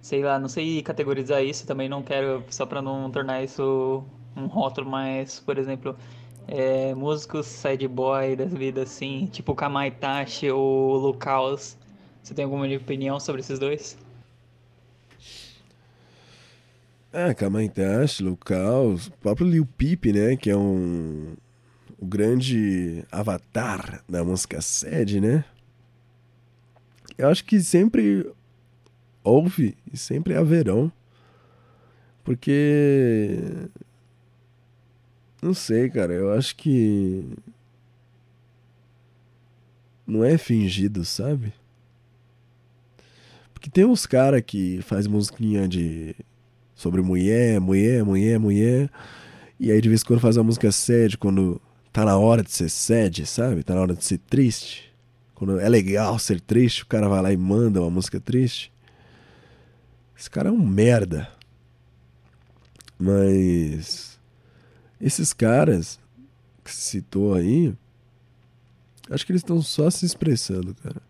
[0.00, 4.02] Sei lá, não sei categorizar isso, também não quero, só pra não tornar isso
[4.36, 5.96] um rótulo, mas, por exemplo,
[6.46, 11.76] é, músicos sad boy das vidas assim, tipo Kamaitachi ou Lucaus.
[12.22, 13.98] Você tem alguma opinião sobre esses dois?
[17.12, 21.34] Ah, Kamaitachi, Lucaus, o próprio Lil Peep, né, que é um
[21.98, 25.44] o grande avatar da música sede, né?
[27.16, 28.30] Eu acho que sempre
[29.24, 30.92] houve e sempre haverão.
[32.22, 33.36] Porque.
[35.42, 36.12] Não sei, cara.
[36.12, 37.24] Eu acho que.
[40.06, 41.52] Não é fingido, sabe?
[43.52, 46.14] Porque tem uns caras que faz musiquinha de.
[46.78, 48.88] Sobre mulher, mulher, mulher, mulher.
[49.58, 51.60] E aí de vez em quando faz uma música sede quando
[51.92, 53.64] tá na hora de ser sad, sabe?
[53.64, 54.88] Tá na hora de ser triste.
[55.34, 58.72] Quando é legal ser triste, o cara vai lá e manda uma música triste.
[60.16, 61.28] Esse cara é um merda.
[62.96, 64.16] Mas
[65.00, 65.98] esses caras
[66.62, 67.74] que citou aí,
[69.10, 71.02] acho que eles estão só se expressando, cara.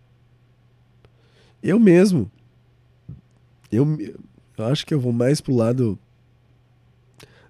[1.62, 2.30] Eu mesmo.
[3.70, 3.84] Eu,
[4.59, 5.98] eu acho que eu vou mais pro lado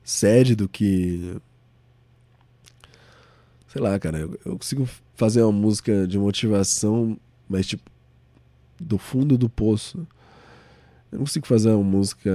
[0.02, 1.40] sad do que
[3.68, 7.18] sei lá, cara, eu, consigo fazer uma música de motivação,
[7.48, 7.90] mas tipo,
[8.80, 9.98] do fundo do poço.
[11.10, 12.30] Eu não consigo fazer uma música,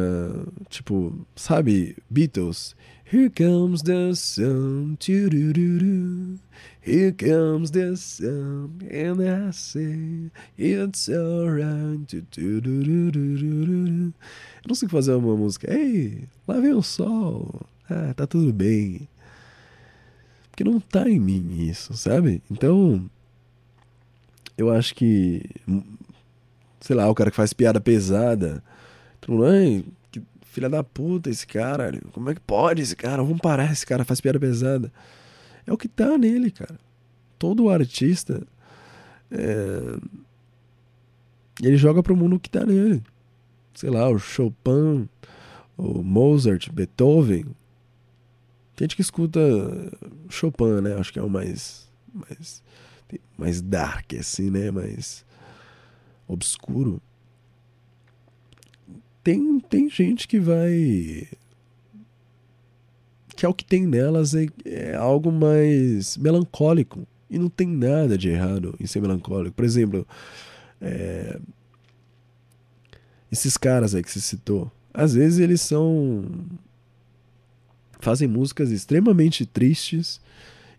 [0.70, 2.76] tipo, sabe, Beatles.
[3.12, 4.95] Here comes the sun.
[6.85, 12.14] Here comes the sun, and I say it's alright.
[12.14, 14.11] Eu não
[14.68, 15.73] consigo fazer uma música.
[15.73, 17.61] Ei, lá vem o sol.
[17.89, 19.07] Ah, tá tudo bem.
[20.51, 22.43] Porque não tá em mim isso, sabe?
[22.51, 23.10] Então,
[24.57, 25.41] eu acho que.
[26.81, 28.61] Sei lá, o cara que faz piada pesada.
[29.22, 31.97] Todo mundo, que filha da puta esse cara.
[32.11, 33.23] Como é que pode esse cara?
[33.23, 34.91] Vamos parar, esse cara faz piada pesada.
[35.65, 36.80] É o que tá nele, cara.
[37.38, 38.45] Todo artista.
[39.31, 39.98] É...
[41.61, 43.03] Ele joga pro mundo o que tá nele.
[43.73, 45.10] Sei lá, o Chopin,
[45.77, 47.45] o Mozart, Beethoven,
[48.76, 49.40] tem gente que escuta
[50.30, 50.95] Chopin, né?
[50.95, 52.64] Acho que é o mais, mais,
[53.38, 54.72] mais dark, assim, né?
[54.72, 55.23] Mais
[56.27, 57.02] obscuro.
[59.23, 61.27] Tem, tem gente que vai.
[63.44, 67.06] Que é o que tem nelas é, é algo mais melancólico.
[67.30, 69.53] E não tem nada de errado em ser melancólico.
[69.53, 70.07] Por exemplo,
[70.80, 71.38] é,
[73.30, 76.24] esses caras aí que você citou, às vezes eles são
[77.99, 80.22] fazem músicas extremamente tristes.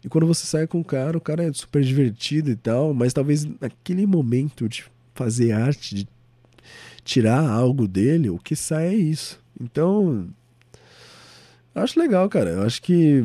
[0.02, 3.12] E quando você sai com o cara, o cara é super divertido e tal, mas
[3.12, 6.08] talvez naquele momento de fazer arte, de
[7.04, 9.38] tirar algo dele, o que sai é isso.
[9.60, 10.30] Então,
[11.74, 12.50] eu acho legal, cara.
[12.50, 13.24] Eu acho que.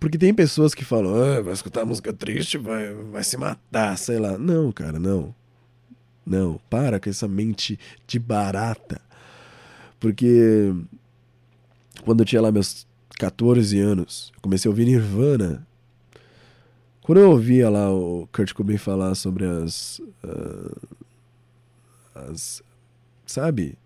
[0.00, 4.18] Porque tem pessoas que falam, ah, vai escutar música triste, vai, vai se matar, sei
[4.18, 4.36] lá.
[4.36, 5.34] Não, cara, não.
[6.26, 9.00] Não, para com essa mente de barata.
[10.00, 10.74] Porque
[12.04, 12.86] quando eu tinha lá meus
[13.18, 15.66] 14 anos, comecei a ouvir Nirvana.
[17.02, 20.00] Quando eu ouvia lá o Kurt Cobain falar sobre as.
[20.24, 20.88] Uh,
[22.14, 22.62] as.
[23.24, 23.78] Sabe?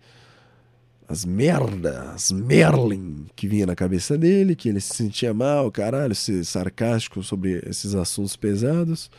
[1.11, 6.15] As merda, as Merlin que vinha na cabeça dele, que ele se sentia mal, caralho,
[6.15, 9.11] ser sarcástico sobre esses assuntos pesados.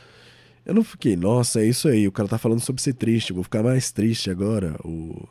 [0.64, 3.42] Eu não fiquei, nossa, é isso aí, o cara tá falando sobre ser triste, vou
[3.42, 4.74] ficar mais triste agora.
[4.82, 5.28] O,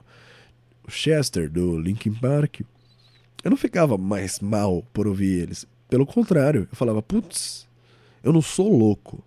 [0.88, 2.62] o Chester, do Linkin Park,
[3.44, 5.66] eu não ficava mais mal por ouvir eles.
[5.90, 7.68] Pelo contrário, eu falava, putz,
[8.24, 9.24] eu não sou louco.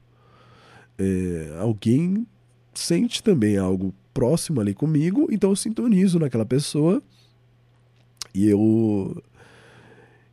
[0.96, 2.24] É, alguém
[2.72, 7.02] sente também algo próximo ali comigo, então eu sintonizo naquela pessoa
[8.34, 9.22] e eu,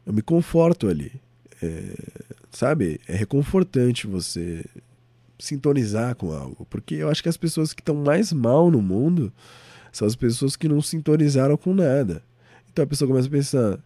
[0.05, 1.11] eu me conforto ali.
[1.61, 1.93] É,
[2.51, 2.99] sabe?
[3.07, 4.65] É reconfortante você
[5.37, 9.31] sintonizar com algo, porque eu acho que as pessoas que estão mais mal no mundo
[9.91, 12.23] são as pessoas que não sintonizaram com nada.
[12.71, 13.79] Então a pessoa começa a pensar: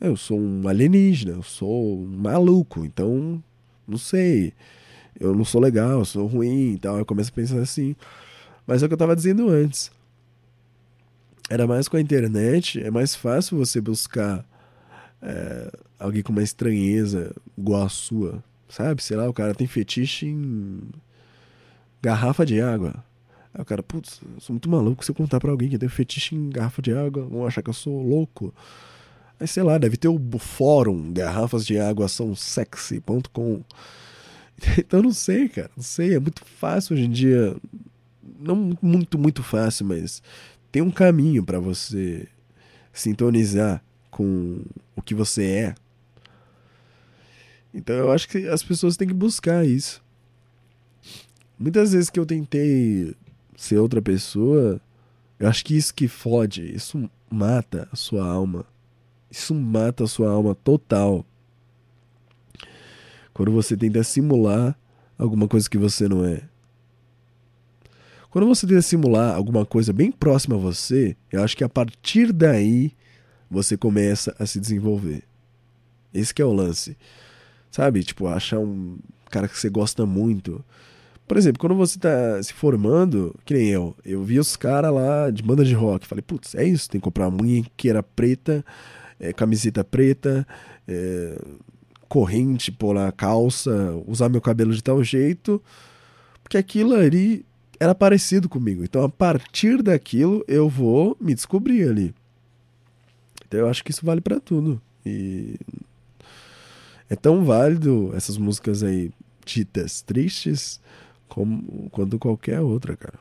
[0.00, 3.42] é, eu sou um alienígena, eu sou um maluco, então
[3.86, 4.52] não sei,
[5.18, 6.98] eu não sou legal, eu sou ruim e tal.
[6.98, 7.94] Eu começo a pensar assim.
[8.66, 9.90] Mas é o que eu estava dizendo antes.
[11.52, 14.42] Era mais com a internet, é mais fácil você buscar
[15.20, 19.02] é, alguém com uma estranheza igual a sua, sabe?
[19.02, 20.80] Sei lá, o cara tem fetiche em
[22.00, 22.94] garrafa de água.
[23.52, 25.90] Aí o cara, putz, eu sou muito maluco se eu contar pra alguém que tem
[25.90, 28.54] fetiche em garrafa de água, vão achar que eu sou louco.
[29.38, 33.60] Aí sei lá, deve ter o fórum garrafas de água são sexy.com.
[34.78, 37.54] Então não sei, cara, não sei, é muito fácil hoje em dia.
[38.40, 40.22] Não muito, muito fácil, mas
[40.72, 42.26] tem um caminho para você
[42.92, 44.62] sintonizar com
[44.96, 45.74] o que você é.
[47.74, 50.02] Então eu acho que as pessoas têm que buscar isso.
[51.58, 53.14] Muitas vezes que eu tentei
[53.56, 54.80] ser outra pessoa,
[55.38, 58.64] eu acho que isso que fode, isso mata a sua alma.
[59.30, 61.24] Isso mata a sua alma total.
[63.32, 64.76] Quando você tenta simular
[65.18, 66.42] alguma coisa que você não é.
[68.32, 72.32] Quando você tenta simular alguma coisa bem próxima a você, eu acho que a partir
[72.32, 72.92] daí
[73.50, 75.22] você começa a se desenvolver.
[76.14, 76.96] Esse é o lance.
[77.70, 78.02] Sabe?
[78.02, 78.98] Tipo, achar um
[79.30, 80.64] cara que você gosta muito.
[81.28, 85.30] Por exemplo, quando você tá se formando, que nem eu, eu vi os caras lá
[85.30, 86.06] de banda de rock.
[86.06, 88.64] Falei, putz, é isso, tem que comprar uma munhequeira preta,
[89.20, 90.46] é, camiseta preta,
[90.88, 91.38] é,
[92.08, 95.62] corrente, pôr na calça, usar meu cabelo de tal jeito.
[96.42, 97.44] Porque aquilo ali
[97.82, 98.84] era parecido comigo.
[98.84, 102.14] Então, a partir daquilo, eu vou me descobrir ali.
[103.44, 104.80] Então, eu acho que isso vale para tudo.
[105.04, 105.58] E
[107.10, 109.10] é tão válido essas músicas aí
[109.44, 110.80] ditas tristes
[111.28, 113.18] como quanto qualquer outra, cara.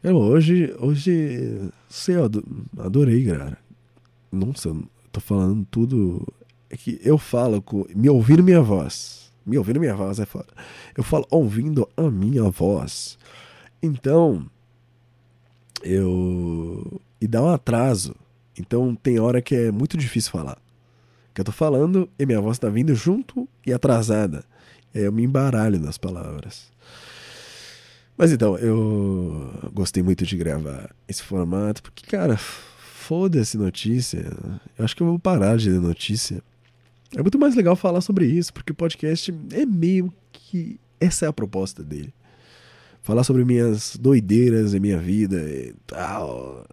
[0.00, 2.30] Eu hoje, hoje, sei, eu
[2.78, 3.58] adorei, cara.
[4.30, 6.24] Nossa, eu tô falando tudo.
[6.70, 7.84] É que eu falo com.
[7.92, 10.48] Me ouvindo minha voz me ouvindo minha voz é foda.
[10.96, 13.16] Eu falo ouvindo a minha voz.
[13.82, 14.44] Então,
[15.82, 17.00] eu.
[17.20, 18.14] E dá um atraso.
[18.58, 20.58] Então tem hora que é muito difícil falar.
[21.32, 24.44] Que eu tô falando e minha voz tá vindo junto e atrasada.
[24.94, 26.70] E aí eu me embaralho nas palavras.
[28.16, 34.32] Mas então, eu gostei muito de gravar esse formato, porque, cara, foda-se notícia.
[34.78, 36.42] Eu acho que eu vou parar de ler notícia.
[37.16, 40.78] É muito mais legal falar sobre isso, porque o podcast é meio que.
[41.00, 42.12] Essa é a proposta dele.
[43.00, 46.66] Falar sobre minhas doideiras e minha vida e tal.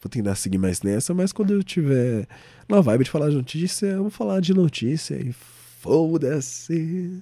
[0.00, 2.26] Vou tentar seguir mais nessa, mas quando eu tiver
[2.66, 7.20] na vibe de falar de notícia, eu vou falar de notícia e foda-se.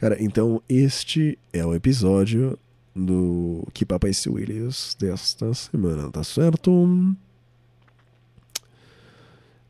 [0.00, 2.58] Cara, então este é o episódio
[2.96, 7.14] do Que Papai é Williams desta semana, tá certo?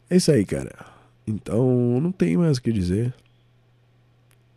[0.08, 0.91] É isso aí, cara.
[1.26, 3.14] Então, não tem mais o que dizer.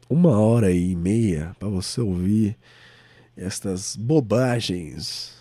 [0.10, 2.58] Uma hora e meia para você ouvir
[3.36, 5.36] estas bobagens.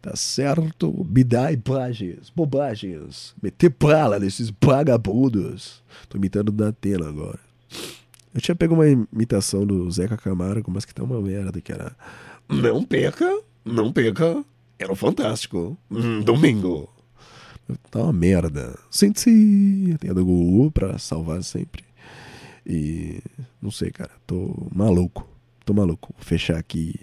[0.00, 0.92] Tá certo?
[1.04, 3.34] Bidai bobagens, bobagens.
[3.42, 5.82] Meter bala nesses vagabundos.
[6.08, 7.40] Tô imitando da Atena agora.
[8.32, 11.96] Eu tinha pego uma imitação do Zeca Camargo, mas que tá uma merda, que era
[12.48, 14.44] Não perca, não perca,
[14.78, 15.76] era um fantástico.
[15.90, 16.88] Hum, domingo.
[17.90, 18.78] Tá uma merda.
[18.90, 19.96] Sente-se.
[20.00, 21.84] Tem a do Google pra salvar sempre.
[22.66, 23.20] E
[23.60, 24.10] não sei, cara.
[24.26, 25.28] Tô maluco.
[25.64, 26.12] Tô maluco.
[26.14, 26.94] Vou fechar aqui.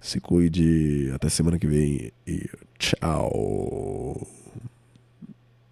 [0.00, 1.10] Se cuide.
[1.14, 2.12] Até semana que vem.
[2.26, 2.48] E
[2.78, 4.26] tchau.